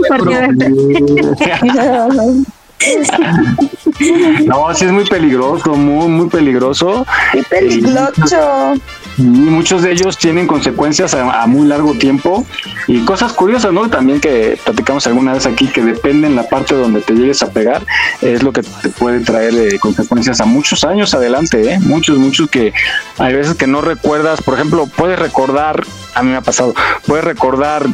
no, 4.46 4.74
sí 4.74 4.86
es 4.86 4.92
muy 4.92 5.06
peligroso, 5.06 5.74
muy, 5.76 6.08
muy 6.08 6.30
peligroso. 6.30 7.06
Qué 7.32 7.44
peligroso. 7.44 8.74
Y 9.18 9.24
muchos 9.24 9.82
de 9.82 9.92
ellos 9.92 10.18
tienen 10.18 10.48
consecuencias 10.48 11.14
a, 11.14 11.46
muy 11.48 11.68
largo 11.68 11.94
tiempo 11.94 12.46
y 12.88 13.00
cosas 13.06 13.34
curiosas, 13.34 13.72
¿no? 13.72 13.90
También 13.90 14.20
que 14.20 14.58
platicamos 14.64 15.08
alguna 15.08 15.34
vez 15.34 15.46
aquí 15.46 15.68
que 15.68 15.82
dependen 15.82 16.36
la 16.36 16.48
parte 16.50 16.76
donde 16.76 17.02
te 17.02 17.14
llegues 17.14 17.42
a 17.42 17.52
pegar, 17.52 17.86
es 18.22 18.44
lo 18.44 18.52
que 18.52 18.62
te 18.62 18.90
puede 18.90 19.22
traer 19.22 19.54
eh, 19.56 19.80
consecuencias 19.80 20.42
a 20.42 20.46
muchos 20.46 20.84
años 20.84 21.14
adelante, 21.14 21.74
¿eh? 21.74 21.80
Muchos, 21.80 22.18
muchos 22.18 22.50
que 22.50 22.74
hay 23.18 23.34
veces 23.34 23.56
que 23.56 23.68
no 23.68 23.82
recuerdas, 23.82 24.42
por 24.42 24.56
ejemplo, 24.56 24.88
puedes 24.88 25.18
recordar, 25.18 25.84
a 26.14 26.24
mí 26.24 26.32
me 26.32 26.38
ha 26.38 26.42
pasado, 26.42 26.74
puedes 27.06 27.24
recordar 27.24 27.88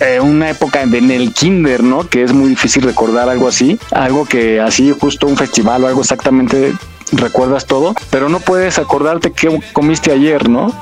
eh, 0.00 0.20
una 0.20 0.50
época 0.50 0.82
en 0.82 1.10
el 1.10 1.32
kinder, 1.32 1.82
¿no? 1.82 2.08
Que 2.08 2.22
es 2.22 2.32
muy 2.32 2.50
difícil 2.50 2.84
recordar 2.84 3.28
algo 3.28 3.48
así, 3.48 3.80
algo 3.90 4.26
que 4.26 4.60
así 4.60 4.94
justo 4.98 5.26
un 5.26 5.36
festival 5.36 5.82
o 5.82 5.88
algo 5.88 6.02
exactamente 6.02 6.72
recuerdas 7.12 7.66
todo, 7.66 7.94
pero 8.10 8.28
no 8.28 8.40
puedes 8.40 8.78
acordarte 8.78 9.32
qué 9.32 9.60
comiste 9.72 10.12
ayer, 10.12 10.48
¿no? 10.48 10.72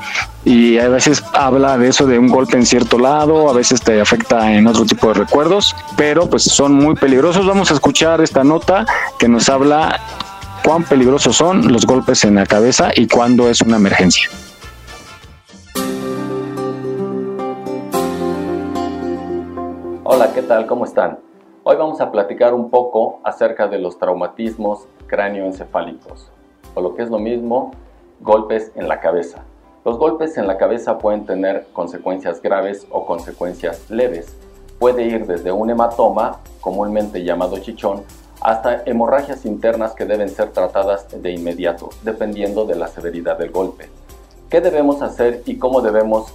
Y 0.45 0.77
a 0.77 0.87
veces 0.89 1.23
habla 1.33 1.77
de 1.77 1.89
eso 1.89 2.05
de 2.05 2.17
un 2.17 2.27
golpe 2.27 2.57
en 2.57 2.65
cierto 2.65 2.97
lado, 2.97 3.49
a 3.49 3.53
veces 3.53 3.81
te 3.81 3.99
afecta 3.99 4.53
en 4.53 4.67
otro 4.67 4.85
tipo 4.85 5.07
de 5.09 5.15
recuerdos, 5.15 5.75
pero 5.95 6.29
pues 6.29 6.43
son 6.43 6.73
muy 6.73 6.95
peligrosos. 6.95 7.45
Vamos 7.45 7.71
a 7.71 7.73
escuchar 7.73 8.21
esta 8.21 8.43
nota 8.43 8.85
que 9.19 9.27
nos 9.27 9.49
habla 9.49 9.99
cuán 10.63 10.83
peligrosos 10.83 11.35
son 11.35 11.71
los 11.71 11.85
golpes 11.85 12.23
en 12.23 12.35
la 12.35 12.45
cabeza 12.45 12.91
y 12.95 13.07
cuándo 13.07 13.49
es 13.49 13.61
una 13.61 13.77
emergencia. 13.77 14.29
Hola, 20.03 20.31
¿qué 20.33 20.41
tal? 20.41 20.65
¿Cómo 20.67 20.85
están? 20.85 21.19
Hoy 21.63 21.75
vamos 21.75 21.99
a 21.99 22.09
platicar 22.11 22.53
un 22.53 22.69
poco 22.69 23.19
acerca 23.25 23.67
de 23.67 23.79
los 23.79 23.99
traumatismos 23.99 24.87
cráneoencefálicos, 25.07 26.29
o 26.75 26.81
lo 26.81 26.95
que 26.95 27.03
es 27.03 27.09
lo 27.09 27.19
mismo, 27.19 27.71
golpes 28.19 28.71
en 28.75 28.87
la 28.87 28.99
cabeza. 28.99 29.43
Los 29.85 29.97
golpes 29.97 30.37
en 30.37 30.47
la 30.47 30.57
cabeza 30.57 30.97
pueden 30.97 31.25
tener 31.25 31.67
consecuencias 31.73 32.41
graves 32.41 32.85
o 32.91 33.05
consecuencias 33.05 33.89
leves. 33.89 34.35
Puede 34.79 35.03
ir 35.03 35.25
desde 35.25 35.51
un 35.51 35.69
hematoma, 35.69 36.39
comúnmente 36.59 37.23
llamado 37.23 37.57
chichón, 37.59 38.03
hasta 38.41 38.83
hemorragias 38.85 39.45
internas 39.45 39.93
que 39.93 40.05
deben 40.05 40.29
ser 40.29 40.51
tratadas 40.51 41.07
de 41.21 41.31
inmediato, 41.31 41.89
dependiendo 42.03 42.65
de 42.65 42.75
la 42.75 42.87
severidad 42.87 43.37
del 43.37 43.51
golpe. 43.51 43.89
¿Qué 44.49 44.61
debemos 44.61 45.01
hacer 45.01 45.41
y 45.45 45.57
cómo 45.57 45.81
debemos 45.81 46.33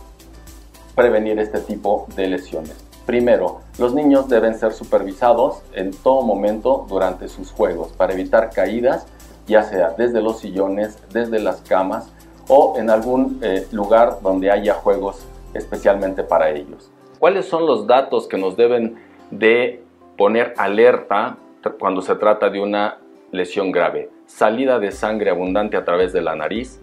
prevenir 0.95 1.39
este 1.39 1.61
tipo 1.61 2.07
de 2.17 2.27
lesiones? 2.29 2.92
Primero, 3.07 3.61
los 3.79 3.95
niños 3.95 4.29
deben 4.29 4.55
ser 4.55 4.73
supervisados 4.73 5.63
en 5.73 5.91
todo 5.91 6.23
momento 6.23 6.87
durante 6.89 7.29
sus 7.29 7.51
juegos 7.51 7.93
para 7.93 8.13
evitar 8.13 8.51
caídas, 8.51 9.07
ya 9.47 9.63
sea 9.65 9.91
desde 9.91 10.23
los 10.23 10.39
sillones, 10.39 10.99
desde 11.13 11.41
las 11.41 11.63
camas 11.63 12.13
o 12.49 12.75
en 12.79 12.91
algún 12.91 13.41
eh, 13.43 13.67
lugar 13.73 14.19
donde 14.23 14.51
haya 14.51 14.75
juegos 14.75 15.27
especialmente 15.55 16.23
para 16.23 16.51
ellos. 16.51 16.91
¿Cuáles 17.19 17.47
son 17.47 17.67
los 17.67 17.87
datos 17.87 18.27
que 18.29 18.39
nos 18.39 18.57
deben 18.57 18.97
de 19.31 19.83
poner 20.17 20.55
alerta 20.57 21.37
cuando 21.79 22.03
se 22.03 22.15
trata 22.17 22.51
de 22.51 22.61
una 22.61 22.99
lesión 23.31 23.73
grave, 23.73 24.11
salida 24.27 24.79
de 24.79 24.93
sangre 24.93 25.31
abundante 25.31 25.77
a 25.77 25.85
través 25.85 26.13
de 26.13 26.21
la 26.21 26.37
nariz 26.37 26.81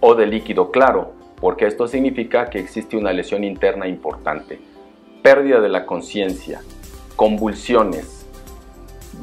o 0.00 0.14
de 0.14 0.26
líquido 0.26 0.70
claro, 0.70 1.12
porque 1.40 1.66
esto 1.66 1.86
significa 1.88 2.50
que 2.50 2.58
existe 2.58 2.96
una 2.96 3.12
lesión 3.12 3.44
interna 3.44 3.88
importante, 3.88 4.58
pérdida 5.26 5.58
de 5.60 5.68
la 5.68 5.86
conciencia, 5.86 6.62
convulsiones, 7.16 8.24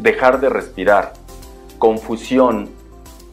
dejar 0.01 0.41
de 0.41 0.49
respirar, 0.49 1.13
confusión, 1.79 2.69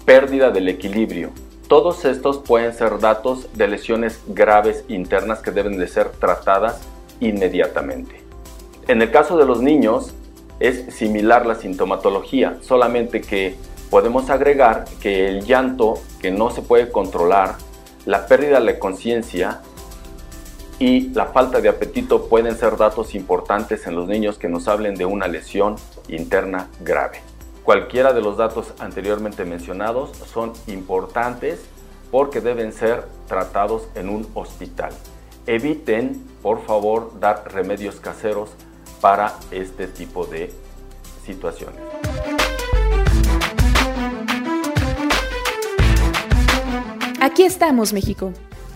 pérdida 0.05 0.53
del 0.53 0.69
equilibrio. 0.69 1.31
Todos 1.67 2.05
estos 2.05 2.39
pueden 2.39 2.73
ser 2.73 3.01
datos 3.01 3.49
de 3.55 3.67
lesiones 3.67 4.21
graves 4.29 4.85
internas 4.87 5.41
que 5.41 5.51
deben 5.51 5.79
de 5.79 5.89
ser 5.89 6.11
tratadas 6.11 6.81
inmediatamente. 7.19 8.23
En 8.87 9.03
el 9.03 9.11
caso 9.11 9.37
de 9.37 9.47
los 9.47 9.61
niños 9.61 10.15
es 10.61 10.95
similar 10.95 11.47
la 11.47 11.57
sintomatología, 11.57 12.59
solamente 12.61 13.21
que 13.21 13.57
podemos 13.91 14.31
agregar 14.31 14.85
que 15.01 15.27
el 15.27 15.45
llanto 15.45 15.95
que 16.21 16.31
no 16.31 16.51
se 16.51 16.63
puede 16.63 16.93
controlar, 16.93 17.57
la 18.07 18.29
pérdida 18.29 18.61
de 18.61 18.79
conciencia 18.79 19.61
y 20.81 21.11
la 21.11 21.27
falta 21.27 21.61
de 21.61 21.69
apetito 21.69 22.27
pueden 22.27 22.57
ser 22.57 22.79
datos 22.79 23.15
importantes 23.15 23.87
en 23.87 23.95
los 23.95 24.09
niños 24.09 24.39
que 24.39 24.49
nos 24.49 24.67
hablen 24.67 24.95
de 24.95 25.05
una 25.05 25.29
lesión 25.29 25.77
interna 26.09 26.69
grave. 26.81 27.21
Cualquiera 27.65 28.15
de 28.15 28.23
los 28.23 28.39
datos 28.39 28.73
anteriormente 28.79 29.45
mencionados 29.45 30.17
son 30.33 30.55
importantes 30.67 31.61
porque 32.11 32.41
deben 32.41 32.73
ser 32.73 33.05
tratados 33.29 33.89
en 33.95 34.09
un 34.09 34.27
hospital. 34.33 34.91
Eviten, 35.47 36.25
por 36.43 36.65
favor, 36.65 37.13
dar 37.21 37.53
remedios 37.53 37.97
caseros 37.97 38.49
para 39.03 39.35
este 39.51 39.87
tipo 39.87 40.25
de 40.25 40.51
situaciones. 41.27 41.79
Aquí 47.21 47.43
estamos, 47.43 47.93
México. 47.93 48.33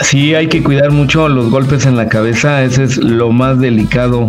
Sí, 0.00 0.34
hay 0.34 0.48
que 0.48 0.62
cuidar 0.62 0.90
mucho 0.92 1.28
los 1.28 1.50
golpes 1.50 1.86
en 1.86 1.96
la 1.96 2.08
cabeza, 2.08 2.62
ese 2.62 2.84
es 2.84 2.96
lo 2.98 3.30
más 3.30 3.58
delicado. 3.58 4.28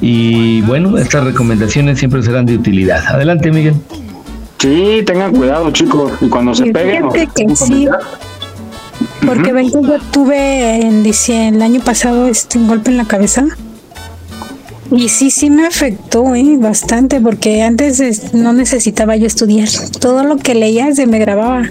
Y 0.00 0.62
bueno, 0.62 0.96
estas 0.98 1.24
recomendaciones 1.24 1.98
siempre 1.98 2.22
serán 2.22 2.46
de 2.46 2.54
utilidad. 2.54 3.04
Adelante, 3.06 3.50
Miguel. 3.50 3.74
Sí, 4.58 5.02
tengan 5.06 5.32
cuidado, 5.32 5.70
chicos. 5.70 6.12
Y 6.20 6.28
cuando 6.28 6.54
se 6.54 6.66
peguen. 6.66 7.10
Fíjate 7.10 7.46
que 7.46 7.56
sí. 7.56 7.88
Porque 9.26 9.52
ven 9.52 9.70
que 9.70 9.82
yo 9.82 9.98
tuve 10.10 10.80
en 10.80 11.02
diciembre, 11.02 11.56
el 11.56 11.62
año 11.62 11.80
pasado 11.80 12.26
este 12.26 12.58
un 12.58 12.68
golpe 12.68 12.90
en 12.90 12.96
la 12.96 13.04
cabeza. 13.04 13.44
Y 14.92 15.08
sí, 15.08 15.30
sí 15.30 15.50
me 15.50 15.66
afectó 15.66 16.34
¿eh? 16.34 16.56
bastante 16.58 17.20
porque 17.20 17.62
antes 17.62 18.00
es- 18.00 18.34
no 18.34 18.52
necesitaba 18.52 19.14
yo 19.16 19.26
estudiar. 19.26 19.68
Todo 20.00 20.24
lo 20.24 20.36
que 20.36 20.54
leía 20.54 20.92
se 20.94 21.06
me 21.06 21.18
grababa. 21.18 21.62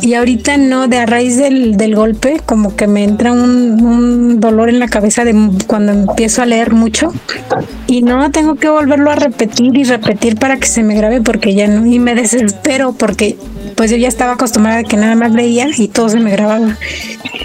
Y 0.00 0.14
ahorita 0.14 0.56
no, 0.56 0.88
de 0.88 0.98
a 0.98 1.06
raíz 1.06 1.36
del, 1.36 1.76
del 1.76 1.94
golpe, 1.94 2.40
como 2.46 2.74
que 2.74 2.86
me 2.86 3.04
entra 3.04 3.32
un, 3.32 3.84
un 3.84 4.40
dolor 4.40 4.68
en 4.70 4.78
la 4.78 4.88
cabeza 4.88 5.24
de 5.24 5.34
cuando 5.66 5.92
empiezo 5.92 6.42
a 6.42 6.46
leer 6.46 6.72
mucho. 6.72 7.12
Y 7.86 8.02
no, 8.02 8.30
tengo 8.30 8.54
que 8.56 8.68
volverlo 8.68 9.10
a 9.10 9.16
repetir 9.16 9.76
y 9.76 9.84
repetir 9.84 10.36
para 10.36 10.56
que 10.56 10.66
se 10.66 10.82
me 10.82 10.94
grabe 10.94 11.20
porque 11.20 11.54
ya 11.54 11.66
no. 11.68 11.86
Y 11.86 11.98
me 11.98 12.14
desespero 12.14 12.92
porque 12.92 13.36
pues 13.76 13.90
yo 13.90 13.96
ya 13.96 14.08
estaba 14.08 14.32
acostumbrada 14.32 14.80
a 14.80 14.84
que 14.84 14.96
nada 14.96 15.14
más 15.14 15.32
leía 15.32 15.68
y 15.76 15.88
todo 15.88 16.08
se 16.08 16.18
me 16.18 16.30
grababa. 16.32 16.76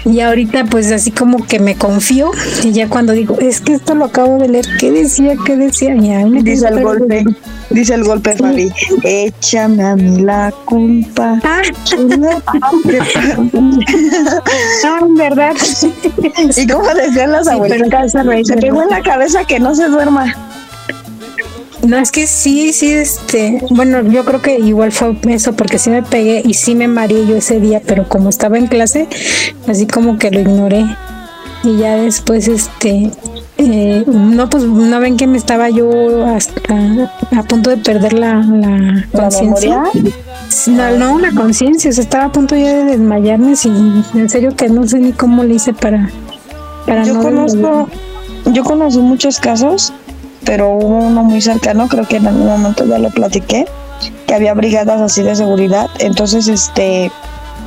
Y 0.04 0.18
ahorita 0.20 0.64
pues 0.64 0.90
así 0.90 1.12
como 1.12 1.46
que 1.46 1.60
me 1.60 1.76
confío 1.76 2.32
y 2.64 2.72
ya 2.72 2.88
cuando 2.88 3.12
digo, 3.12 3.38
es 3.38 3.60
que 3.60 3.74
esto 3.74 3.94
lo 3.94 4.06
acabo 4.06 4.38
de 4.38 4.48
leer, 4.48 4.66
¿qué 4.80 4.90
decía? 4.90 5.34
¿Qué 5.46 5.56
decía? 5.56 5.94
Ya 5.94 6.26
me 6.26 6.42
Dice 6.42 6.66
el 6.66 6.82
golpe, 6.82 7.24
dice 7.70 7.94
el 7.94 8.02
golpe, 8.02 8.34
Fabi. 8.36 8.72
Échame 9.04 9.84
a 9.84 9.94
mí 9.94 10.22
la 10.22 10.52
culpa. 10.64 11.38
Ah, 11.44 11.62
en 15.02 15.14
verdad. 15.14 15.54
¿Y 16.56 16.66
cómo 16.66 16.94
decían 16.94 17.32
las 17.32 17.46
Sí, 17.46 17.52
abuelitas? 17.52 18.14
raíz 18.24 18.48
Se 18.48 18.56
pegó 18.56 18.82
en 18.82 18.90
la 18.90 19.02
cabeza 19.02 19.44
que 19.44 19.60
no 19.60 19.74
se 19.74 19.88
duerma. 19.88 20.34
No, 21.86 21.98
es 21.98 22.12
que 22.12 22.26
sí, 22.26 22.72
sí, 22.72 22.92
este, 22.92 23.60
bueno, 23.70 24.02
yo 24.02 24.24
creo 24.24 24.40
que 24.40 24.58
igual 24.58 24.92
fue 24.92 25.16
eso, 25.28 25.54
porque 25.54 25.78
sí 25.78 25.90
me 25.90 26.02
pegué 26.02 26.42
y 26.44 26.54
sí 26.54 26.74
me 26.74 26.86
mareé 26.86 27.26
yo 27.26 27.36
ese 27.36 27.58
día, 27.58 27.82
pero 27.84 28.08
como 28.08 28.28
estaba 28.28 28.56
en 28.56 28.68
clase, 28.68 29.08
así 29.66 29.86
como 29.86 30.16
que 30.16 30.30
lo 30.30 30.40
ignoré. 30.40 30.84
Y 31.64 31.78
ya 31.78 31.96
después, 31.96 32.46
este, 32.48 33.10
eh, 33.58 34.04
no, 34.06 34.48
pues 34.48 34.64
no 34.64 35.00
ven 35.00 35.16
que 35.16 35.26
me 35.26 35.38
estaba 35.38 35.70
yo 35.70 36.24
hasta 36.26 36.60
a 37.36 37.42
punto 37.44 37.70
de 37.70 37.76
perder 37.76 38.12
la, 38.12 38.34
la 38.36 39.06
conciencia. 39.12 39.82
No, 40.68 40.96
no, 40.96 41.18
la 41.18 41.32
conciencia, 41.32 41.90
o 41.90 41.92
sea, 41.92 42.04
estaba 42.04 42.24
a 42.26 42.32
punto 42.32 42.56
ya 42.56 42.74
de 42.74 42.84
desmayarme, 42.84 43.56
sí, 43.56 43.70
en 44.14 44.28
serio 44.28 44.54
que 44.56 44.68
no 44.68 44.86
sé 44.86 44.98
ni 44.98 45.12
cómo 45.12 45.44
le 45.44 45.54
hice 45.54 45.72
para, 45.72 46.10
para 46.86 47.04
Yo 47.04 47.14
no 47.14 47.22
conozco, 47.22 47.88
yo 48.52 48.64
conocí 48.64 48.98
muchos 48.98 49.38
casos, 49.38 49.92
pero 50.44 50.70
hubo 50.70 50.98
uno 50.98 51.22
muy 51.24 51.40
cercano, 51.40 51.88
creo 51.88 52.06
que 52.06 52.16
en 52.16 52.26
algún 52.26 52.46
momento 52.46 52.84
ya 52.86 52.98
lo 52.98 53.10
platiqué, 53.10 53.66
que 54.26 54.34
había 54.34 54.54
brigadas 54.54 55.00
así 55.00 55.22
de 55.22 55.36
seguridad. 55.36 55.88
Entonces, 55.98 56.48
este, 56.48 57.10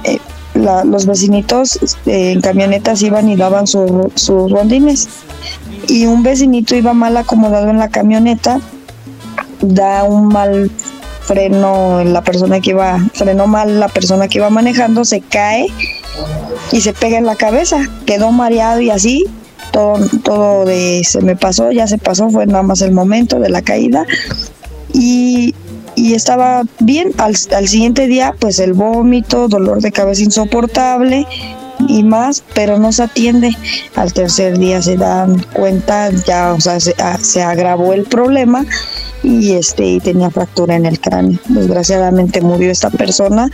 eh, 0.03 0.19
la- 0.53 0.83
los 0.83 1.05
vecinitos 1.05 1.77
este, 1.81 2.31
en 2.31 2.41
camionetas 2.41 3.01
iban 3.01 3.29
y 3.29 3.35
daban 3.35 3.67
su- 3.67 4.11
sus 4.15 4.51
rondines. 4.51 5.07
Y 5.87 6.05
un 6.05 6.23
vecinito 6.23 6.75
iba 6.75 6.93
mal 6.93 7.15
acomodado 7.17 7.69
en 7.69 7.77
la 7.77 7.89
camioneta, 7.89 8.59
da 9.61 10.03
un 10.03 10.27
mal 10.27 10.71
freno 11.21 11.99
en 12.01 12.13
la 12.13 12.21
persona 12.23 12.59
que 12.59 12.71
iba, 12.71 12.99
frenó 13.13 13.47
mal 13.47 13.79
la 13.79 13.87
persona 13.87 14.27
que 14.27 14.37
iba 14.39 14.49
manejando, 14.49 15.05
se 15.05 15.21
cae 15.21 15.67
y 16.71 16.81
se 16.81 16.93
pega 16.93 17.17
en 17.17 17.25
la 17.25 17.35
cabeza, 17.35 17.77
quedó 18.05 18.31
mareado 18.31 18.79
y 18.81 18.89
así, 18.91 19.25
todo, 19.71 19.99
todo 20.23 20.65
de 20.65 21.01
se 21.03 21.21
me 21.21 21.35
pasó, 21.35 21.71
ya 21.71 21.87
se 21.87 21.97
pasó, 21.97 22.29
fue 22.29 22.45
nada 22.45 22.63
más 22.63 22.81
el 22.81 22.91
momento 22.91 23.39
de 23.39 23.49
la 23.49 23.61
caída 23.61 24.05
y, 24.93 25.53
y 25.95 26.13
estaba 26.13 26.63
bien, 26.79 27.11
al, 27.17 27.35
al 27.55 27.67
siguiente 27.67 28.07
día 28.07 28.33
pues 28.39 28.59
el 28.59 28.73
vómito, 28.73 29.47
dolor 29.47 29.81
de 29.81 29.91
cabeza 29.91 30.23
insoportable 30.23 31.27
y 31.89 32.03
más, 32.03 32.41
pero 32.53 32.79
no 32.79 32.91
se 32.93 33.03
atiende. 33.03 33.51
Al 33.95 34.13
tercer 34.13 34.57
día 34.57 34.81
se 34.81 34.95
dan 34.95 35.45
cuenta, 35.53 36.09
ya, 36.25 36.53
o 36.53 36.61
sea, 36.61 36.79
se, 36.79 36.95
a- 36.99 37.17
se 37.17 37.41
agravó 37.43 37.91
el 37.93 38.03
problema 38.03 38.65
y 39.25 39.53
este 39.53 39.85
y 39.85 39.99
tenía 39.99 40.29
fractura 40.29 40.75
en 40.75 40.85
el 40.85 40.99
cráneo. 40.99 41.39
Desgraciadamente 41.47 42.41
murió 42.41 42.71
esta 42.71 42.89
persona 42.89 43.49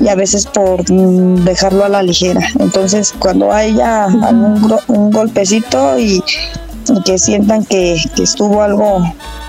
y 0.00 0.08
a 0.08 0.14
veces 0.14 0.46
por 0.46 0.90
mm, 0.90 1.44
dejarlo 1.44 1.84
a 1.84 1.88
la 1.88 2.02
ligera. 2.02 2.40
Entonces, 2.58 3.14
cuando 3.18 3.52
haya 3.52 4.04
algún 4.04 4.76
un 4.88 5.10
golpecito 5.10 5.98
y, 5.98 6.22
que 7.04 7.16
sientan 7.18 7.64
que, 7.64 7.96
estuvo 8.20 8.62
algo 8.62 9.02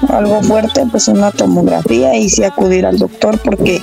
algo 0.10 0.42
fuerte, 0.44 0.86
pues 0.92 1.08
una 1.08 1.32
tomografía 1.32 2.16
y 2.16 2.30
sí 2.30 2.44
acudir 2.44 2.86
al 2.86 3.00
doctor 3.00 3.40
porque 3.44 3.82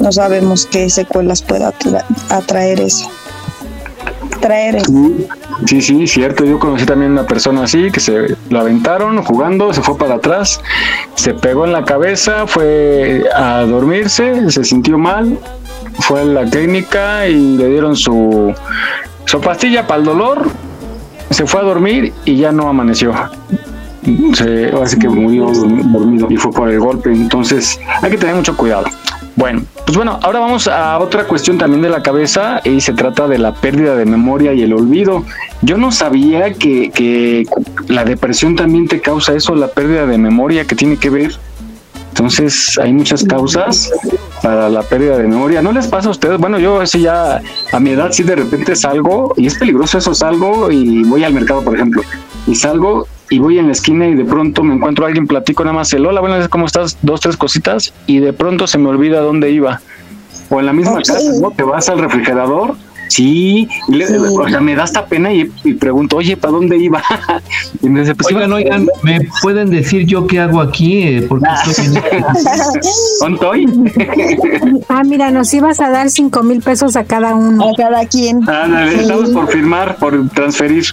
no 0.00 0.10
sabemos 0.10 0.66
qué 0.66 0.90
secuelas 0.90 1.42
pueda 1.42 1.72
tra- 1.78 2.04
atraer 2.30 2.80
eso. 2.80 3.08
Traer 4.40 4.76
eso. 4.76 4.92
Sí, 5.66 5.82
sí, 5.82 6.06
cierto. 6.06 6.44
Yo 6.44 6.58
conocí 6.58 6.84
también 6.84 7.12
una 7.12 7.26
persona 7.26 7.64
así 7.64 7.90
que 7.90 8.00
se 8.00 8.36
lo 8.48 8.60
aventaron 8.60 9.22
jugando, 9.22 9.72
se 9.72 9.82
fue 9.82 9.98
para 9.98 10.14
atrás, 10.14 10.60
se 11.14 11.34
pegó 11.34 11.64
en 11.64 11.72
la 11.72 11.84
cabeza, 11.84 12.46
fue 12.46 13.24
a 13.34 13.62
dormirse, 13.62 14.50
se 14.50 14.64
sintió 14.64 14.98
mal, 14.98 15.38
fue 15.98 16.20
a 16.20 16.24
la 16.24 16.44
clínica 16.44 17.26
y 17.26 17.56
le 17.56 17.66
dieron 17.68 17.96
su, 17.96 18.54
su 19.24 19.40
pastilla 19.40 19.86
para 19.86 19.98
el 20.00 20.06
dolor, 20.06 20.48
se 21.30 21.44
fue 21.46 21.60
a 21.60 21.64
dormir 21.64 22.12
y 22.24 22.36
ya 22.36 22.52
no 22.52 22.68
amaneció. 22.68 23.12
Se, 24.34 24.72
así 24.82 24.98
que 24.98 25.08
murió 25.08 25.50
dormido 25.52 26.28
y 26.30 26.36
fue 26.36 26.52
por 26.52 26.70
el 26.70 26.78
golpe. 26.78 27.10
Entonces 27.10 27.78
hay 28.00 28.10
que 28.10 28.16
tener 28.16 28.36
mucho 28.36 28.56
cuidado. 28.56 28.86
Bueno, 29.38 29.62
pues 29.86 29.96
bueno, 29.96 30.18
ahora 30.20 30.40
vamos 30.40 30.66
a 30.66 30.98
otra 30.98 31.22
cuestión 31.22 31.58
también 31.58 31.80
de 31.80 31.88
la 31.88 32.02
cabeza 32.02 32.60
y 32.64 32.80
se 32.80 32.92
trata 32.92 33.28
de 33.28 33.38
la 33.38 33.54
pérdida 33.54 33.94
de 33.94 34.04
memoria 34.04 34.52
y 34.52 34.62
el 34.62 34.72
olvido. 34.72 35.24
Yo 35.62 35.78
no 35.78 35.92
sabía 35.92 36.54
que, 36.54 36.90
que 36.90 37.46
la 37.86 38.04
depresión 38.04 38.56
también 38.56 38.88
te 38.88 39.00
causa 39.00 39.34
eso, 39.34 39.54
la 39.54 39.68
pérdida 39.68 40.06
de 40.06 40.18
memoria 40.18 40.64
que 40.64 40.74
tiene 40.74 40.96
que 40.96 41.08
ver. 41.10 41.36
Entonces 42.08 42.76
hay 42.82 42.92
muchas 42.92 43.22
causas 43.22 43.92
para 44.42 44.68
la 44.68 44.82
pérdida 44.82 45.16
de 45.16 45.28
memoria. 45.28 45.62
¿No 45.62 45.70
les 45.70 45.86
pasa 45.86 46.08
a 46.08 46.10
ustedes? 46.10 46.36
Bueno, 46.40 46.58
yo 46.58 46.80
así 46.80 47.02
ya 47.02 47.40
a 47.70 47.78
mi 47.78 47.90
edad 47.90 48.10
sí 48.10 48.24
de 48.24 48.34
repente 48.34 48.74
salgo 48.74 49.34
y 49.36 49.46
es 49.46 49.56
peligroso 49.56 49.98
eso, 49.98 50.16
salgo 50.16 50.68
y 50.72 51.04
voy 51.04 51.22
al 51.22 51.32
mercado, 51.32 51.62
por 51.62 51.76
ejemplo, 51.76 52.02
y 52.48 52.56
salgo 52.56 53.06
y 53.30 53.38
voy 53.38 53.58
en 53.58 53.66
la 53.66 53.72
esquina 53.72 54.06
y 54.06 54.14
de 54.14 54.24
pronto 54.24 54.62
me 54.62 54.74
encuentro 54.74 55.04
a 55.04 55.08
alguien, 55.08 55.26
platico 55.26 55.64
nada 55.64 55.76
más 55.76 55.92
el 55.92 56.06
hola, 56.06 56.20
buenas, 56.20 56.48
¿cómo 56.48 56.66
estás? 56.66 56.98
Dos, 57.02 57.20
tres 57.20 57.36
cositas 57.36 57.92
y 58.06 58.20
de 58.20 58.32
pronto 58.32 58.66
se 58.66 58.78
me 58.78 58.88
olvida 58.88 59.20
dónde 59.20 59.50
iba. 59.50 59.80
O 60.50 60.60
en 60.60 60.66
la 60.66 60.72
misma 60.72 61.02
casa, 61.02 61.30
¿no? 61.40 61.50
Te 61.50 61.62
vas 61.62 61.88
al 61.90 61.98
refrigerador 61.98 62.74
Sí, 63.08 63.68
o 63.88 64.48
sea, 64.48 64.60
me 64.60 64.74
da 64.74 64.84
esta 64.84 65.06
pena 65.06 65.32
y, 65.32 65.44
pregunto, 65.74 66.16
oye, 66.16 66.36
¿para 66.36 66.52
dónde 66.52 66.76
iba? 66.76 67.02
y 67.82 67.88
me 67.88 68.00
dice, 68.00 68.14
pues 68.14 68.34
oigan, 68.34 68.52
oigan, 68.52 68.88
¿me 69.02 69.20
pueden 69.42 69.70
decir 69.70 70.06
yo 70.06 70.26
qué 70.26 70.40
hago 70.40 70.60
aquí? 70.60 71.02
Eh, 71.02 71.26
porque 71.28 71.46
estoy 73.20 73.66
ah, 74.88 75.04
mira, 75.04 75.30
nos 75.30 75.52
ibas 75.54 75.80
a 75.80 75.90
dar 75.90 76.10
cinco 76.10 76.42
mil 76.42 76.62
pesos 76.62 76.96
a 76.96 77.04
cada 77.04 77.34
uno. 77.34 77.70
A 77.70 77.76
cada 77.76 78.06
quien. 78.06 78.42
Ah, 78.48 78.88
estamos 78.92 79.30
por 79.30 79.48
firmar, 79.48 79.96
por 79.96 80.28
transferir. 80.30 80.84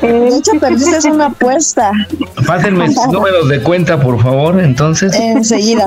de 0.00 0.28
hecho, 0.28 0.52
perdiste 0.60 1.10
una 1.10 1.26
apuesta. 1.26 1.92
Pásenme 2.46 2.92
sus 2.92 3.06
números 3.08 3.48
de 3.48 3.62
cuenta, 3.62 4.00
por 4.00 4.20
favor, 4.22 4.60
entonces. 4.60 5.14
Enseguida. 5.14 5.84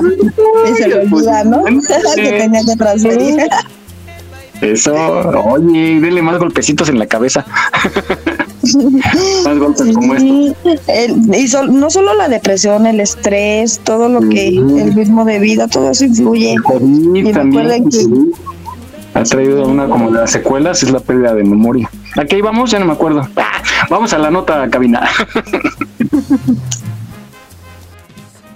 Y 0.70 0.74
se 0.74 0.94
olvida, 0.94 1.44
¿no? 1.44 1.64
que 1.64 2.32
tenía 2.32 2.60
que 2.64 2.76
transferir. 2.76 3.36
Eso, 4.64 4.94
oye, 4.94 6.00
denle 6.00 6.22
más 6.22 6.38
golpecitos 6.38 6.88
en 6.88 6.98
la 6.98 7.06
cabeza. 7.06 7.44
más 9.44 9.58
golpes 9.58 9.94
como 9.94 10.14
esto. 10.14 10.26
y 10.26 10.54
no 11.70 11.90
solo 11.90 12.14
la 12.14 12.28
depresión, 12.28 12.86
el 12.86 13.00
estrés, 13.00 13.80
todo 13.84 14.08
lo 14.08 14.20
que, 14.20 14.48
el 14.48 14.94
ritmo 14.94 15.24
de 15.24 15.38
vida, 15.38 15.68
todo 15.68 15.90
eso 15.90 16.06
influye. 16.06 16.56
y 17.14 17.32
también, 17.32 17.90
que 17.90 18.06
ha 19.14 19.22
traído 19.22 19.66
una 19.66 19.86
como 19.86 20.10
de 20.10 20.20
las 20.20 20.32
secuelas, 20.32 20.82
es 20.82 20.90
la 20.90 21.00
pérdida 21.00 21.34
de 21.34 21.44
memoria. 21.44 21.88
Aquí 22.16 22.40
vamos, 22.40 22.70
ya 22.70 22.78
no 22.78 22.86
me 22.86 22.92
acuerdo. 22.92 23.28
Ah, 23.36 23.62
vamos 23.90 24.12
a 24.12 24.18
la 24.18 24.30
nota 24.30 24.68
cabina. 24.70 25.08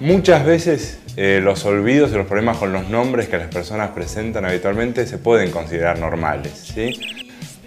Muchas 0.00 0.46
veces 0.46 1.00
eh, 1.16 1.40
los 1.42 1.64
olvidos 1.64 2.12
y 2.12 2.14
los 2.14 2.26
problemas 2.28 2.58
con 2.58 2.72
los 2.72 2.88
nombres 2.88 3.26
que 3.26 3.36
las 3.36 3.48
personas 3.48 3.90
presentan 3.90 4.44
habitualmente 4.44 5.04
se 5.08 5.18
pueden 5.18 5.50
considerar 5.50 5.98
normales, 5.98 6.72
¿sí? 6.72 6.92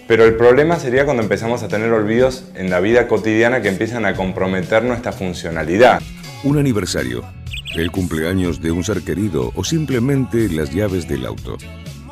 Pero 0.07 0.23
el 0.23 0.36
problema 0.36 0.79
sería 0.79 1.03
cuando 1.03 1.23
empezamos 1.23 1.61
a 1.61 1.67
tener 1.67 1.91
olvidos 1.91 2.45
en 2.55 2.69
la 2.69 2.79
vida 2.79 3.09
cotidiana 3.09 3.61
que 3.61 3.67
empiezan 3.67 4.05
a 4.05 4.15
comprometer 4.15 4.82
nuestra 4.82 5.11
funcionalidad. 5.11 6.01
Un 6.45 6.57
aniversario, 6.57 7.21
el 7.75 7.91
cumpleaños 7.91 8.61
de 8.61 8.71
un 8.71 8.86
ser 8.86 9.01
querido 9.01 9.51
o 9.53 9.65
simplemente 9.65 10.47
las 10.47 10.73
llaves 10.73 11.09
del 11.09 11.25
auto. 11.25 11.57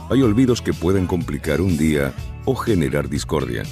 Hay 0.10 0.22
olvidos 0.22 0.62
que 0.62 0.74
pueden 0.74 1.08
complicar 1.08 1.62
un 1.62 1.78
día 1.78 2.12
o 2.44 2.56
generar 2.56 3.08
discordia. 3.08 3.64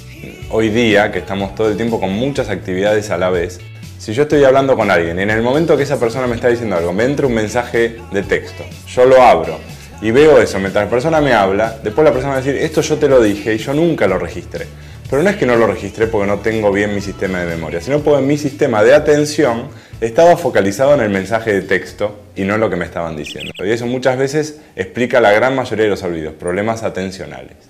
Hoy 0.48 0.70
día, 0.70 1.12
que 1.12 1.18
estamos 1.18 1.54
todo 1.54 1.68
el 1.68 1.76
tiempo 1.76 2.00
con 2.00 2.12
muchas 2.12 2.48
actividades 2.48 3.10
a 3.10 3.18
la 3.18 3.28
vez, 3.28 3.60
si 3.98 4.12
yo 4.12 4.22
estoy 4.22 4.44
hablando 4.44 4.76
con 4.76 4.90
alguien 4.90 5.18
y 5.18 5.22
en 5.22 5.30
el 5.30 5.42
momento 5.42 5.76
que 5.76 5.82
esa 5.82 5.98
persona 5.98 6.26
me 6.26 6.36
está 6.36 6.48
diciendo 6.48 6.76
algo, 6.76 6.92
me 6.92 7.04
entra 7.04 7.26
un 7.26 7.34
mensaje 7.34 7.96
de 8.12 8.22
texto, 8.22 8.64
yo 8.86 9.04
lo 9.04 9.20
abro 9.22 9.58
y 10.00 10.12
veo 10.12 10.40
eso, 10.40 10.58
mientras 10.60 10.84
la 10.84 10.90
persona 10.90 11.20
me 11.20 11.32
habla, 11.32 11.78
después 11.82 12.04
la 12.04 12.12
persona 12.12 12.34
va 12.34 12.38
a 12.38 12.42
decir, 12.42 12.56
esto 12.60 12.80
yo 12.80 12.96
te 12.96 13.08
lo 13.08 13.20
dije 13.20 13.54
y 13.54 13.58
yo 13.58 13.74
nunca 13.74 14.06
lo 14.06 14.18
registré. 14.18 14.66
Pero 15.10 15.22
no 15.22 15.30
es 15.30 15.36
que 15.36 15.46
no 15.46 15.56
lo 15.56 15.66
registré 15.66 16.06
porque 16.06 16.26
no 16.26 16.38
tengo 16.40 16.70
bien 16.70 16.94
mi 16.94 17.00
sistema 17.00 17.40
de 17.40 17.46
memoria, 17.46 17.80
sino 17.80 18.00
porque 18.00 18.22
mi 18.22 18.36
sistema 18.36 18.84
de 18.84 18.94
atención 18.94 19.68
estaba 20.00 20.36
focalizado 20.36 20.94
en 20.94 21.00
el 21.00 21.08
mensaje 21.08 21.52
de 21.52 21.62
texto 21.62 22.20
y 22.36 22.42
no 22.42 22.54
en 22.54 22.60
lo 22.60 22.68
que 22.68 22.76
me 22.76 22.84
estaban 22.84 23.16
diciendo. 23.16 23.52
Y 23.58 23.70
eso 23.70 23.86
muchas 23.86 24.18
veces 24.18 24.60
explica 24.76 25.20
la 25.20 25.32
gran 25.32 25.56
mayoría 25.56 25.84
de 25.84 25.90
los 25.90 26.02
olvidos, 26.02 26.34
problemas 26.34 26.82
atencionales. 26.82 27.67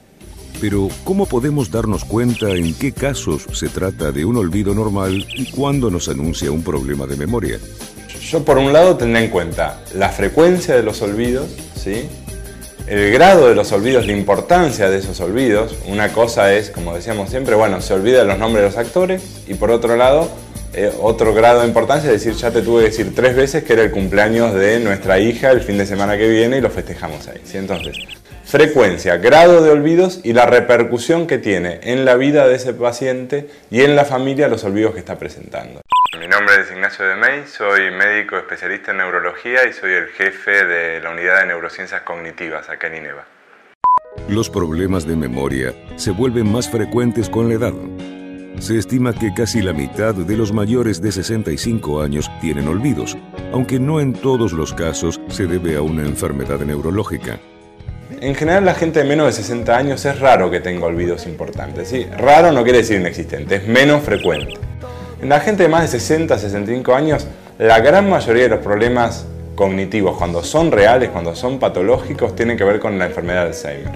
Pero, 0.60 0.88
¿cómo 1.04 1.26
podemos 1.26 1.70
darnos 1.70 2.04
cuenta 2.04 2.50
en 2.50 2.74
qué 2.74 2.92
casos 2.92 3.46
se 3.52 3.68
trata 3.68 4.10
de 4.10 4.24
un 4.24 4.36
olvido 4.36 4.74
normal 4.74 5.24
y 5.36 5.50
cuándo 5.52 5.88
nos 5.88 6.08
anuncia 6.08 6.50
un 6.50 6.64
problema 6.64 7.06
de 7.06 7.16
memoria? 7.16 7.58
Yo, 8.20 8.44
por 8.44 8.58
un 8.58 8.72
lado, 8.72 8.96
tendré 8.96 9.24
en 9.24 9.30
cuenta 9.30 9.80
la 9.94 10.08
frecuencia 10.08 10.74
de 10.74 10.82
los 10.82 11.00
olvidos, 11.00 11.48
¿sí? 11.76 12.08
el 12.88 13.12
grado 13.12 13.48
de 13.48 13.54
los 13.54 13.70
olvidos, 13.72 14.06
la 14.06 14.12
importancia 14.12 14.88
de 14.90 14.98
esos 14.98 15.20
olvidos. 15.20 15.74
Una 15.86 16.12
cosa 16.12 16.52
es, 16.54 16.70
como 16.70 16.94
decíamos 16.94 17.30
siempre, 17.30 17.54
bueno, 17.54 17.80
se 17.80 17.94
olvida 17.94 18.24
los 18.24 18.38
nombres 18.38 18.64
de 18.64 18.68
los 18.70 18.78
actores 18.78 19.22
y 19.46 19.54
por 19.54 19.70
otro 19.70 19.96
lado, 19.96 20.28
eh, 20.72 20.90
otro 21.00 21.34
grado 21.34 21.60
de 21.60 21.68
importancia 21.68 22.10
es 22.10 22.24
decir, 22.24 22.34
ya 22.40 22.50
te 22.50 22.62
tuve 22.62 22.84
que 22.84 22.90
decir 22.90 23.14
tres 23.14 23.36
veces 23.36 23.64
que 23.64 23.74
era 23.74 23.82
el 23.82 23.90
cumpleaños 23.90 24.54
de 24.54 24.80
nuestra 24.80 25.18
hija 25.18 25.50
el 25.50 25.60
fin 25.60 25.78
de 25.78 25.86
semana 25.86 26.16
que 26.16 26.28
viene 26.28 26.58
y 26.58 26.60
lo 26.60 26.70
festejamos 26.70 27.28
ahí. 27.28 27.40
¿sí? 27.44 27.58
Entonces, 27.58 27.96
frecuencia, 28.48 29.18
grado 29.18 29.62
de 29.62 29.70
olvidos 29.70 30.20
y 30.24 30.32
la 30.32 30.46
repercusión 30.46 31.26
que 31.26 31.36
tiene 31.36 31.80
en 31.82 32.06
la 32.06 32.14
vida 32.14 32.48
de 32.48 32.54
ese 32.54 32.72
paciente 32.72 33.50
y 33.70 33.82
en 33.82 33.94
la 33.94 34.06
familia 34.06 34.48
los 34.48 34.64
olvidos 34.64 34.94
que 34.94 35.00
está 35.00 35.18
presentando. 35.18 35.82
Mi 36.18 36.26
nombre 36.26 36.54
es 36.62 36.70
Ignacio 36.70 37.04
de 37.04 37.16
May, 37.16 37.46
soy 37.46 37.90
médico 37.90 38.38
especialista 38.38 38.92
en 38.92 38.98
neurología 38.98 39.68
y 39.68 39.74
soy 39.74 39.92
el 39.92 40.06
jefe 40.08 40.64
de 40.64 40.98
la 41.00 41.10
unidad 41.10 41.40
de 41.40 41.46
neurociencias 41.48 42.00
cognitivas 42.02 42.70
acá 42.70 42.86
en 42.86 42.96
INEVA. 42.96 43.26
Los 44.30 44.48
problemas 44.48 45.06
de 45.06 45.16
memoria 45.16 45.74
se 45.96 46.10
vuelven 46.10 46.50
más 46.50 46.70
frecuentes 46.70 47.28
con 47.28 47.50
la 47.50 47.54
edad. 47.54 47.74
Se 48.60 48.78
estima 48.78 49.12
que 49.12 49.34
casi 49.34 49.60
la 49.60 49.74
mitad 49.74 50.14
de 50.14 50.36
los 50.36 50.54
mayores 50.54 51.02
de 51.02 51.12
65 51.12 52.00
años 52.00 52.30
tienen 52.40 52.66
olvidos, 52.66 53.16
aunque 53.52 53.78
no 53.78 54.00
en 54.00 54.14
todos 54.14 54.54
los 54.54 54.72
casos 54.72 55.20
se 55.28 55.46
debe 55.46 55.76
a 55.76 55.82
una 55.82 56.02
enfermedad 56.04 56.60
neurológica. 56.60 57.38
En 58.20 58.34
general 58.34 58.64
la 58.64 58.74
gente 58.74 59.00
de 59.00 59.04
menos 59.04 59.26
de 59.26 59.32
60 59.32 59.76
años 59.76 60.04
es 60.04 60.18
raro 60.18 60.50
que 60.50 60.60
tenga 60.60 60.86
olvidos 60.86 61.26
importantes. 61.26 61.88
¿sí? 61.88 62.06
Raro 62.16 62.52
no 62.52 62.62
quiere 62.62 62.78
decir 62.78 62.98
inexistente, 62.98 63.56
es 63.56 63.66
menos 63.66 64.02
frecuente. 64.02 64.54
En 65.20 65.28
la 65.28 65.40
gente 65.40 65.64
de 65.64 65.68
más 65.68 65.82
de 65.82 65.98
60, 65.98 66.38
65 66.38 66.94
años, 66.94 67.26
la 67.58 67.80
gran 67.80 68.08
mayoría 68.08 68.44
de 68.44 68.48
los 68.50 68.60
problemas 68.60 69.26
cognitivos, 69.54 70.16
cuando 70.16 70.42
son 70.42 70.70
reales, 70.70 71.10
cuando 71.10 71.34
son 71.34 71.58
patológicos, 71.58 72.34
tienen 72.34 72.56
que 72.56 72.64
ver 72.64 72.78
con 72.78 72.98
la 72.98 73.06
enfermedad 73.06 73.42
de 73.42 73.48
Alzheimer. 73.48 73.92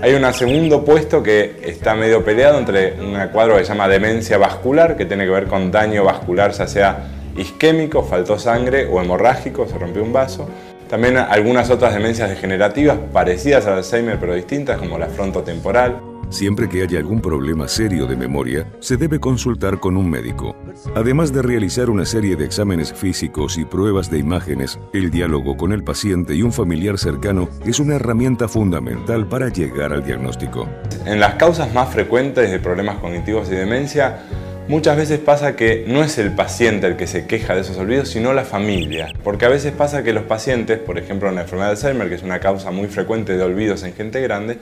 Hay 0.00 0.14
un 0.14 0.34
segundo 0.34 0.84
puesto 0.84 1.22
que 1.22 1.60
está 1.62 1.94
medio 1.94 2.24
peleado 2.24 2.58
entre 2.58 2.94
un 2.94 3.14
cuadro 3.28 3.56
que 3.56 3.64
se 3.64 3.68
llama 3.68 3.88
demencia 3.88 4.36
vascular, 4.36 4.96
que 4.96 5.04
tiene 5.04 5.24
que 5.24 5.30
ver 5.30 5.46
con 5.46 5.70
daño 5.70 6.04
vascular, 6.04 6.52
ya 6.52 6.66
sea 6.66 7.04
isquémico, 7.36 8.02
faltó 8.02 8.38
sangre 8.38 8.86
o 8.86 9.00
hemorrágico, 9.00 9.66
se 9.68 9.78
rompió 9.78 10.02
un 10.02 10.12
vaso, 10.12 10.48
también 10.88 11.16
algunas 11.16 11.70
otras 11.70 11.94
demencias 11.94 12.30
degenerativas 12.30 12.98
parecidas 13.12 13.66
al 13.66 13.74
Alzheimer 13.74 14.18
pero 14.18 14.34
distintas 14.34 14.78
como 14.78 14.98
la 14.98 15.06
frontotemporal. 15.08 16.00
Siempre 16.30 16.68
que 16.68 16.82
haya 16.82 16.98
algún 16.98 17.20
problema 17.20 17.68
serio 17.68 18.06
de 18.06 18.16
memoria, 18.16 18.66
se 18.80 18.96
debe 18.96 19.20
consultar 19.20 19.78
con 19.78 19.96
un 19.96 20.10
médico. 20.10 20.56
Además 20.94 21.32
de 21.32 21.42
realizar 21.42 21.90
una 21.90 22.04
serie 22.04 22.34
de 22.34 22.44
exámenes 22.44 22.92
físicos 22.92 23.56
y 23.58 23.64
pruebas 23.64 24.10
de 24.10 24.18
imágenes, 24.18 24.78
el 24.92 25.10
diálogo 25.10 25.56
con 25.56 25.72
el 25.72 25.84
paciente 25.84 26.34
y 26.34 26.42
un 26.42 26.52
familiar 26.52 26.98
cercano 26.98 27.48
es 27.64 27.78
una 27.78 27.96
herramienta 27.96 28.48
fundamental 28.48 29.28
para 29.28 29.48
llegar 29.48 29.92
al 29.92 30.04
diagnóstico. 30.04 30.68
En 31.06 31.20
las 31.20 31.34
causas 31.34 31.72
más 31.72 31.90
frecuentes 31.90 32.50
de 32.50 32.58
problemas 32.58 32.96
cognitivos 32.96 33.48
y 33.48 33.54
demencia, 33.54 34.24
Muchas 34.66 34.96
veces 34.96 35.20
pasa 35.20 35.56
que 35.56 35.84
no 35.86 36.02
es 36.02 36.16
el 36.16 36.34
paciente 36.34 36.86
el 36.86 36.96
que 36.96 37.06
se 37.06 37.26
queja 37.26 37.54
de 37.54 37.60
esos 37.60 37.76
olvidos, 37.76 38.08
sino 38.08 38.32
la 38.32 38.46
familia. 38.46 39.12
Porque 39.22 39.44
a 39.44 39.50
veces 39.50 39.72
pasa 39.72 40.02
que 40.02 40.14
los 40.14 40.24
pacientes, 40.24 40.78
por 40.78 40.96
ejemplo 40.96 41.28
en 41.28 41.34
la 41.34 41.42
enfermedad 41.42 41.68
de 41.68 41.72
Alzheimer, 41.72 42.08
que 42.08 42.14
es 42.14 42.22
una 42.22 42.40
causa 42.40 42.70
muy 42.70 42.88
frecuente 42.88 43.36
de 43.36 43.42
olvidos 43.42 43.82
en 43.82 43.92
gente 43.92 44.22
grande, 44.22 44.58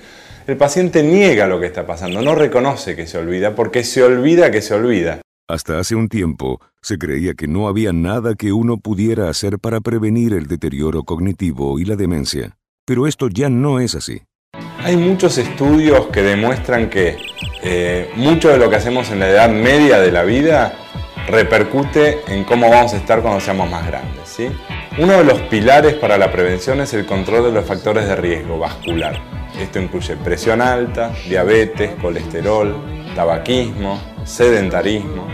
el 0.48 0.56
paciente 0.56 1.04
niega 1.04 1.46
lo 1.46 1.60
que 1.60 1.66
está 1.66 1.86
pasando, 1.86 2.20
no 2.20 2.34
reconoce 2.34 2.96
que 2.96 3.06
se 3.06 3.16
olvida, 3.16 3.54
porque 3.54 3.84
se 3.84 4.02
olvida 4.02 4.50
que 4.50 4.60
se 4.60 4.74
olvida. 4.74 5.20
Hasta 5.48 5.78
hace 5.78 5.94
un 5.94 6.08
tiempo 6.08 6.60
se 6.80 6.98
creía 6.98 7.34
que 7.34 7.46
no 7.46 7.68
había 7.68 7.92
nada 7.92 8.34
que 8.34 8.52
uno 8.52 8.78
pudiera 8.78 9.28
hacer 9.28 9.60
para 9.60 9.80
prevenir 9.80 10.32
el 10.32 10.48
deterioro 10.48 11.04
cognitivo 11.04 11.78
y 11.78 11.84
la 11.84 11.94
demencia. 11.94 12.56
Pero 12.84 13.06
esto 13.06 13.28
ya 13.28 13.48
no 13.48 13.78
es 13.78 13.94
así. 13.94 14.22
Hay 14.84 14.96
muchos 14.96 15.38
estudios 15.38 16.08
que 16.08 16.22
demuestran 16.22 16.90
que 16.90 17.16
eh, 17.62 18.10
mucho 18.16 18.48
de 18.48 18.58
lo 18.58 18.68
que 18.68 18.74
hacemos 18.74 19.10
en 19.10 19.20
la 19.20 19.28
edad 19.28 19.48
media 19.48 20.00
de 20.00 20.10
la 20.10 20.24
vida 20.24 20.74
repercute 21.28 22.22
en 22.26 22.42
cómo 22.42 22.68
vamos 22.68 22.92
a 22.92 22.96
estar 22.96 23.22
cuando 23.22 23.38
seamos 23.38 23.70
más 23.70 23.86
grandes. 23.86 24.28
¿sí? 24.28 24.48
Uno 24.98 25.18
de 25.18 25.24
los 25.24 25.40
pilares 25.42 25.94
para 25.94 26.18
la 26.18 26.32
prevención 26.32 26.80
es 26.80 26.92
el 26.94 27.06
control 27.06 27.44
de 27.44 27.52
los 27.52 27.64
factores 27.64 28.08
de 28.08 28.16
riesgo 28.16 28.58
vascular. 28.58 29.20
Esto 29.60 29.78
incluye 29.78 30.16
presión 30.16 30.60
alta, 30.60 31.12
diabetes, 31.28 31.92
colesterol, 32.00 32.74
tabaquismo, 33.14 34.00
sedentarismo. 34.24 35.28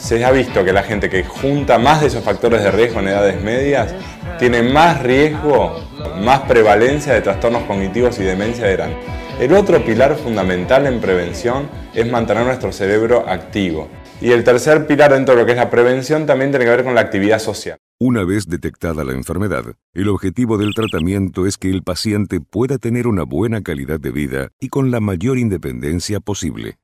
Se 0.00 0.24
ha 0.24 0.30
visto 0.32 0.64
que 0.64 0.72
la 0.72 0.82
gente 0.82 1.10
que 1.10 1.22
junta 1.22 1.78
más 1.78 2.00
de 2.00 2.06
esos 2.06 2.24
factores 2.24 2.62
de 2.62 2.70
riesgo 2.70 3.00
en 3.00 3.08
edades 3.08 3.40
medias 3.42 3.94
tiene 4.38 4.62
más 4.62 5.02
riesgo, 5.02 5.78
más 6.22 6.40
prevalencia 6.40 7.12
de 7.12 7.20
trastornos 7.20 7.64
cognitivos 7.64 8.18
y 8.18 8.24
demencia 8.24 8.66
grande. 8.66 8.96
El 9.38 9.52
otro 9.52 9.84
pilar 9.84 10.16
fundamental 10.16 10.86
en 10.86 11.00
prevención 11.00 11.68
es 11.94 12.10
mantener 12.10 12.44
nuestro 12.44 12.72
cerebro 12.72 13.28
activo. 13.28 13.88
Y 14.22 14.32
el 14.32 14.42
tercer 14.42 14.86
pilar 14.86 15.12
dentro 15.12 15.34
de 15.34 15.42
lo 15.42 15.46
que 15.46 15.52
es 15.52 15.58
la 15.58 15.70
prevención 15.70 16.26
también 16.26 16.50
tiene 16.50 16.64
que 16.64 16.70
ver 16.70 16.84
con 16.84 16.94
la 16.94 17.02
actividad 17.02 17.38
social. 17.38 17.78
Una 18.00 18.24
vez 18.24 18.48
detectada 18.48 19.04
la 19.04 19.12
enfermedad, 19.12 19.64
el 19.92 20.08
objetivo 20.08 20.56
del 20.56 20.74
tratamiento 20.74 21.46
es 21.46 21.58
que 21.58 21.70
el 21.70 21.82
paciente 21.82 22.40
pueda 22.40 22.78
tener 22.78 23.06
una 23.06 23.24
buena 23.24 23.62
calidad 23.62 24.00
de 24.00 24.10
vida 24.10 24.48
y 24.58 24.68
con 24.68 24.90
la 24.90 25.00
mayor 25.00 25.38
independencia 25.38 26.20
posible. 26.20 26.79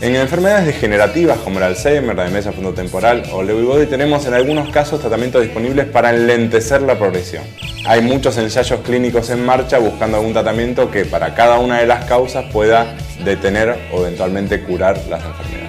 En 0.00 0.14
enfermedades 0.14 0.66
degenerativas 0.66 1.38
como 1.38 1.58
el 1.58 1.64
Alzheimer, 1.64 2.14
la 2.14 2.22
demencia 2.22 2.52
frontotemporal 2.52 3.24
o 3.32 3.42
Lewy 3.42 3.64
body 3.64 3.86
tenemos 3.86 4.24
en 4.26 4.34
algunos 4.34 4.68
casos 4.70 5.00
tratamientos 5.00 5.42
disponibles 5.42 5.86
para 5.86 6.14
enlentecer 6.14 6.82
la 6.82 6.96
progresión. 6.96 7.42
Hay 7.84 8.00
muchos 8.02 8.38
ensayos 8.38 8.78
clínicos 8.82 9.28
en 9.30 9.44
marcha 9.44 9.78
buscando 9.78 10.18
algún 10.18 10.32
tratamiento 10.32 10.88
que 10.92 11.04
para 11.04 11.34
cada 11.34 11.58
una 11.58 11.80
de 11.80 11.86
las 11.86 12.04
causas 12.04 12.44
pueda 12.52 12.94
detener 13.24 13.76
o 13.92 14.02
eventualmente 14.02 14.62
curar 14.62 14.96
las 15.08 15.20
enfermedades. 15.24 15.68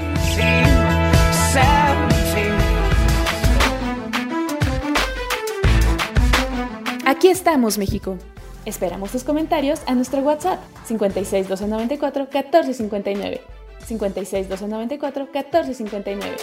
Aquí 7.03 7.29
estamos, 7.29 7.79
México. 7.79 8.19
Esperamos 8.65 9.11
tus 9.11 9.23
comentarios 9.23 9.81
a 9.87 9.95
nuestro 9.95 10.19
WhatsApp 10.19 10.59
56 10.85 11.47
294 11.47 12.27
1459. 12.31 13.58
56 13.85 14.49
294 14.49 15.27
1459. 15.33 16.35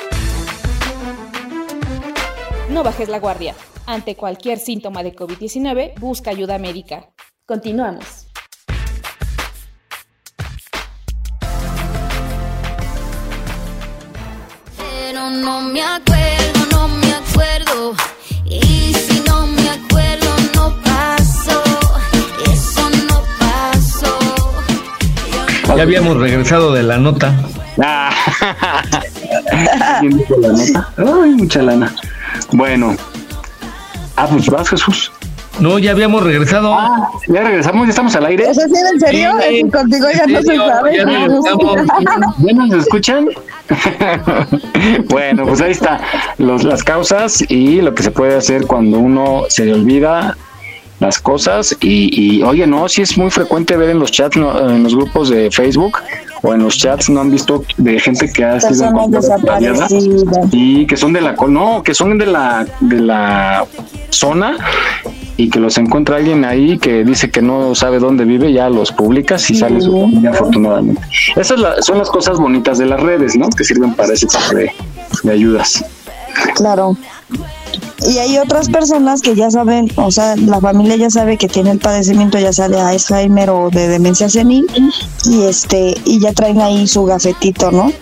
No 2.70 2.82
bajes 2.82 3.09
la 3.09 3.18
guardia. 3.20 3.55
Ante 3.87 4.16
cualquier 4.16 4.59
síntoma 4.59 5.03
de 5.03 5.14
COVID-19, 5.14 5.99
busca 6.01 6.30
ayuda 6.30 6.59
médica. 6.59 7.11
Continuamos. 7.47 8.26
Pero 14.76 15.30
no 15.30 15.61
me 15.61 15.80
acuerdo, 15.82 16.66
no 16.72 16.89
me 16.89 17.07
acuerdo. 17.07 17.15
Ya 25.76 25.82
habíamos 25.82 26.16
regresado 26.16 26.72
de 26.72 26.82
la 26.82 26.96
nota. 26.96 27.34
Ah. 27.82 28.10
Ay, 30.96 31.30
mucha 31.36 31.62
lana. 31.62 31.94
Bueno. 32.52 32.96
Ah, 34.16 34.26
pues 34.30 34.46
vas, 34.46 34.70
Jesús. 34.70 35.12
No, 35.60 35.78
ya 35.78 35.92
habíamos 35.92 36.22
regresado. 36.22 36.74
Ah, 36.74 37.10
ya 37.28 37.42
regresamos, 37.42 37.86
ya 37.86 37.90
estamos 37.90 38.14
al 38.16 38.26
aire. 38.26 38.50
¿Eso 38.50 38.62
sí 38.66 38.74
era 38.78 38.90
en 38.90 39.00
serio? 39.00 39.30
Sí. 39.48 39.70
Contigo 39.70 40.06
ya 40.14 40.26
no 40.26 40.38
se 40.38 40.44
serio, 40.44 40.66
sabe. 40.66 40.96
ya 40.96 41.04
regresamos. 41.04 41.76
¿Ya 42.38 42.52
nos 42.52 42.72
escuchan? 42.72 43.28
bueno, 45.08 45.46
pues 45.46 45.60
ahí 45.60 45.72
está. 45.72 46.00
Los, 46.38 46.64
las 46.64 46.84
causas 46.84 47.42
y 47.50 47.80
lo 47.80 47.94
que 47.94 48.02
se 48.02 48.10
puede 48.10 48.36
hacer 48.36 48.66
cuando 48.66 48.98
uno 48.98 49.44
se 49.48 49.64
le 49.64 49.74
olvida 49.74 50.36
las 51.01 51.18
cosas 51.18 51.76
y, 51.80 52.38
y, 52.38 52.42
oye 52.42 52.66
no 52.66 52.88
sí 52.88 53.03
es 53.03 53.18
muy 53.18 53.30
frecuente 53.30 53.76
ver 53.76 53.90
en 53.90 53.99
los 53.99 54.11
chats 54.11 54.36
no, 54.36 54.70
en 54.70 54.82
los 54.82 54.94
grupos 54.94 55.28
de 55.28 55.51
Facebook 55.51 55.99
o 56.42 56.55
en 56.55 56.62
los 56.62 56.78
chats 56.78 57.11
no 57.11 57.20
han 57.20 57.30
visto 57.30 57.64
de 57.76 58.01
gente 58.01 58.30
que 58.32 58.44
ha 58.44 58.61
sido 58.61 58.86
encontrada 58.86 59.59
y 60.53 60.86
que 60.86 60.97
son 60.97 61.12
de 61.12 61.20
la 61.20 61.32
no 61.32 61.82
que 61.82 61.94
son 61.94 62.16
de 62.18 62.26
la 62.26 62.66
de 62.80 63.01
la 63.01 63.66
zona 64.11 64.57
y 65.36 65.51
que 65.51 65.61
los 65.61 65.76
encuentra 65.76 66.16
alguien 66.16 66.44
ahí 66.44 66.78
que 66.78 67.05
dice 67.05 67.30
que 67.30 67.42
no 67.42 67.74
sabe 67.74 67.99
dónde 67.99 68.24
vive 68.24 68.53
ya 68.53 68.70
los 68.70 68.90
publicas 68.92 69.51
y 69.51 69.55
sale 69.55 69.80
su 69.82 69.92
familia 69.92 70.30
afortunadamente. 70.30 71.03
Esas 71.36 71.61
son 71.84 71.99
las 71.99 72.09
cosas 72.09 72.38
bonitas 72.38 72.78
de 72.78 72.86
las 72.86 73.01
redes 73.01 73.36
no 73.36 73.49
que 73.51 73.64
sirven 73.64 73.94
para 73.94 74.14
ese 74.14 74.26
tipo 74.26 74.55
de, 74.55 74.72
de 75.24 75.32
ayudas. 75.32 75.84
Claro. 76.55 76.97
Y 78.06 78.18
hay 78.18 78.38
otras 78.38 78.68
personas 78.68 79.20
que 79.20 79.34
ya 79.34 79.50
saben, 79.50 79.90
o 79.96 80.10
sea, 80.10 80.36
la 80.36 80.60
familia 80.60 80.96
ya 80.96 81.10
sabe 81.10 81.36
que 81.38 81.48
tiene 81.48 81.72
el 81.72 81.78
padecimiento 81.78 82.38
ya 82.38 82.52
sea 82.52 82.68
de 82.68 82.80
Alzheimer 82.80 83.50
o 83.50 83.70
de 83.70 83.88
demencia 83.88 84.28
senil 84.28 84.66
y 85.24 85.42
este 85.44 85.94
y 86.04 86.20
ya 86.20 86.32
traen 86.32 86.60
ahí 86.60 86.86
su 86.86 87.04
gafetito, 87.04 87.72
¿no? 87.72 87.92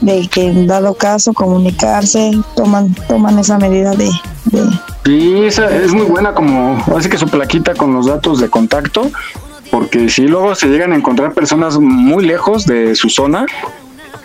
De 0.00 0.28
que 0.28 0.48
en 0.48 0.66
dado 0.66 0.94
caso 0.94 1.32
comunicarse, 1.32 2.32
toman 2.56 2.94
toman 3.08 3.38
esa 3.38 3.58
medida 3.58 3.92
de, 3.92 4.10
de 4.46 4.62
Sí, 5.04 5.44
esa 5.44 5.68
es 5.74 5.92
muy 5.92 6.06
buena 6.06 6.34
como, 6.34 6.82
así 6.96 7.08
que 7.08 7.18
su 7.18 7.28
plaquita 7.28 7.74
con 7.74 7.92
los 7.92 8.06
datos 8.06 8.40
de 8.40 8.48
contacto, 8.48 9.10
porque 9.70 10.08
si 10.08 10.22
luego 10.22 10.54
se 10.54 10.68
llegan 10.68 10.92
a 10.92 10.96
encontrar 10.96 11.32
personas 11.34 11.78
muy 11.78 12.24
lejos 12.24 12.64
de 12.64 12.94
su 12.94 13.08
zona. 13.10 13.44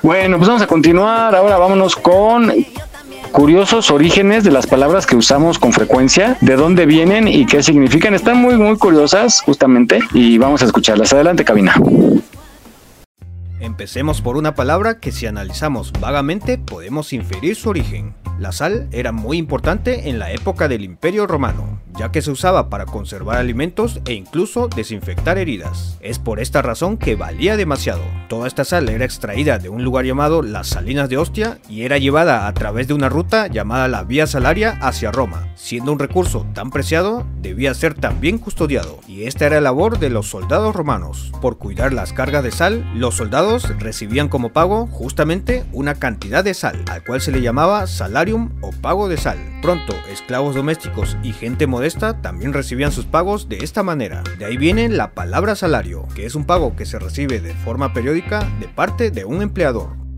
Bueno, 0.01 0.37
pues 0.37 0.47
vamos 0.47 0.63
a 0.63 0.67
continuar, 0.67 1.35
ahora 1.35 1.57
vámonos 1.57 1.97
con 1.97 2.49
curiosos 3.31 3.91
orígenes 3.91 4.43
de 4.43 4.51
las 4.51 4.67
palabras 4.67 5.05
que 5.05 5.15
usamos 5.15 5.59
con 5.59 5.73
frecuencia, 5.73 6.37
de 6.41 6.55
dónde 6.55 6.85
vienen 6.85 7.27
y 7.27 7.45
qué 7.45 7.63
significan. 7.63 8.13
Están 8.13 8.37
muy, 8.37 8.55
muy 8.55 8.77
curiosas 8.77 9.41
justamente 9.41 9.99
y 10.13 10.37
vamos 10.37 10.61
a 10.61 10.65
escucharlas. 10.65 11.13
Adelante, 11.13 11.45
cabina. 11.45 11.75
Empecemos 13.59 14.21
por 14.21 14.37
una 14.37 14.55
palabra 14.55 14.99
que 14.99 15.11
si 15.11 15.25
analizamos 15.25 15.91
vagamente 15.99 16.57
podemos 16.57 17.13
inferir 17.13 17.55
su 17.55 17.69
origen. 17.69 18.13
La 18.39 18.53
sal 18.53 18.87
era 18.91 19.11
muy 19.11 19.37
importante 19.37 20.09
en 20.09 20.17
la 20.17 20.31
época 20.31 20.67
del 20.67 20.85
Imperio 20.85 21.27
Romano, 21.27 21.81
ya 21.97 22.11
que 22.11 22.21
se 22.21 22.31
usaba 22.31 22.69
para 22.69 22.85
conservar 22.85 23.37
alimentos 23.37 23.99
e 24.05 24.13
incluso 24.13 24.69
desinfectar 24.69 25.37
heridas. 25.37 25.97
Es 25.99 26.19
por 26.19 26.39
esta 26.39 26.61
razón 26.61 26.97
que 26.97 27.15
valía 27.15 27.57
demasiado. 27.57 28.01
Toda 28.29 28.47
esta 28.47 28.63
sal 28.63 28.87
era 28.87 29.03
extraída 29.03 29.59
de 29.59 29.67
un 29.67 29.83
lugar 29.83 30.05
llamado 30.05 30.41
las 30.41 30.67
Salinas 30.67 31.09
de 31.09 31.17
Ostia 31.17 31.59
y 31.67 31.81
era 31.81 31.97
llevada 31.97 32.47
a 32.47 32.53
través 32.53 32.87
de 32.87 32.93
una 32.93 33.09
ruta 33.09 33.47
llamada 33.47 33.89
la 33.89 34.03
Vía 34.03 34.25
Salaria 34.25 34.77
hacia 34.81 35.11
Roma. 35.11 35.49
Siendo 35.55 35.91
un 35.91 35.99
recurso 35.99 36.45
tan 36.53 36.71
preciado, 36.71 37.25
debía 37.41 37.73
ser 37.73 37.93
también 37.93 38.37
custodiado, 38.37 38.99
y 39.05 39.23
esta 39.23 39.45
era 39.45 39.55
la 39.55 39.69
labor 39.69 39.99
de 39.99 40.09
los 40.09 40.27
soldados 40.27 40.75
romanos. 40.75 41.31
Por 41.41 41.57
cuidar 41.57 41.91
las 41.91 42.13
cargas 42.13 42.43
de 42.43 42.51
sal, 42.51 42.89
los 42.95 43.15
soldados 43.15 43.77
recibían 43.77 44.29
como 44.29 44.53
pago 44.53 44.87
justamente 44.87 45.65
una 45.73 45.95
cantidad 45.95 46.43
de 46.43 46.53
sal, 46.53 46.83
al 46.89 47.03
cual 47.03 47.19
se 47.19 47.31
le 47.31 47.41
llamaba 47.41 47.85
o 48.33 48.71
pago 48.81 49.07
de 49.07 49.17
sal. 49.17 49.37
Pronto, 49.61 49.93
esclavos 50.09 50.55
domésticos 50.55 51.17
y 51.23 51.33
gente 51.33 51.67
modesta 51.67 52.21
también 52.21 52.53
recibían 52.53 52.91
sus 52.91 53.05
pagos 53.05 53.49
de 53.49 53.57
esta 53.57 53.83
manera. 53.83 54.23
De 54.37 54.45
ahí 54.45 54.57
viene 54.57 54.89
la 54.89 55.13
palabra 55.13 55.55
salario, 55.55 56.07
que 56.15 56.25
es 56.25 56.35
un 56.35 56.45
pago 56.45 56.75
que 56.75 56.85
se 56.85 56.99
recibe 56.99 57.39
de 57.39 57.53
forma 57.53 57.93
periódica 57.93 58.47
de 58.59 58.67
parte 58.67 59.11
de 59.11 59.25
un 59.25 59.41
empleador. 59.41 60.08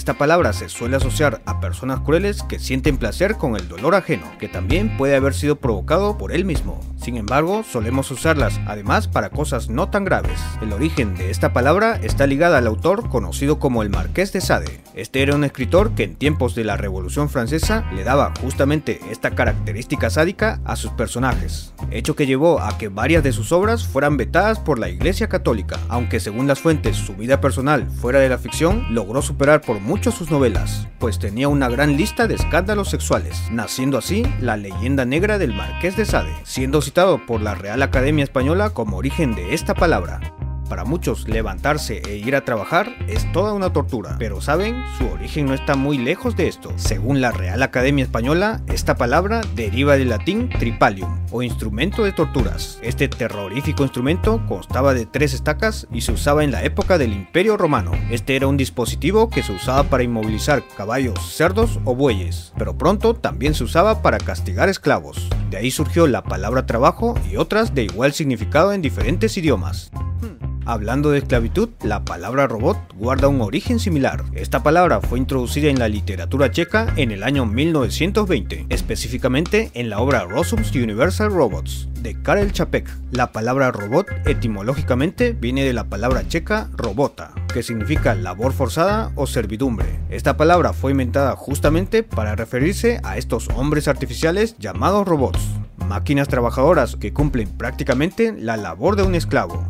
Esta 0.00 0.14
palabra 0.14 0.54
se 0.54 0.70
suele 0.70 0.96
asociar 0.96 1.42
a 1.44 1.60
personas 1.60 2.00
crueles 2.00 2.42
que 2.42 2.58
sienten 2.58 2.96
placer 2.96 3.36
con 3.36 3.54
el 3.54 3.68
dolor 3.68 3.94
ajeno, 3.94 4.24
que 4.38 4.48
también 4.48 4.96
puede 4.96 5.14
haber 5.14 5.34
sido 5.34 5.56
provocado 5.56 6.16
por 6.16 6.32
él 6.32 6.46
mismo. 6.46 6.80
Sin 6.96 7.18
embargo, 7.18 7.62
solemos 7.70 8.10
usarlas 8.10 8.60
además 8.66 9.08
para 9.08 9.28
cosas 9.28 9.68
no 9.68 9.90
tan 9.90 10.06
graves. 10.06 10.40
El 10.62 10.72
origen 10.72 11.14
de 11.16 11.30
esta 11.30 11.52
palabra 11.52 12.00
está 12.02 12.26
ligada 12.26 12.56
al 12.56 12.66
autor 12.66 13.10
conocido 13.10 13.58
como 13.58 13.82
el 13.82 13.90
Marqués 13.90 14.32
de 14.32 14.40
Sade. 14.40 14.80
Este 14.94 15.22
era 15.22 15.34
un 15.34 15.44
escritor 15.44 15.94
que 15.94 16.04
en 16.04 16.16
tiempos 16.16 16.54
de 16.54 16.64
la 16.64 16.78
Revolución 16.78 17.28
Francesa 17.28 17.84
le 17.94 18.02
daba 18.02 18.32
justamente 18.40 19.00
esta 19.10 19.30
característica 19.30 20.08
sádica 20.10 20.60
a 20.64 20.76
sus 20.76 20.92
personajes, 20.92 21.72
hecho 21.90 22.16
que 22.16 22.26
llevó 22.26 22.60
a 22.60 22.76
que 22.76 22.88
varias 22.88 23.22
de 23.22 23.32
sus 23.32 23.52
obras 23.52 23.86
fueran 23.86 24.16
vetadas 24.16 24.58
por 24.58 24.78
la 24.78 24.88
Iglesia 24.88 25.28
Católica, 25.28 25.78
aunque 25.88 26.20
según 26.20 26.46
las 26.46 26.60
fuentes 26.60 26.96
su 26.96 27.14
vida 27.14 27.40
personal 27.40 27.88
fuera 27.90 28.18
de 28.18 28.28
la 28.28 28.38
ficción 28.38 28.86
logró 28.94 29.22
superar 29.22 29.60
por 29.60 29.80
mucho 29.90 30.12
sus 30.12 30.30
novelas, 30.30 30.86
pues 31.00 31.18
tenía 31.18 31.48
una 31.48 31.68
gran 31.68 31.96
lista 31.96 32.28
de 32.28 32.36
escándalos 32.36 32.88
sexuales, 32.88 33.36
naciendo 33.50 33.98
así 33.98 34.22
la 34.40 34.56
leyenda 34.56 35.04
negra 35.04 35.36
del 35.36 35.52
Marqués 35.52 35.96
de 35.96 36.04
Sade, 36.04 36.32
siendo 36.44 36.80
citado 36.80 37.26
por 37.26 37.40
la 37.40 37.56
Real 37.56 37.82
Academia 37.82 38.22
Española 38.22 38.70
como 38.70 38.98
origen 38.98 39.34
de 39.34 39.52
esta 39.52 39.74
palabra. 39.74 40.20
Para 40.68 40.84
muchos, 40.84 41.28
levantarse 41.28 42.00
e 42.06 42.18
ir 42.18 42.36
a 42.36 42.44
trabajar 42.44 42.94
es 43.08 43.32
toda 43.32 43.52
una 43.52 43.72
tortura, 43.72 44.14
pero 44.20 44.40
saben, 44.40 44.80
su 44.96 45.08
origen 45.08 45.46
no 45.46 45.54
está 45.54 45.74
muy 45.74 45.98
lejos 45.98 46.36
de 46.36 46.46
esto. 46.46 46.72
Según 46.76 47.20
la 47.20 47.32
Real 47.32 47.60
Academia 47.60 48.04
Española, 48.04 48.60
esta 48.68 48.96
palabra 48.96 49.40
deriva 49.56 49.96
del 49.96 50.10
latín 50.10 50.48
tripalium, 50.50 51.19
o 51.30 51.42
instrumento 51.42 52.04
de 52.04 52.12
torturas. 52.12 52.78
Este 52.82 53.08
terrorífico 53.08 53.82
instrumento 53.82 54.44
constaba 54.48 54.94
de 54.94 55.06
tres 55.06 55.34
estacas 55.34 55.86
y 55.92 56.02
se 56.02 56.12
usaba 56.12 56.44
en 56.44 56.52
la 56.52 56.64
época 56.64 56.98
del 56.98 57.12
Imperio 57.12 57.56
Romano. 57.56 57.92
Este 58.10 58.36
era 58.36 58.46
un 58.46 58.56
dispositivo 58.56 59.30
que 59.30 59.42
se 59.42 59.52
usaba 59.52 59.84
para 59.84 60.02
inmovilizar 60.02 60.62
caballos, 60.76 61.34
cerdos 61.34 61.78
o 61.84 61.94
bueyes, 61.94 62.52
pero 62.58 62.76
pronto 62.76 63.14
también 63.14 63.54
se 63.54 63.64
usaba 63.64 64.02
para 64.02 64.18
castigar 64.18 64.68
esclavos. 64.68 65.28
De 65.50 65.56
ahí 65.56 65.70
surgió 65.70 66.06
la 66.06 66.22
palabra 66.22 66.66
trabajo 66.66 67.14
y 67.30 67.36
otras 67.36 67.74
de 67.74 67.84
igual 67.84 68.12
significado 68.12 68.72
en 68.72 68.82
diferentes 68.82 69.36
idiomas. 69.36 69.90
Hablando 70.70 71.10
de 71.10 71.18
esclavitud, 71.18 71.70
la 71.82 72.04
palabra 72.04 72.46
robot 72.46 72.78
guarda 72.94 73.26
un 73.26 73.40
origen 73.40 73.80
similar. 73.80 74.22
Esta 74.34 74.62
palabra 74.62 75.00
fue 75.00 75.18
introducida 75.18 75.68
en 75.68 75.80
la 75.80 75.88
literatura 75.88 76.52
checa 76.52 76.92
en 76.94 77.10
el 77.10 77.24
año 77.24 77.44
1920, 77.44 78.66
específicamente 78.68 79.72
en 79.74 79.90
la 79.90 79.98
obra 79.98 80.26
Rossum's 80.26 80.72
Universal 80.72 81.32
Robots 81.32 81.88
de 82.00 82.22
Karel 82.22 82.52
Čapek. 82.52 82.88
La 83.10 83.32
palabra 83.32 83.72
robot 83.72 84.06
etimológicamente 84.26 85.32
viene 85.32 85.64
de 85.64 85.72
la 85.72 85.88
palabra 85.88 86.28
checa 86.28 86.70
robota, 86.76 87.32
que 87.52 87.64
significa 87.64 88.14
labor 88.14 88.52
forzada 88.52 89.10
o 89.16 89.26
servidumbre. 89.26 89.98
Esta 90.08 90.36
palabra 90.36 90.72
fue 90.72 90.92
inventada 90.92 91.34
justamente 91.34 92.04
para 92.04 92.36
referirse 92.36 93.00
a 93.02 93.18
estos 93.18 93.48
hombres 93.56 93.88
artificiales 93.88 94.56
llamados 94.60 95.04
robots, 95.08 95.40
máquinas 95.88 96.28
trabajadoras 96.28 96.94
que 96.94 97.12
cumplen 97.12 97.48
prácticamente 97.48 98.32
la 98.38 98.56
labor 98.56 98.94
de 98.94 99.02
un 99.02 99.16
esclavo. 99.16 99.66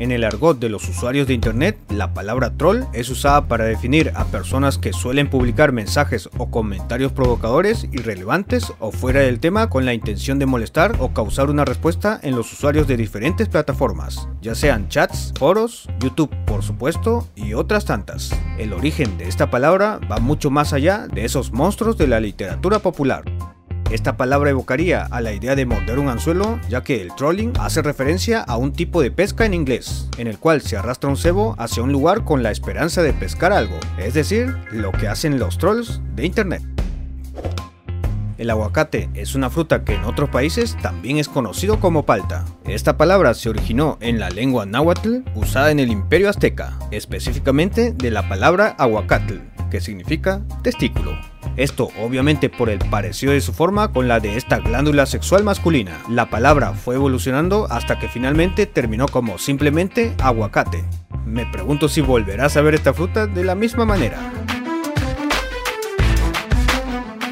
En 0.00 0.12
el 0.12 0.24
argot 0.24 0.58
de 0.58 0.70
los 0.70 0.88
usuarios 0.88 1.26
de 1.26 1.34
Internet, 1.34 1.76
la 1.90 2.14
palabra 2.14 2.56
troll 2.56 2.84
es 2.94 3.10
usada 3.10 3.48
para 3.48 3.66
definir 3.66 4.12
a 4.14 4.24
personas 4.24 4.78
que 4.78 4.94
suelen 4.94 5.28
publicar 5.28 5.72
mensajes 5.72 6.30
o 6.38 6.50
comentarios 6.50 7.12
provocadores, 7.12 7.86
irrelevantes 7.92 8.72
o 8.78 8.92
fuera 8.92 9.20
del 9.20 9.40
tema 9.40 9.68
con 9.68 9.84
la 9.84 9.92
intención 9.92 10.38
de 10.38 10.46
molestar 10.46 10.96
o 11.00 11.12
causar 11.12 11.50
una 11.50 11.66
respuesta 11.66 12.18
en 12.22 12.34
los 12.34 12.50
usuarios 12.50 12.88
de 12.88 12.96
diferentes 12.96 13.50
plataformas, 13.50 14.26
ya 14.40 14.54
sean 14.54 14.88
chats, 14.88 15.34
foros, 15.38 15.86
YouTube 16.00 16.34
por 16.46 16.62
supuesto 16.62 17.28
y 17.36 17.52
otras 17.52 17.84
tantas. 17.84 18.30
El 18.56 18.72
origen 18.72 19.18
de 19.18 19.28
esta 19.28 19.50
palabra 19.50 20.00
va 20.10 20.16
mucho 20.16 20.50
más 20.50 20.72
allá 20.72 21.08
de 21.08 21.26
esos 21.26 21.52
monstruos 21.52 21.98
de 21.98 22.06
la 22.06 22.20
literatura 22.20 22.78
popular. 22.78 23.24
Esta 23.90 24.16
palabra 24.16 24.50
evocaría 24.50 25.06
a 25.10 25.20
la 25.20 25.32
idea 25.32 25.56
de 25.56 25.66
morder 25.66 25.98
un 25.98 26.08
anzuelo, 26.08 26.60
ya 26.68 26.84
que 26.84 27.02
el 27.02 27.12
trolling 27.16 27.54
hace 27.58 27.82
referencia 27.82 28.40
a 28.40 28.56
un 28.56 28.72
tipo 28.72 29.02
de 29.02 29.10
pesca 29.10 29.44
en 29.44 29.52
inglés, 29.52 30.08
en 30.16 30.28
el 30.28 30.38
cual 30.38 30.60
se 30.60 30.76
arrastra 30.76 31.10
un 31.10 31.16
cebo 31.16 31.56
hacia 31.58 31.82
un 31.82 31.90
lugar 31.90 32.24
con 32.24 32.44
la 32.44 32.52
esperanza 32.52 33.02
de 33.02 33.12
pescar 33.12 33.52
algo, 33.52 33.74
es 33.98 34.14
decir, 34.14 34.56
lo 34.70 34.92
que 34.92 35.08
hacen 35.08 35.40
los 35.40 35.58
trolls 35.58 36.00
de 36.14 36.24
internet. 36.24 36.62
El 38.40 38.48
aguacate 38.48 39.10
es 39.12 39.34
una 39.34 39.50
fruta 39.50 39.84
que 39.84 39.92
en 39.92 40.04
otros 40.04 40.30
países 40.30 40.74
también 40.80 41.18
es 41.18 41.28
conocido 41.28 41.78
como 41.78 42.06
palta. 42.06 42.46
Esta 42.64 42.96
palabra 42.96 43.34
se 43.34 43.50
originó 43.50 43.98
en 44.00 44.18
la 44.18 44.30
lengua 44.30 44.64
náhuatl 44.64 45.18
usada 45.34 45.70
en 45.70 45.78
el 45.78 45.92
imperio 45.92 46.30
azteca, 46.30 46.78
específicamente 46.90 47.92
de 47.92 48.10
la 48.10 48.26
palabra 48.30 48.74
aguacatl, 48.78 49.40
que 49.70 49.82
significa 49.82 50.40
testículo. 50.62 51.18
Esto 51.58 51.90
obviamente 52.00 52.48
por 52.48 52.70
el 52.70 52.78
parecido 52.78 53.34
de 53.34 53.42
su 53.42 53.52
forma 53.52 53.92
con 53.92 54.08
la 54.08 54.20
de 54.20 54.38
esta 54.38 54.58
glándula 54.60 55.04
sexual 55.04 55.44
masculina. 55.44 55.98
La 56.08 56.30
palabra 56.30 56.72
fue 56.72 56.94
evolucionando 56.94 57.66
hasta 57.70 57.98
que 57.98 58.08
finalmente 58.08 58.64
terminó 58.64 59.06
como 59.06 59.36
simplemente 59.36 60.14
aguacate. 60.18 60.82
Me 61.26 61.44
pregunto 61.44 61.90
si 61.90 62.00
volverás 62.00 62.56
a 62.56 62.62
ver 62.62 62.72
esta 62.72 62.94
fruta 62.94 63.26
de 63.26 63.44
la 63.44 63.54
misma 63.54 63.84
manera. 63.84 64.32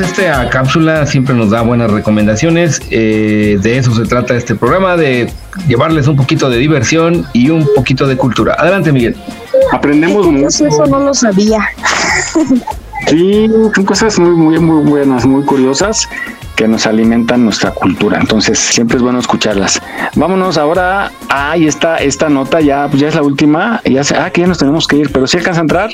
Pues 0.00 0.18
esta 0.18 0.48
cápsula 0.48 1.04
siempre 1.06 1.34
nos 1.34 1.50
da 1.50 1.60
buenas 1.60 1.90
recomendaciones. 1.90 2.80
eh, 2.90 3.58
de 3.60 3.76
eso 3.76 3.94
se 3.94 4.04
trata 4.04 4.34
este 4.34 4.54
programa, 4.54 4.96
de 4.96 5.30
llevarles 5.68 6.06
un 6.06 6.16
poquito 6.16 6.48
de 6.48 6.56
diversión 6.56 7.26
y 7.34 7.50
un 7.50 7.68
poquito 7.74 8.06
de 8.06 8.16
cultura. 8.16 8.54
Adelante, 8.58 8.92
Miguel. 8.92 9.14
Aprendemos 9.72 10.26
mucho. 10.26 10.46
Eso 10.66 10.86
no 10.86 11.00
lo 11.00 11.12
sabía. 11.12 11.58
Sí, 13.08 13.50
son 13.74 13.84
cosas 13.84 14.18
muy, 14.18 14.30
muy, 14.30 14.58
muy 14.58 14.84
buenas, 14.84 15.26
muy 15.26 15.42
curiosas 15.44 16.08
que 16.54 16.68
nos 16.68 16.86
alimentan 16.86 17.44
nuestra 17.44 17.70
cultura. 17.72 18.18
Entonces, 18.20 18.58
siempre 18.58 18.98
es 18.98 19.02
bueno 19.02 19.18
escucharlas. 19.18 19.82
Vámonos 20.14 20.56
ahora. 20.56 21.10
Ah, 21.28 21.52
ahí 21.52 21.66
está 21.66 21.96
esta 21.96 22.28
nota, 22.28 22.60
ya, 22.60 22.86
pues 22.88 23.00
ya 23.00 23.08
es 23.08 23.14
la 23.14 23.22
última. 23.22 23.80
Ya 23.84 24.04
se, 24.04 24.16
ah, 24.16 24.30
que 24.30 24.42
ya 24.42 24.46
nos 24.46 24.58
tenemos 24.58 24.86
que 24.86 24.96
ir, 24.96 25.10
pero 25.12 25.26
si 25.26 25.38
alcanza 25.38 25.60
a 25.60 25.62
entrar. 25.62 25.90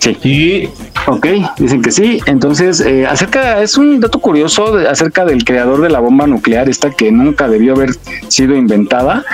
Sí. 0.00 0.16
Sí. 0.22 0.68
Ok, 1.06 1.26
dicen 1.58 1.82
que 1.82 1.92
sí. 1.92 2.20
Entonces, 2.26 2.80
eh, 2.80 3.06
acerca, 3.06 3.62
es 3.62 3.76
un 3.76 4.00
dato 4.00 4.18
curioso 4.18 4.76
de- 4.76 4.88
acerca 4.88 5.24
del 5.24 5.44
creador 5.44 5.80
de 5.82 5.90
la 5.90 6.00
bomba 6.00 6.26
nuclear, 6.26 6.68
esta 6.68 6.90
que 6.90 7.12
nunca 7.12 7.48
debió 7.48 7.74
haber 7.74 7.90
sido 8.28 8.56
inventada. 8.56 9.24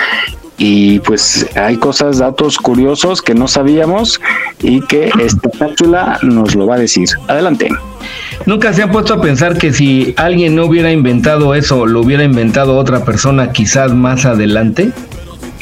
Y 0.59 1.01
pues 1.01 1.47
hay 1.55 1.77
cosas, 1.77 2.19
datos 2.19 2.57
curiosos 2.57 3.21
que 3.21 3.35
no 3.35 3.47
sabíamos 3.47 4.21
y 4.62 4.81
que 4.87 5.11
esta 5.21 5.51
cápsula 5.51 6.19
nos 6.23 6.55
lo 6.55 6.67
va 6.67 6.77
a 6.77 6.79
decir. 6.79 7.09
Adelante. 7.29 7.69
¿Nunca 8.47 8.73
se 8.73 8.83
han 8.83 8.91
puesto 8.91 9.12
a 9.14 9.21
pensar 9.21 9.59
que 9.59 9.73
si 9.73 10.14
alguien 10.17 10.55
no 10.57 10.64
hubiera 10.64 10.91
inventado 10.91 11.55
eso, 11.55 11.85
lo 11.87 12.01
hubiera 12.01 12.25
inventado 12.25 12.79
otra 12.79 13.05
persona 13.05 13.53
quizás 13.53 13.93
más 13.93 14.25
adelante? 14.25 14.93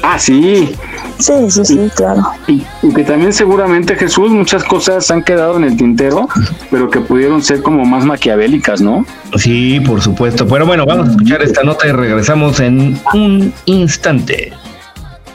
Ah, 0.06 0.18
sí. 0.18 0.70
Sí, 1.18 1.50
sí, 1.50 1.64
sí, 1.64 1.90
claro. 1.96 2.22
Y, 2.46 2.62
y 2.82 2.92
que 2.92 3.04
también 3.04 3.32
seguramente 3.32 3.96
Jesús 3.96 4.30
muchas 4.30 4.62
cosas 4.62 5.10
han 5.10 5.22
quedado 5.22 5.56
en 5.56 5.64
el 5.64 5.78
tintero, 5.78 6.28
pero 6.70 6.90
que 6.90 7.00
pudieron 7.00 7.42
ser 7.42 7.62
como 7.62 7.86
más 7.86 8.04
maquiavélicas, 8.04 8.82
¿no? 8.82 9.06
Sí, 9.38 9.80
por 9.80 10.02
supuesto. 10.02 10.46
Pero 10.46 10.66
bueno, 10.66 10.84
vamos 10.84 11.08
a 11.08 11.10
escuchar 11.12 11.42
esta 11.42 11.62
nota 11.62 11.88
y 11.88 11.92
regresamos 11.92 12.60
en 12.60 13.00
un 13.14 13.54
instante. 13.64 14.52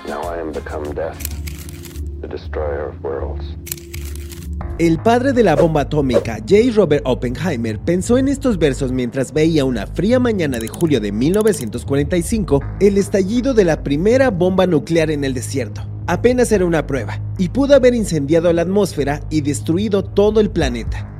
Now 0.08 0.22
I 0.22 0.40
am 0.40 0.52
become 0.52 0.94
death, 0.94 1.18
the 2.22 2.28
destroyer 2.28 2.90
of 2.90 3.04
worlds. 3.04 3.39
El 4.80 4.98
padre 4.98 5.34
de 5.34 5.44
la 5.44 5.58
bomba 5.58 5.82
atómica, 5.82 6.38
J. 6.38 6.72
Robert 6.74 7.04
Oppenheimer, 7.06 7.80
pensó 7.80 8.18
en 8.18 8.30
estos 8.30 8.58
versos 8.58 8.94
mientras 8.94 9.34
veía 9.34 9.66
una 9.66 9.86
fría 9.86 10.20
mañana 10.20 10.58
de 10.58 10.70
julio 10.70 11.02
de 11.02 11.12
1945 11.12 12.62
el 12.80 12.98
estallido 12.98 13.54
de 13.54 13.66
la 13.66 13.84
primera 13.84 14.30
bomba 14.30 14.68
nuclear 14.68 15.12
en 15.12 15.26
el 15.26 15.34
desierto. 15.34 15.86
Apenas 16.08 16.54
era 16.54 16.64
una 16.66 16.88
prueba, 16.88 17.22
y 17.38 17.50
pudo 17.50 17.76
haber 17.76 17.94
incendiado 17.94 18.54
la 18.54 18.62
atmósfera 18.62 19.20
y 19.30 19.42
destruido 19.42 20.06
todo 20.06 20.40
el 20.40 20.50
planeta. 20.50 21.12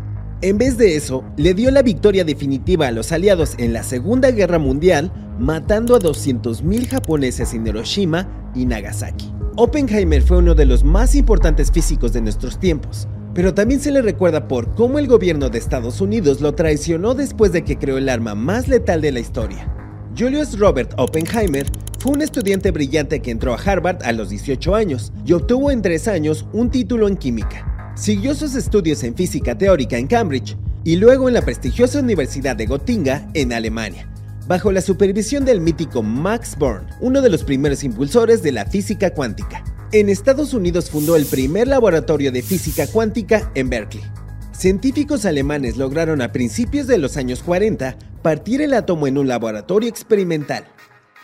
En 0.42 0.58
vez 0.58 0.78
de 0.78 0.96
eso, 0.96 1.26
le 1.36 1.54
dio 1.54 1.70
la 1.70 1.82
victoria 1.82 2.24
definitiva 2.24 2.88
a 2.88 2.92
los 2.92 3.12
aliados 3.12 3.56
en 3.58 3.74
la 3.74 3.84
Segunda 3.84 4.32
Guerra 4.32 4.58
Mundial, 4.58 5.12
matando 5.38 5.98
a 5.98 6.00
200.000 6.00 6.88
japoneses 6.88 7.54
en 7.54 7.68
Hiroshima 7.68 8.26
y 8.56 8.66
Nagasaki. 8.66 9.34
Oppenheimer 9.58 10.22
fue 10.22 10.38
uno 10.38 10.56
de 10.56 10.66
los 10.66 10.86
más 10.86 11.14
importantes 11.16 11.70
físicos 11.70 12.14
de 12.14 12.22
nuestros 12.22 12.58
tiempos, 12.58 13.10
pero 13.34 13.54
también 13.54 13.80
se 13.80 13.92
le 13.92 14.02
recuerda 14.02 14.48
por 14.48 14.74
cómo 14.76 15.00
el 15.00 15.08
gobierno 15.08 15.50
de 15.50 15.58
Estados 15.58 16.02
Unidos 16.02 16.42
lo 16.42 16.56
traicionó 16.56 17.14
después 17.14 17.52
de 17.52 17.64
que 17.64 17.78
creó 17.78 17.98
el 17.98 18.10
arma 18.10 18.36
más 18.36 18.68
letal 18.68 19.02
de 19.02 19.12
la 19.12 19.20
historia. 19.20 19.72
Julius 20.18 20.58
Robert 20.58 20.94
Oppenheimer 20.98 21.68
fue 22.00 22.14
un 22.14 22.22
estudiante 22.22 22.72
brillante 22.72 23.20
que 23.20 23.32
entró 23.32 23.54
a 23.54 23.58
Harvard 23.58 24.04
a 24.04 24.12
los 24.12 24.30
18 24.30 24.74
años 24.76 25.12
y 25.26 25.34
obtuvo 25.34 25.70
en 25.72 25.82
tres 25.82 26.08
años 26.08 26.46
un 26.54 26.70
título 26.70 27.08
en 27.08 27.18
química. 27.18 27.94
Siguió 27.96 28.34
sus 28.34 28.56
estudios 28.56 29.04
en 29.04 29.16
física 29.16 29.58
teórica 29.58 29.98
en 29.98 30.08
Cambridge 30.08 30.58
y 30.84 30.96
luego 30.96 31.28
en 31.28 31.36
la 31.36 31.42
prestigiosa 31.42 32.00
Universidad 32.00 32.56
de 32.56 32.66
Gotinga 32.66 33.30
en 33.34 33.54
Alemania, 33.54 34.10
bajo 34.48 34.72
la 34.72 34.82
supervisión 34.82 35.46
del 35.46 35.62
mítico 35.62 36.02
Max 36.02 36.56
Born, 36.58 36.88
uno 37.02 37.22
de 37.22 37.30
los 37.30 37.44
primeros 37.44 37.84
impulsores 37.84 38.42
de 38.42 38.54
la 38.54 38.66
física 38.66 39.14
cuántica. 39.14 39.64
En 39.92 40.08
Estados 40.08 40.54
Unidos 40.54 40.92
fundó 40.92 41.16
el 41.16 41.26
primer 41.26 41.68
laboratorio 41.68 42.32
de 42.32 42.44
física 42.44 42.86
cuántica 42.86 43.52
en 43.56 43.72
Berkeley. 43.72 44.04
Científicos 44.52 45.26
alemanes 45.26 45.78
lograron 45.78 46.22
a 46.22 46.32
principios 46.32 46.86
de 46.86 47.00
los 47.00 47.18
años 47.18 47.42
40 47.42 47.98
partir 48.22 48.62
el 48.62 48.76
átomo 48.76 49.08
en 49.08 49.18
un 49.18 49.28
laboratorio 49.28 49.90
experimental. 49.90 50.66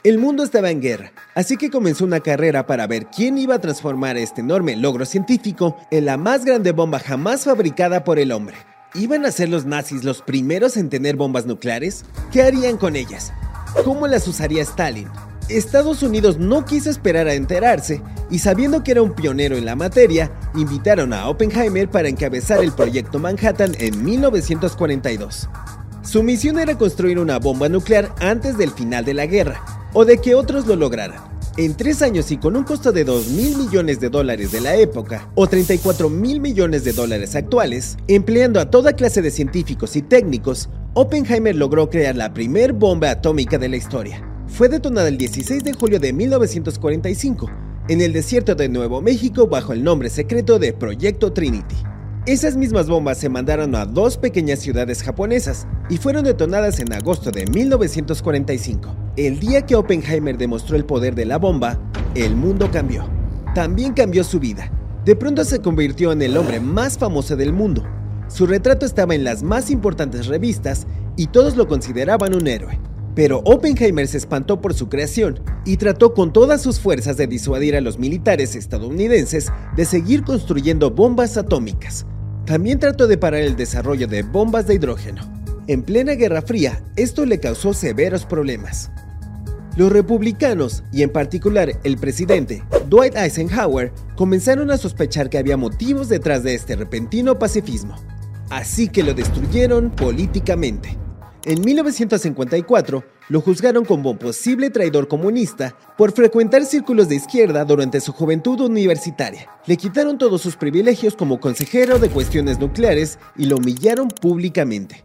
El 0.04 0.18
mundo 0.18 0.44
estaba 0.44 0.72
en 0.72 0.82
guerra, 0.82 1.12
así 1.36 1.58
que 1.58 1.70
comenzó 1.70 2.06
una 2.06 2.22
carrera 2.22 2.66
para 2.66 2.88
ver 2.88 3.06
quién 3.16 3.38
iba 3.38 3.54
a 3.54 3.62
transformar 3.62 4.18
este 4.18 4.42
enorme 4.42 4.76
logro 4.76 5.06
científico 5.06 5.78
en 5.92 6.06
la 6.06 6.18
más 6.18 6.44
grande 6.44 6.72
bomba 6.72 6.98
jamás 6.98 7.44
fabricada 7.44 8.04
por 8.04 8.18
el 8.18 8.32
hombre. 8.32 8.56
¿Iban 8.96 9.26
a 9.26 9.32
ser 9.32 9.50
los 9.50 9.66
nazis 9.66 10.04
los 10.04 10.24
primeros 10.24 10.76
en 10.76 10.90
tener 10.90 11.18
bombas 11.18 11.46
nucleares? 11.46 12.04
¿Qué 12.32 12.42
harían 12.42 12.78
con 12.78 12.96
ellas? 12.96 13.32
¿Cómo 13.84 14.08
las 14.08 14.28
usaría 14.28 14.64
Stalin? 14.64 15.10
Estados 15.50 16.02
Unidos 16.02 16.40
no 16.40 16.66
quiso 16.66 16.90
esperar 16.90 17.28
a 17.28 17.36
enterarse 17.36 18.02
y 18.32 18.40
sabiendo 18.40 18.84
que 18.84 18.92
era 18.92 19.04
un 19.04 19.14
pionero 19.14 19.56
en 19.56 19.66
la 19.66 19.76
materia, 19.76 20.32
invitaron 20.56 21.14
a 21.14 21.30
Oppenheimer 21.30 21.90
para 21.90 22.10
encabezar 22.10 22.64
el 22.64 22.72
proyecto 22.72 23.20
Manhattan 23.20 23.76
en 23.80 24.04
1942. 24.04 25.48
Su 26.02 26.24
misión 26.24 26.58
era 26.60 26.78
construir 26.78 27.20
una 27.20 27.38
bomba 27.38 27.70
nuclear 27.70 28.14
antes 28.20 28.58
del 28.58 28.72
final 28.72 29.06
de 29.06 29.14
la 29.14 29.28
guerra, 29.28 29.64
o 29.94 30.06
de 30.06 30.18
que 30.20 30.36
otros 30.36 30.66
lo 30.66 30.76
lograran. 30.76 31.24
En 31.58 31.76
tres 31.76 32.02
años 32.02 32.32
y 32.32 32.38
con 32.38 32.56
un 32.56 32.64
costo 32.64 32.92
de 32.92 33.06
2 33.06 33.30
mil 33.30 33.58
millones 33.58 34.00
de 34.00 34.10
dólares 34.10 34.52
de 34.52 34.62
la 34.62 34.76
época, 34.76 35.30
o 35.36 35.48
34 35.48 36.10
mil 36.10 36.42
millones 36.42 36.84
de 36.84 36.92
dólares 36.92 37.36
actuales, 37.36 37.98
empleando 38.08 38.60
a 38.60 38.70
toda 38.70 38.94
clase 38.94 39.22
de 39.22 39.32
científicos 39.32 39.96
y 39.96 40.02
técnicos, 40.02 40.70
Oppenheimer 40.96 41.56
logró 41.56 41.90
crear 41.90 42.16
la 42.16 42.34
primer 42.34 42.74
bomba 42.74 43.12
atómica 43.12 43.58
de 43.58 43.70
la 43.70 43.78
historia. 43.78 44.35
Fue 44.56 44.70
detonada 44.70 45.10
el 45.10 45.18
16 45.18 45.66
de 45.66 45.74
julio 45.74 46.00
de 46.00 46.14
1945 46.14 47.52
en 47.90 48.00
el 48.00 48.14
desierto 48.14 48.56
de 48.56 48.70
Nuevo 48.70 49.02
México 49.02 49.48
bajo 49.48 49.74
el 49.74 49.84
nombre 49.84 50.10
secreto 50.10 50.60
de 50.60 50.72
Proyecto 50.72 51.34
Trinity. 51.34 51.76
Esas 52.26 52.56
mismas 52.56 52.88
bombas 52.88 53.18
se 53.18 53.28
mandaron 53.28 53.76
a 53.76 53.86
dos 53.86 54.16
pequeñas 54.18 54.60
ciudades 54.60 55.04
japonesas 55.04 55.68
y 55.90 55.98
fueron 55.98 56.24
detonadas 56.24 56.80
en 56.80 56.94
agosto 56.94 57.32
de 57.32 57.46
1945. 57.48 58.96
El 59.18 59.42
día 59.42 59.66
que 59.66 59.76
Oppenheimer 59.76 60.38
demostró 60.38 60.78
el 60.78 60.86
poder 60.86 61.16
de 61.16 61.26
la 61.26 61.38
bomba, 61.38 61.78
el 62.16 62.38
mundo 62.38 62.72
cambió. 62.72 63.10
También 63.54 63.92
cambió 63.92 64.24
su 64.24 64.40
vida. 64.40 64.72
De 65.04 65.18
pronto 65.18 65.44
se 65.44 65.60
convirtió 65.60 66.14
en 66.14 66.22
el 66.22 66.38
hombre 66.38 66.62
más 66.62 66.98
famoso 66.98 67.36
del 67.36 67.52
mundo. 67.52 67.84
Su 68.30 68.48
retrato 68.48 68.86
estaba 68.86 69.16
en 69.16 69.26
las 69.26 69.44
más 69.44 69.70
importantes 69.70 70.28
revistas 70.28 70.88
y 71.18 71.28
todos 71.28 71.58
lo 71.58 71.68
consideraban 71.68 72.34
un 72.34 72.48
héroe. 72.48 72.80
Pero 73.16 73.42
Oppenheimer 73.46 74.08
se 74.08 74.18
espantó 74.18 74.60
por 74.60 74.74
su 74.74 74.90
creación 74.90 75.40
y 75.64 75.78
trató 75.78 76.14
con 76.14 76.34
todas 76.34 76.62
sus 76.62 76.82
fuerzas 76.82 77.16
de 77.16 77.28
disuadir 77.28 77.78
a 77.78 77.82
los 77.82 77.98
militares 77.98 78.56
estadounidenses 78.56 79.52
de 79.78 79.86
seguir 79.86 80.24
construyendo 80.24 80.92
bombas 80.92 81.38
atómicas. 81.38 82.06
También 82.46 82.78
trató 82.78 83.08
de 83.08 83.18
parar 83.18 83.42
el 83.42 83.56
desarrollo 83.56 84.08
de 84.08 84.22
bombas 84.22 84.68
de 84.68 84.76
hidrógeno. 84.76 85.22
En 85.68 85.82
plena 85.82 86.14
Guerra 86.14 86.42
Fría, 86.42 86.84
esto 86.98 87.26
le 87.26 87.40
causó 87.40 87.74
severos 87.74 88.26
problemas. 88.26 88.92
Los 89.78 89.92
republicanos, 89.92 90.84
y 90.92 91.02
en 91.02 91.10
particular 91.10 91.72
el 91.84 91.98
presidente 91.98 92.64
Dwight 92.90 93.16
Eisenhower, 93.16 93.92
comenzaron 94.16 94.72
a 94.72 94.78
sospechar 94.78 95.30
que 95.30 95.38
había 95.38 95.58
motivos 95.58 96.08
detrás 96.08 96.44
de 96.44 96.54
este 96.54 96.76
repentino 96.76 97.40
pacifismo. 97.40 97.96
Así 98.50 98.90
que 98.90 99.04
lo 99.04 99.14
destruyeron 99.14 99.90
políticamente. 99.90 100.98
En 101.46 101.62
1954, 101.62 103.04
lo 103.30 103.40
juzgaron 103.40 103.86
como 103.86 104.10
un 104.10 104.18
posible 104.18 104.72
traidor 104.72 105.08
comunista 105.08 105.78
por 105.96 106.12
frecuentar 106.12 106.66
círculos 106.66 107.08
de 107.08 107.18
izquierda 107.18 107.64
durante 107.66 108.02
su 108.02 108.14
juventud 108.14 108.60
universitaria. 108.62 109.48
Le 109.68 109.78
quitaron 109.78 110.18
todos 110.18 110.42
sus 110.42 110.56
privilegios 110.56 111.16
como 111.16 111.40
consejero 111.40 112.00
de 112.00 112.10
cuestiones 112.10 112.58
nucleares 112.58 113.20
y 113.38 113.46
lo 113.46 113.58
humillaron 113.58 114.08
públicamente. 114.08 115.04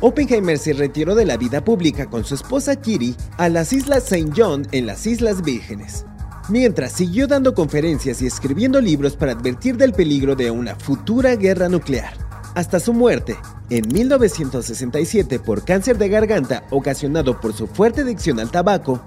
Oppenheimer 0.00 0.56
se 0.58 0.72
retiró 0.72 1.14
de 1.14 1.26
la 1.26 1.36
vida 1.36 1.62
pública 1.62 2.06
con 2.06 2.24
su 2.24 2.36
esposa 2.36 2.74
Kitty 2.76 3.14
a 3.36 3.50
las 3.50 3.74
Islas 3.74 4.10
St. 4.10 4.32
John 4.34 4.66
en 4.72 4.86
las 4.86 5.06
Islas 5.06 5.42
Vírgenes, 5.42 6.06
mientras 6.48 6.92
siguió 6.92 7.26
dando 7.26 7.54
conferencias 7.54 8.22
y 8.22 8.26
escribiendo 8.26 8.80
libros 8.80 9.14
para 9.14 9.32
advertir 9.32 9.76
del 9.76 9.92
peligro 9.92 10.36
de 10.36 10.50
una 10.50 10.74
futura 10.74 11.36
guerra 11.36 11.68
nuclear 11.68 12.21
hasta 12.54 12.80
su 12.80 12.92
muerte 12.92 13.36
en 13.70 13.88
1967 13.92 15.38
por 15.38 15.64
cáncer 15.64 15.98
de 15.98 16.08
garganta 16.08 16.64
ocasionado 16.70 17.40
por 17.40 17.54
su 17.54 17.66
fuerte 17.66 18.02
adicción 18.02 18.40
al 18.40 18.50
tabaco, 18.50 19.02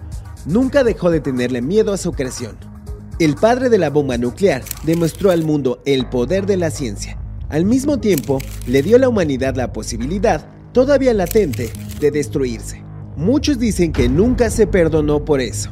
nunca 0.45 0.83
dejó 0.83 1.11
de 1.11 1.19
tenerle 1.19 1.61
miedo 1.61 1.93
a 1.93 1.97
su 1.97 2.11
creación. 2.11 2.57
El 3.19 3.35
padre 3.35 3.69
de 3.69 3.77
la 3.77 3.89
bomba 3.89 4.17
nuclear 4.17 4.63
demostró 4.83 5.31
al 5.31 5.43
mundo 5.43 5.81
el 5.85 6.07
poder 6.07 6.45
de 6.45 6.57
la 6.57 6.71
ciencia. 6.71 7.17
Al 7.49 7.63
mismo 7.63 7.99
tiempo, 7.99 8.39
le 8.67 8.81
dio 8.81 8.97
a 8.97 8.99
la 8.99 9.09
humanidad 9.09 9.55
la 9.55 9.71
posibilidad, 9.71 10.49
todavía 10.73 11.13
latente, 11.13 11.71
de 11.99 12.11
destruirse. 12.11 12.83
Muchos 13.15 13.59
dicen 13.59 13.93
que 13.93 14.09
nunca 14.09 14.49
se 14.49 14.67
perdonó 14.67 15.23
por 15.23 15.39
eso. 15.39 15.71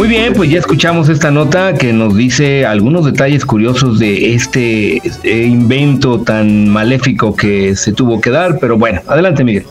Muy 0.00 0.08
bien, 0.08 0.32
pues 0.32 0.48
ya 0.48 0.58
escuchamos 0.58 1.10
esta 1.10 1.30
nota 1.30 1.74
que 1.74 1.92
nos 1.92 2.16
dice 2.16 2.64
algunos 2.64 3.04
detalles 3.04 3.44
curiosos 3.44 3.98
de 3.98 4.32
este 4.32 4.96
eh, 4.96 5.44
invento 5.44 6.22
tan 6.22 6.70
maléfico 6.70 7.36
que 7.36 7.76
se 7.76 7.92
tuvo 7.92 8.18
que 8.18 8.30
dar, 8.30 8.58
pero 8.58 8.78
bueno, 8.78 9.02
adelante 9.06 9.44
Miguel. 9.44 9.66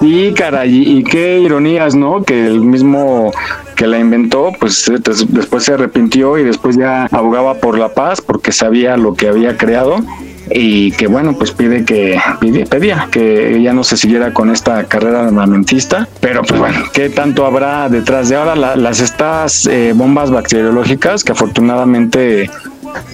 Y 0.00 0.32
caray, 0.32 0.98
y 0.98 1.04
qué 1.04 1.38
ironías, 1.38 1.94
¿no? 1.94 2.24
Que 2.24 2.48
el 2.48 2.62
mismo 2.62 3.30
que 3.76 3.86
la 3.86 4.00
inventó, 4.00 4.50
pues 4.58 4.90
después 5.28 5.62
se 5.62 5.74
arrepintió 5.74 6.36
y 6.36 6.42
después 6.42 6.76
ya 6.76 7.04
abogaba 7.04 7.60
por 7.60 7.78
la 7.78 7.94
paz 7.94 8.20
porque 8.20 8.50
sabía 8.50 8.96
lo 8.96 9.14
que 9.14 9.28
había 9.28 9.56
creado 9.56 9.98
y 10.50 10.92
que 10.92 11.06
bueno, 11.06 11.36
pues 11.36 11.52
pide 11.52 11.84
que 11.84 12.20
pedía 12.68 13.08
que 13.10 13.60
ya 13.62 13.72
no 13.72 13.84
se 13.84 13.96
siguiera 13.96 14.32
con 14.32 14.50
esta 14.50 14.84
carrera 14.84 15.26
armamentista, 15.26 16.08
pero 16.20 16.42
pues 16.42 16.58
bueno, 16.58 16.78
¿qué 16.92 17.08
tanto 17.08 17.46
habrá 17.46 17.88
detrás 17.88 18.28
de 18.28 18.36
ahora 18.36 18.56
las 18.76 19.00
estas 19.00 19.66
eh, 19.66 19.92
bombas 19.94 20.30
bacteriológicas 20.30 21.24
que 21.24 21.32
afortunadamente 21.32 22.50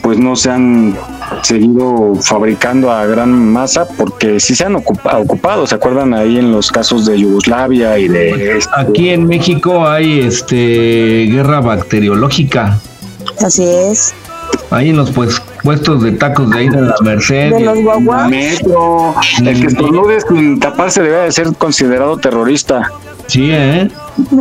pues 0.02 0.18
no 0.18 0.36
se 0.36 0.50
han 0.50 0.96
seguido 1.42 2.14
fabricando 2.22 2.90
a 2.90 3.04
gran 3.06 3.30
masa 3.30 3.86
porque 3.96 4.40
sí 4.40 4.54
se 4.54 4.64
han 4.64 4.76
ocupado, 4.76 5.66
¿se 5.66 5.74
acuerdan 5.74 6.14
ahí 6.14 6.38
en 6.38 6.52
los 6.52 6.70
casos 6.70 7.06
de 7.06 7.18
Yugoslavia 7.18 7.98
y 7.98 8.08
de... 8.08 8.56
Este 8.56 8.70
Aquí 8.76 9.10
en 9.10 9.26
México 9.26 9.86
hay 9.86 10.20
este 10.20 11.26
guerra 11.30 11.60
bacteriológica. 11.60 12.78
Así 13.44 13.64
es. 13.64 14.14
Ahí 14.70 14.90
en 14.90 14.96
los 14.96 15.10
pues 15.10 15.40
puestos 15.62 16.02
de 16.02 16.12
tacos 16.12 16.50
de 16.50 16.58
ahí 16.58 16.68
de 16.68 16.82
la 16.82 16.94
Merced. 17.02 17.52
De 17.52 17.60
los 17.60 17.80
guaguas. 17.80 18.28
Metro. 18.28 19.14
El 19.44 19.60
que 19.60 19.66
estornude 19.66 20.20
sin 20.20 20.60
taparse 20.60 21.02
debe 21.02 21.18
de 21.24 21.32
ser 21.32 21.54
considerado 21.56 22.16
terrorista. 22.18 22.90
Sí, 23.26 23.50
¿eh? 23.50 23.88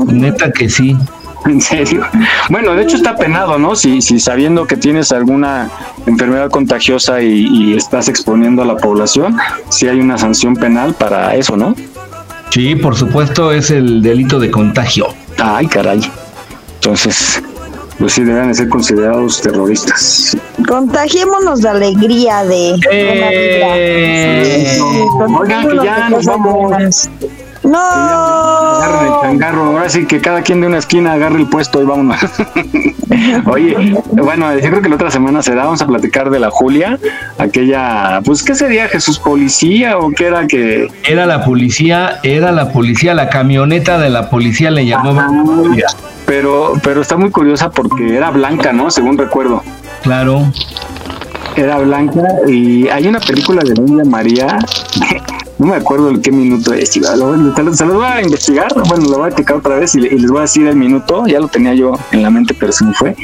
Neta 0.08 0.52
que 0.52 0.70
sí. 0.70 0.98
En 1.46 1.62
serio. 1.62 2.04
Bueno, 2.50 2.74
de 2.74 2.82
hecho 2.82 2.96
está 2.96 3.16
penado, 3.16 3.60
¿no? 3.60 3.76
Si, 3.76 4.02
si 4.02 4.20
sabiendo 4.20 4.66
que 4.66 4.78
tienes 4.78 5.12
alguna 5.12 5.70
enfermedad 6.08 6.50
contagiosa 6.50 7.22
y, 7.22 7.46
y 7.46 7.78
estás 7.78 8.10
exponiendo 8.10 8.64
a 8.64 8.66
la 8.66 8.78
población, 8.78 9.38
sí 9.70 9.88
hay 9.88 10.00
una 10.00 10.18
sanción 10.18 10.56
penal 10.56 10.96
para 10.96 11.36
eso, 11.36 11.56
¿no? 11.56 11.76
Sí, 12.50 12.76
por 12.76 12.96
supuesto 12.96 13.52
es 13.52 13.70
el 13.70 14.02
delito 14.02 14.40
de 14.40 14.50
contagio. 14.50 15.10
Ay, 15.38 15.68
caray. 15.68 16.02
Entonces, 16.76 17.44
pues 18.00 18.14
sí 18.14 18.24
deben 18.24 18.50
de 18.50 18.54
ser 18.54 18.70
considerados 18.70 19.42
terroristas. 19.42 20.38
Contagiémonos 20.68 21.62
de 21.62 21.70
alegría, 21.70 22.44
de 22.44 22.70
Eh, 22.92 23.06
buena 23.08 23.30
vibra. 23.30 23.76
Sí, 24.46 25.38
Oigan, 25.40 25.68
que 25.70 25.86
ya 25.86 26.06
de 26.06 26.10
nos 26.10 26.26
vamos. 26.26 27.10
Buenas. 27.66 27.82
Agarren 27.82 29.06
el 29.06 29.12
No. 29.12 29.22
changarro, 29.22 29.64
ahora 29.66 29.90
sí 29.90 30.06
que 30.06 30.22
cada 30.22 30.42
quien 30.42 30.62
de 30.62 30.68
una 30.68 30.78
esquina 30.78 31.14
agarre 31.14 31.40
el 31.40 31.48
puesto 31.48 31.82
y 31.82 31.86
vámonos. 31.86 32.20
Oye, 33.46 33.96
bueno, 34.12 34.54
yo 34.54 34.70
creo 34.70 34.82
que 34.82 34.90
la 34.90 34.96
otra 34.96 35.12
semana 35.12 35.42
será, 35.42 35.66
vamos 35.66 35.82
a 35.82 35.88
platicar 35.88 36.30
de 36.30 36.40
la 36.40 36.50
Julia, 36.50 36.98
aquella, 37.38 38.22
pues, 38.26 38.44
¿qué 38.44 38.56
sería 38.56 38.88
Jesús 38.88 39.20
Policía 39.20 39.98
o 39.98 40.12
qué 40.12 40.28
era 40.28 40.48
que... 40.48 40.88
Era 41.04 41.26
la 41.26 41.44
policía, 41.44 42.20
era 42.24 42.52
la 42.52 42.72
policía, 42.72 43.14
la 43.14 43.30
camioneta 43.30 43.98
de 43.98 44.10
la 44.10 44.30
policía 44.30 44.72
le 44.72 44.86
llamaban. 44.86 45.76
Pero, 46.26 46.74
pero 46.84 47.02
está 47.02 47.18
muy 47.18 47.30
curiosa 47.30 47.70
porque 47.70 48.18
era 48.18 48.32
blanca, 48.32 48.74
¿no? 48.74 48.90
Según 48.92 49.18
recuerdo. 49.18 49.62
Claro. 50.02 50.44
Era 51.56 51.78
blanca 51.78 52.22
y 52.48 52.88
hay 52.90 53.08
una 53.08 53.20
película 53.20 53.62
de 53.64 53.74
Doña 53.74 54.04
María, 54.04 54.58
no 55.58 55.68
me 55.68 55.76
acuerdo 55.76 56.10
en 56.10 56.22
qué 56.22 56.32
minuto 56.32 56.74
es, 56.74 56.96
Iván, 56.98 57.20
lo- 57.20 57.56
se 57.56 57.64
lo- 57.64 57.74
se 57.74 57.86
los 57.86 57.96
voy 57.96 58.06
a 58.06 58.22
investigar, 58.22 58.68
bueno, 58.88 59.06
lo 59.10 59.18
voy 59.20 59.32
a 59.32 59.36
checar 59.36 59.58
otra 59.58 59.76
vez 59.76 59.96
y, 59.96 60.00
y 60.00 60.18
les 60.20 60.30
voy 60.30 60.40
a 60.40 60.42
decir 60.42 60.68
el 60.68 60.76
minuto, 60.76 61.26
ya 61.28 61.40
lo 61.40 61.48
tenía 61.48 61.74
yo 61.74 61.94
en 62.12 62.24
la 62.24 62.30
mente, 62.30 62.54
pero 62.60 62.72
se 62.72 62.84
me 62.86 62.94
fue. 62.94 63.16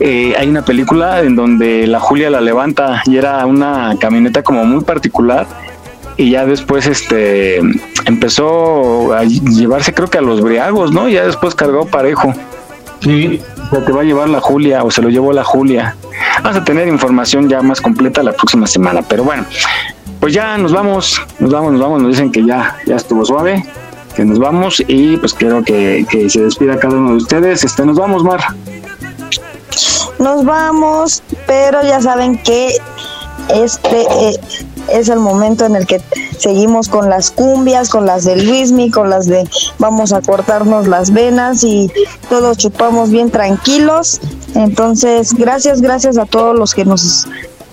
Eh, 0.00 0.34
hay 0.38 0.48
una 0.48 0.62
película 0.62 1.22
en 1.22 1.36
donde 1.36 1.86
la 1.86 1.98
Julia 2.00 2.28
la 2.28 2.40
levanta 2.42 3.02
y 3.06 3.16
era 3.16 3.46
una 3.46 3.96
camioneta 3.98 4.42
como 4.42 4.64
muy 4.66 4.84
particular 4.84 5.46
y 6.18 6.30
ya 6.32 6.44
después 6.44 6.86
este 6.86 7.60
empezó 8.04 9.14
a 9.14 9.24
llevarse 9.24 9.94
creo 9.94 10.08
que 10.08 10.18
a 10.18 10.22
los 10.22 10.40
briagos, 10.42 10.92
¿no? 10.92 11.08
Ya 11.08 11.24
después 11.26 11.54
cargó 11.54 11.86
parejo. 11.86 12.34
Sí. 13.00 13.40
O 13.66 13.70
sea, 13.76 13.84
te 13.84 13.92
va 13.92 14.00
a 14.02 14.04
llevar 14.04 14.28
la 14.28 14.40
Julia 14.40 14.84
o 14.84 14.90
se 14.90 15.00
lo 15.02 15.08
llevó 15.08 15.32
la 15.32 15.44
Julia. 15.44 15.96
Vamos 16.42 16.58
a 16.58 16.64
tener 16.64 16.88
información 16.88 17.48
ya 17.48 17.62
más 17.62 17.80
completa 17.80 18.22
la 18.22 18.32
próxima 18.32 18.66
semana, 18.66 19.00
pero 19.02 19.24
bueno, 19.24 19.44
pues 20.26 20.34
ya 20.34 20.58
nos 20.58 20.72
vamos, 20.72 21.22
nos 21.38 21.52
vamos, 21.52 21.70
nos 21.70 21.80
vamos, 21.80 22.02
nos 22.02 22.10
dicen 22.10 22.32
que 22.32 22.44
ya, 22.44 22.76
ya 22.84 22.96
estuvo 22.96 23.24
suave, 23.24 23.64
que 24.16 24.24
nos 24.24 24.40
vamos 24.40 24.82
y 24.84 25.16
pues 25.18 25.32
quiero 25.32 25.62
que, 25.62 26.04
se 26.28 26.40
despida 26.40 26.80
cada 26.80 26.96
uno 26.96 27.10
de 27.10 27.16
ustedes. 27.18 27.62
Este, 27.62 27.86
nos 27.86 27.96
vamos, 27.96 28.24
Mar. 28.24 28.40
Nos 30.18 30.44
vamos, 30.44 31.22
pero 31.46 31.80
ya 31.84 32.00
saben 32.00 32.42
que 32.42 32.76
este 33.50 34.00
eh, 34.00 34.40
es 34.88 35.08
el 35.10 35.20
momento 35.20 35.64
en 35.64 35.76
el 35.76 35.86
que 35.86 36.02
seguimos 36.36 36.88
con 36.88 37.08
las 37.08 37.30
cumbias, 37.30 37.88
con 37.88 38.04
las 38.04 38.24
de 38.24 38.34
Luismi, 38.34 38.90
con 38.90 39.08
las 39.08 39.28
de 39.28 39.48
vamos 39.78 40.12
a 40.12 40.22
cortarnos 40.22 40.88
las 40.88 41.12
venas 41.12 41.62
y 41.62 41.88
todos 42.28 42.58
chupamos 42.58 43.10
bien 43.10 43.30
tranquilos. 43.30 44.20
Entonces, 44.56 45.34
gracias, 45.34 45.80
gracias 45.80 46.18
a 46.18 46.26
todos 46.26 46.58
los 46.58 46.74
que 46.74 46.84
nos 46.84 47.28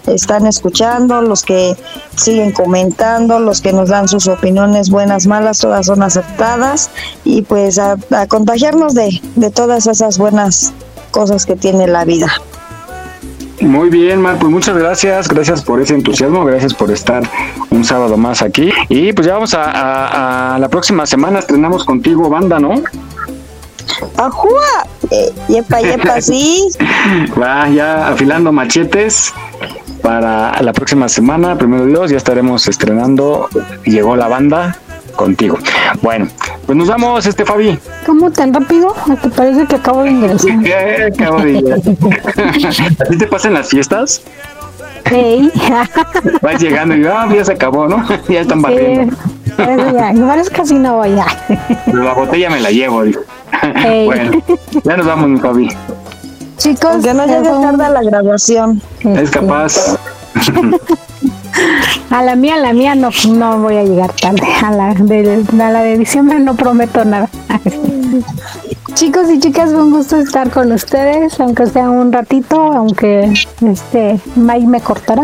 están 0.08 0.48
escuchando, 0.48 1.22
los 1.22 1.44
que 1.44 1.76
siguen 2.16 2.52
comentando, 2.52 3.40
los 3.40 3.62
que 3.62 3.74
nos 3.74 3.90
dan 3.90 4.08
sus 4.08 4.28
opiniones 4.28 4.90
buenas, 4.90 5.28
malas, 5.28 5.60
todas 5.60 5.86
son 5.86 6.04
aceptadas 6.04 6.90
y 7.24 7.42
pues 7.44 7.80
a, 7.80 7.98
a 8.12 8.28
contagiarnos 8.28 8.94
de, 8.94 9.22
de 9.36 9.50
todas 9.52 9.88
esas 9.88 10.18
buenas 10.18 10.74
cosas 11.12 11.46
que 11.46 11.56
tiene 11.56 11.88
la 11.88 12.06
vida. 12.06 12.28
Muy 13.62 13.90
bien, 13.90 14.20
Mar, 14.20 14.38
pues 14.40 14.52
muchas 14.52 14.76
gracias, 14.76 15.30
gracias 15.30 15.62
por 15.64 15.80
ese 15.82 15.94
entusiasmo, 15.94 16.44
gracias 16.44 16.74
por 16.74 16.92
estar 16.92 17.24
un 17.70 17.86
sábado 17.86 18.18
más 18.18 18.42
aquí. 18.42 18.72
Y 18.90 19.14
pues 19.14 19.26
ya 19.28 19.36
vamos 19.36 19.54
a, 19.54 19.64
a- 19.64 20.56
a 20.56 20.60
la 20.60 20.68
próxima 20.68 21.06
semana, 21.06 21.40
estrenamos 21.40 21.86
contigo 21.86 22.30
banda, 22.30 22.60
¿no? 22.60 22.74
¡Ajúa! 24.18 24.86
Eh, 25.12 25.32
yepa, 25.50 25.82
yepa, 25.82 26.20
sí. 26.22 26.68
Va 27.42 27.70
ya 27.70 28.08
afilando 28.10 28.52
machetes 28.52 29.34
para 30.04 30.62
la 30.62 30.74
próxima 30.74 31.10
semana, 31.10 31.58
primero 31.58 31.86
Dios, 31.86 32.12
ya 32.12 32.18
estaremos 32.18 32.68
estrenando 32.68 33.50
Llegó 33.86 34.16
la 34.16 34.28
banda 34.28 34.78
contigo. 35.16 35.58
Bueno, 36.02 36.28
pues 36.66 36.78
nos 36.78 36.88
vamos, 36.88 37.26
este 37.26 37.46
Fabi. 37.46 37.80
¿Cómo 38.06 38.30
tan 38.32 38.54
rápido? 38.54 38.94
¿Te 39.22 39.30
parece 39.30 39.66
que 39.66 39.76
acabo 39.76 40.04
de 40.04 40.12
ingresar? 40.12 40.52
Eh, 40.66 41.10
acabo 41.14 41.40
de 41.42 41.54
llegar. 41.54 41.80
¿A 41.80 43.06
ti 43.10 43.18
te 43.18 43.28
pasan 43.28 43.54
las 43.54 43.70
fiestas? 43.70 44.22
Ey. 45.12 45.52
Vas 46.42 46.62
llegando 46.62 46.96
y 46.96 47.06
ah, 47.06 47.28
ya 47.34 47.46
se 47.46 47.54
acabó, 47.54 47.88
¿no? 47.88 48.06
ya 48.30 48.42
están 48.42 48.62
barriendo. 48.62 49.16
Igual 50.16 50.40
es 50.40 50.50
casi 50.50 50.76
no 50.76 50.98
voy 50.98 51.16
ya. 51.16 51.28
La 51.94 52.14
botella 52.14 52.50
me 52.50 52.60
la 52.60 52.72
llevo, 52.72 53.04
dijo. 53.04 53.22
Ey. 53.86 54.06
bueno, 54.06 54.32
ya 54.84 54.98
nos 54.98 55.06
vamos, 55.06 55.30
mi 55.30 55.40
Fabi. 55.40 55.70
Chicos, 56.64 57.04
que 57.04 57.14
no 57.14 57.26
llegue 57.26 57.50
tarde 57.50 57.84
a 57.84 57.90
la 57.90 58.02
graduación. 58.02 58.82
Es 59.04 59.30
capaz. 59.30 59.98
A 62.10 62.24
la 62.24 62.36
mía, 62.36 62.56
a 62.56 62.60
la 62.60 62.74
mía 62.74 62.96
no, 62.96 63.10
no 63.30 63.60
voy 63.60 63.76
a 63.76 63.84
llegar 63.84 64.14
tarde. 64.14 64.48
A 64.64 64.72
la 64.72 64.94
de, 64.94 65.44
a 65.52 65.70
la 65.72 65.82
de 65.82 65.98
diciembre 65.98 66.40
no 66.40 66.56
prometo 66.56 67.04
nada. 67.04 67.28
Chicos 68.94 69.30
y 69.30 69.40
chicas, 69.40 69.72
fue 69.72 69.84
un 69.84 69.92
gusto 69.92 70.18
estar 70.18 70.52
con 70.52 70.72
ustedes, 70.72 71.40
aunque 71.40 71.66
sea 71.68 71.90
un 71.90 72.14
ratito, 72.14 72.62
aunque 72.62 73.34
este 73.62 74.20
May 74.36 74.66
me 74.66 74.80
cortará. 74.80 75.24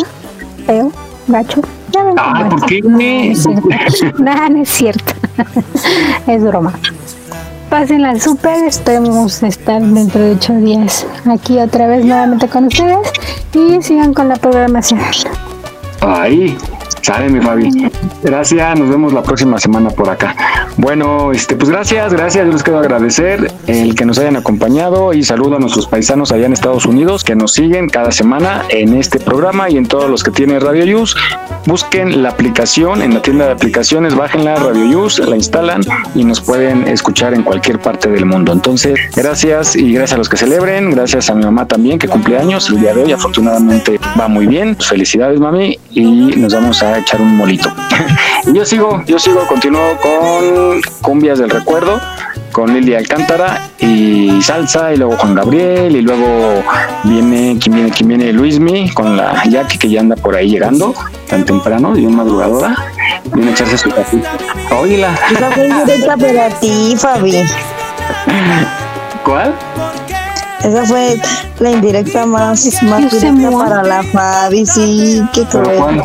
Feo, 0.65 0.91
gacho. 1.27 1.61
Ya 1.91 2.01
Ay, 2.17 2.43
es. 2.43 2.49
¿por 2.49 2.65
qué? 2.65 2.81
No, 2.81 2.97
no 2.97 3.01
es 3.01 3.43
cierto. 3.43 4.23
Nada, 4.23 4.49
no 4.49 4.61
es 4.61 4.69
cierto. 4.69 5.13
es 6.27 6.43
broma. 6.43 6.73
Pásenla 7.69 8.19
súper, 8.19 8.63
esperemos 8.65 9.43
estar 9.43 9.79
dentro 9.79 10.19
de 10.21 10.31
ocho 10.31 10.53
días 10.53 11.05
aquí 11.31 11.59
otra 11.59 11.85
vez 11.85 12.03
nuevamente 12.03 12.47
con 12.47 12.65
ustedes 12.65 13.11
y 13.53 13.81
sigan 13.83 14.13
con 14.13 14.27
la 14.27 14.37
programación. 14.37 14.99
Ahí, 16.01 16.57
sale 17.03 17.29
mi 17.29 17.39
Fabi. 17.39 17.91
Gracias, 18.23 18.79
nos 18.79 18.89
vemos 18.89 19.13
la 19.13 19.21
próxima 19.21 19.59
semana 19.59 19.91
por 19.91 20.09
acá. 20.09 20.35
Bueno, 20.81 21.33
este, 21.33 21.57
pues 21.57 21.69
gracias, 21.69 22.13
gracias, 22.13 22.45
yo 22.45 22.53
les 22.53 22.63
quiero 22.63 22.79
agradecer 22.79 23.51
el 23.67 23.95
que 23.95 24.05
nos 24.05 24.17
hayan 24.17 24.37
acompañado 24.37 25.11
y 25.11 25.23
saludo 25.23 25.57
a 25.57 25.59
nuestros 25.59 25.87
paisanos 25.87 26.31
allá 26.31 26.45
en 26.45 26.53
Estados 26.53 26.85
Unidos 26.85 27.25
que 27.25 27.35
nos 27.35 27.51
siguen 27.51 27.89
cada 27.89 28.13
semana 28.13 28.63
en 28.69 28.95
este 28.95 29.19
programa 29.19 29.69
y 29.69 29.75
en 29.75 29.85
todos 29.85 30.09
los 30.09 30.23
que 30.23 30.31
tienen 30.31 30.61
Radio 30.61 30.85
Yus. 30.85 31.17
Busquen 31.65 32.23
la 32.23 32.29
aplicación 32.29 33.01
en 33.01 33.13
la 33.13 33.21
tienda 33.21 33.47
de 33.47 33.51
aplicaciones, 33.51 34.15
bájenla, 34.15 34.55
Radio 34.55 34.85
Yus, 34.85 35.19
la 35.19 35.35
instalan 35.35 35.81
y 36.15 36.23
nos 36.23 36.39
pueden 36.39 36.87
escuchar 36.87 37.33
en 37.33 37.43
cualquier 37.43 37.79
parte 37.79 38.09
del 38.09 38.25
mundo. 38.25 38.53
Entonces, 38.53 38.97
gracias 39.13 39.75
y 39.75 39.91
gracias 39.91 40.13
a 40.13 40.17
los 40.17 40.29
que 40.29 40.37
celebren, 40.37 40.91
gracias 40.91 41.29
a 41.29 41.35
mi 41.35 41.43
mamá 41.43 41.67
también 41.67 41.99
que 41.99 42.07
cumple 42.07 42.37
años 42.37 42.69
el 42.69 42.79
día 42.79 42.93
de 42.93 43.03
hoy, 43.03 43.11
afortunadamente 43.11 43.99
va 44.17 44.29
muy 44.29 44.47
bien. 44.47 44.77
Felicidades, 44.77 45.41
mami, 45.41 45.77
y 45.91 46.05
nos 46.37 46.53
vamos 46.53 46.81
a 46.81 46.99
echar 46.99 47.19
un 47.19 47.35
molito. 47.35 47.69
yo 48.53 48.63
sigo, 48.65 49.03
yo 49.05 49.19
sigo, 49.19 49.45
continúo 49.45 49.97
con 50.01 50.68
Cumbias 51.01 51.39
del 51.39 51.49
Recuerdo, 51.49 51.99
con 52.51 52.73
Lili 52.73 52.95
Alcántara 52.95 53.69
y 53.79 54.41
Salsa, 54.41 54.93
y 54.93 54.97
luego 54.97 55.17
Juan 55.17 55.35
Gabriel, 55.35 55.95
y 55.95 56.01
luego 56.01 56.63
viene, 57.03 57.57
¿quién 57.61 57.75
viene? 57.75 57.91
¿Quién 57.91 58.07
viene? 58.09 58.33
Luismi, 58.33 58.89
con 58.91 59.15
la 59.15 59.43
Jackie 59.45 59.77
que 59.77 59.89
ya 59.89 60.01
anda 60.01 60.15
por 60.15 60.35
ahí 60.35 60.49
llegando, 60.49 60.93
tan 61.27 61.45
temprano, 61.45 61.97
y 61.97 62.05
una 62.05 62.17
madrugadora, 62.17 62.75
viene 63.33 63.51
a 63.51 63.53
echarse 63.53 63.77
su 63.77 63.89
café. 63.95 64.21
Óyela. 64.79 65.17
Esa 65.31 65.51
fue 65.51 65.67
indirecta 65.67 66.17
para 66.17 66.49
ti, 66.59 66.95
Fabi. 66.97 67.43
¿Cuál? 69.23 69.53
Esa 70.63 70.85
fue 70.85 71.17
la 71.59 71.71
indirecta 71.71 72.25
más, 72.25 72.67
más 72.83 73.11
directa 73.11 73.49
para 73.51 73.83
la 73.83 74.03
Fabi, 74.03 74.65
sí, 74.65 75.21
qué 75.33 75.45
¿Pero 75.51 75.63
cruel. 75.63 75.77
cuál? 75.79 76.03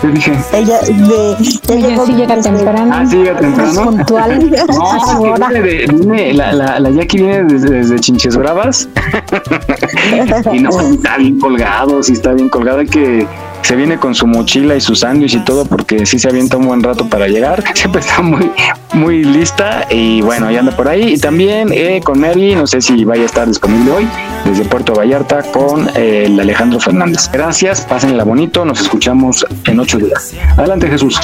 ¿Qué 0.00 0.06
dije? 0.08 0.32
Ella, 0.52 0.80
de, 0.80 1.36
Ella 1.74 1.88
llegó 1.88 2.06
sí 2.06 2.12
llega 2.12 2.40
temprano. 2.40 2.90
Ah, 2.94 3.04
sí, 3.06 3.16
llega 3.16 3.38
temprano. 3.38 3.82
puntual. 3.84 4.50
No, 4.70 5.22
viene 5.38 5.60
de- 5.62 5.86
viene- 5.92 6.34
la, 6.34 6.52
la, 6.52 6.78
la 6.80 6.90
Jackie 6.90 7.18
viene 7.18 7.44
desde, 7.44 7.70
desde 7.70 7.98
Chinches 8.00 8.36
Bravas. 8.36 8.88
y 10.52 10.58
no, 10.60 10.70
está 10.80 11.16
bien 11.16 11.38
colgado, 11.40 12.02
sí 12.02 12.12
está 12.12 12.32
bien 12.32 12.48
colgado. 12.48 12.78
Hay 12.80 12.86
que 12.86 13.26
se 13.62 13.76
viene 13.76 13.98
con 13.98 14.14
su 14.14 14.26
mochila 14.26 14.76
y 14.76 14.80
su 14.80 14.94
sándwich 14.94 15.34
y 15.34 15.44
todo 15.44 15.64
porque 15.64 16.06
sí 16.06 16.18
se 16.18 16.28
avienta 16.28 16.56
un 16.56 16.66
buen 16.66 16.82
rato 16.82 17.08
para 17.08 17.28
llegar. 17.28 17.62
Siempre 17.74 18.00
está 18.00 18.22
muy, 18.22 18.50
muy 18.92 19.24
lista 19.24 19.86
y 19.90 20.22
bueno, 20.22 20.50
ya 20.50 20.60
anda 20.60 20.76
por 20.76 20.88
ahí. 20.88 21.14
Y 21.14 21.18
también 21.18 21.70
eh, 21.72 22.00
con 22.02 22.20
Mary, 22.20 22.54
no 22.54 22.66
sé 22.66 22.80
si 22.80 23.04
vaya 23.04 23.22
a 23.22 23.26
estar 23.26 23.46
disponible 23.46 23.90
hoy, 23.92 24.08
desde 24.44 24.64
Puerto 24.64 24.94
Vallarta 24.94 25.42
con 25.42 25.88
eh, 25.94 26.24
el 26.26 26.38
Alejandro 26.38 26.80
Fernández. 26.80 27.30
Gracias, 27.32 27.82
pásenla 27.82 28.24
bonito, 28.24 28.64
nos 28.64 28.80
escuchamos 28.80 29.46
en 29.66 29.80
ocho 29.80 29.98
días. 29.98 30.34
Adelante 30.56 30.88
Jesús. 30.88 31.20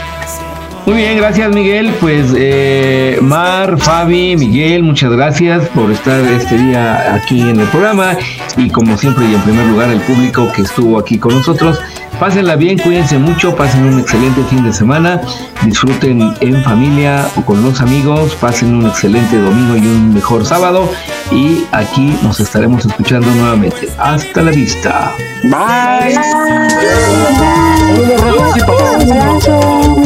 Muy 0.86 0.98
bien, 0.98 1.16
gracias 1.16 1.52
Miguel. 1.52 1.92
Pues 2.00 2.32
eh, 2.36 3.18
Mar, 3.20 3.76
Fabi, 3.76 4.36
Miguel, 4.36 4.84
muchas 4.84 5.10
gracias 5.10 5.66
por 5.70 5.90
estar 5.90 6.20
este 6.20 6.56
día 6.56 7.12
aquí 7.12 7.40
en 7.40 7.58
el 7.58 7.66
programa 7.66 8.16
y 8.56 8.70
como 8.70 8.96
siempre 8.96 9.24
y 9.26 9.34
en 9.34 9.40
primer 9.40 9.66
lugar 9.66 9.88
el 9.90 10.00
público 10.02 10.48
que 10.54 10.62
estuvo 10.62 10.96
aquí 11.00 11.18
con 11.18 11.34
nosotros. 11.34 11.80
Pásenla 12.18 12.56
bien, 12.56 12.78
cuídense 12.78 13.18
mucho, 13.18 13.54
pasen 13.54 13.84
un 13.84 14.00
excelente 14.00 14.42
fin 14.44 14.64
de 14.64 14.72
semana, 14.72 15.20
disfruten 15.62 16.34
en 16.40 16.62
familia 16.64 17.28
o 17.36 17.42
con 17.42 17.62
los 17.62 17.82
amigos, 17.82 18.34
pasen 18.36 18.74
un 18.74 18.86
excelente 18.86 19.36
domingo 19.38 19.76
y 19.76 19.86
un 19.86 20.14
mejor 20.14 20.46
sábado 20.46 20.90
y 21.30 21.66
aquí 21.72 22.18
nos 22.22 22.40
estaremos 22.40 22.86
escuchando 22.86 23.28
nuevamente. 23.32 23.90
Hasta 23.98 24.40
la 24.40 24.50
vista. 24.50 25.12
Bye. 25.44 26.16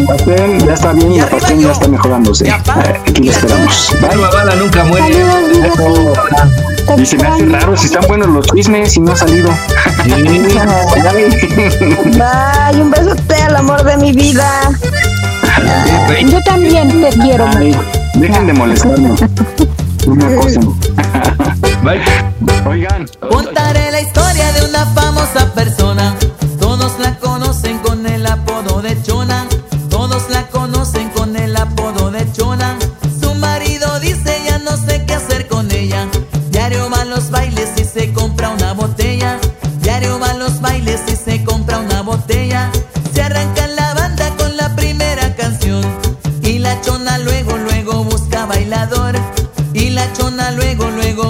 Pastel 0.09 0.67
ya 0.67 0.73
está 0.75 0.93
bien 0.93 1.13
y 1.13 1.19
la 1.21 1.27
pastel 1.29 1.61
ya 1.61 1.73
está 1.73 1.89
mejorándose. 1.89 2.49
Eh, 2.49 2.53
Aquí 2.53 3.23
lo 3.23 3.31
esperamos. 3.31 3.97
Bye. 4.01 4.21
La 4.21 4.31
bala 4.31 4.55
nunca 4.57 4.85
muere. 4.85 5.25
Y 6.99 7.07
se 7.07 7.17
me 7.17 7.27
hace 7.27 7.47
raro 7.47 7.77
si 7.77 7.87
están 7.87 8.05
buenos 8.09 8.29
los 8.29 8.47
chismes 8.47 8.97
y 8.97 9.01
no 9.01 9.13
ha 9.13 9.17
salido. 9.17 9.51
Bye, 10.05 10.19
un 12.83 12.91
besote 12.91 13.35
al 13.43 13.57
amor 13.57 13.85
de 13.85 13.97
mi 13.97 14.13
vida. 14.13 14.71
Yo 16.27 16.41
también 16.43 17.01
te 17.01 17.09
quiero. 17.19 17.47
Ay, 17.57 17.77
dejen 18.15 18.47
de 18.47 18.53
molestarnos. 18.53 19.21
No 20.07 20.15
me 20.15 20.35
acosen. 20.35 20.63
Bye. 21.83 22.01
Oigan. 22.67 23.07
Contaré 23.31 23.91
la 23.91 24.01
historia 24.01 24.53
de 24.53 24.69
una 24.69 24.87
famosa 24.87 25.53
persona. 25.55 26.15
Todos 26.59 26.99
la 26.99 27.17
conocen 27.19 27.79
con 27.79 28.07
el 28.07 28.27
apodo 28.27 28.83
de 28.83 29.01
Chona. 29.03 29.20
Luego, 50.53 50.91
luego 50.91 51.30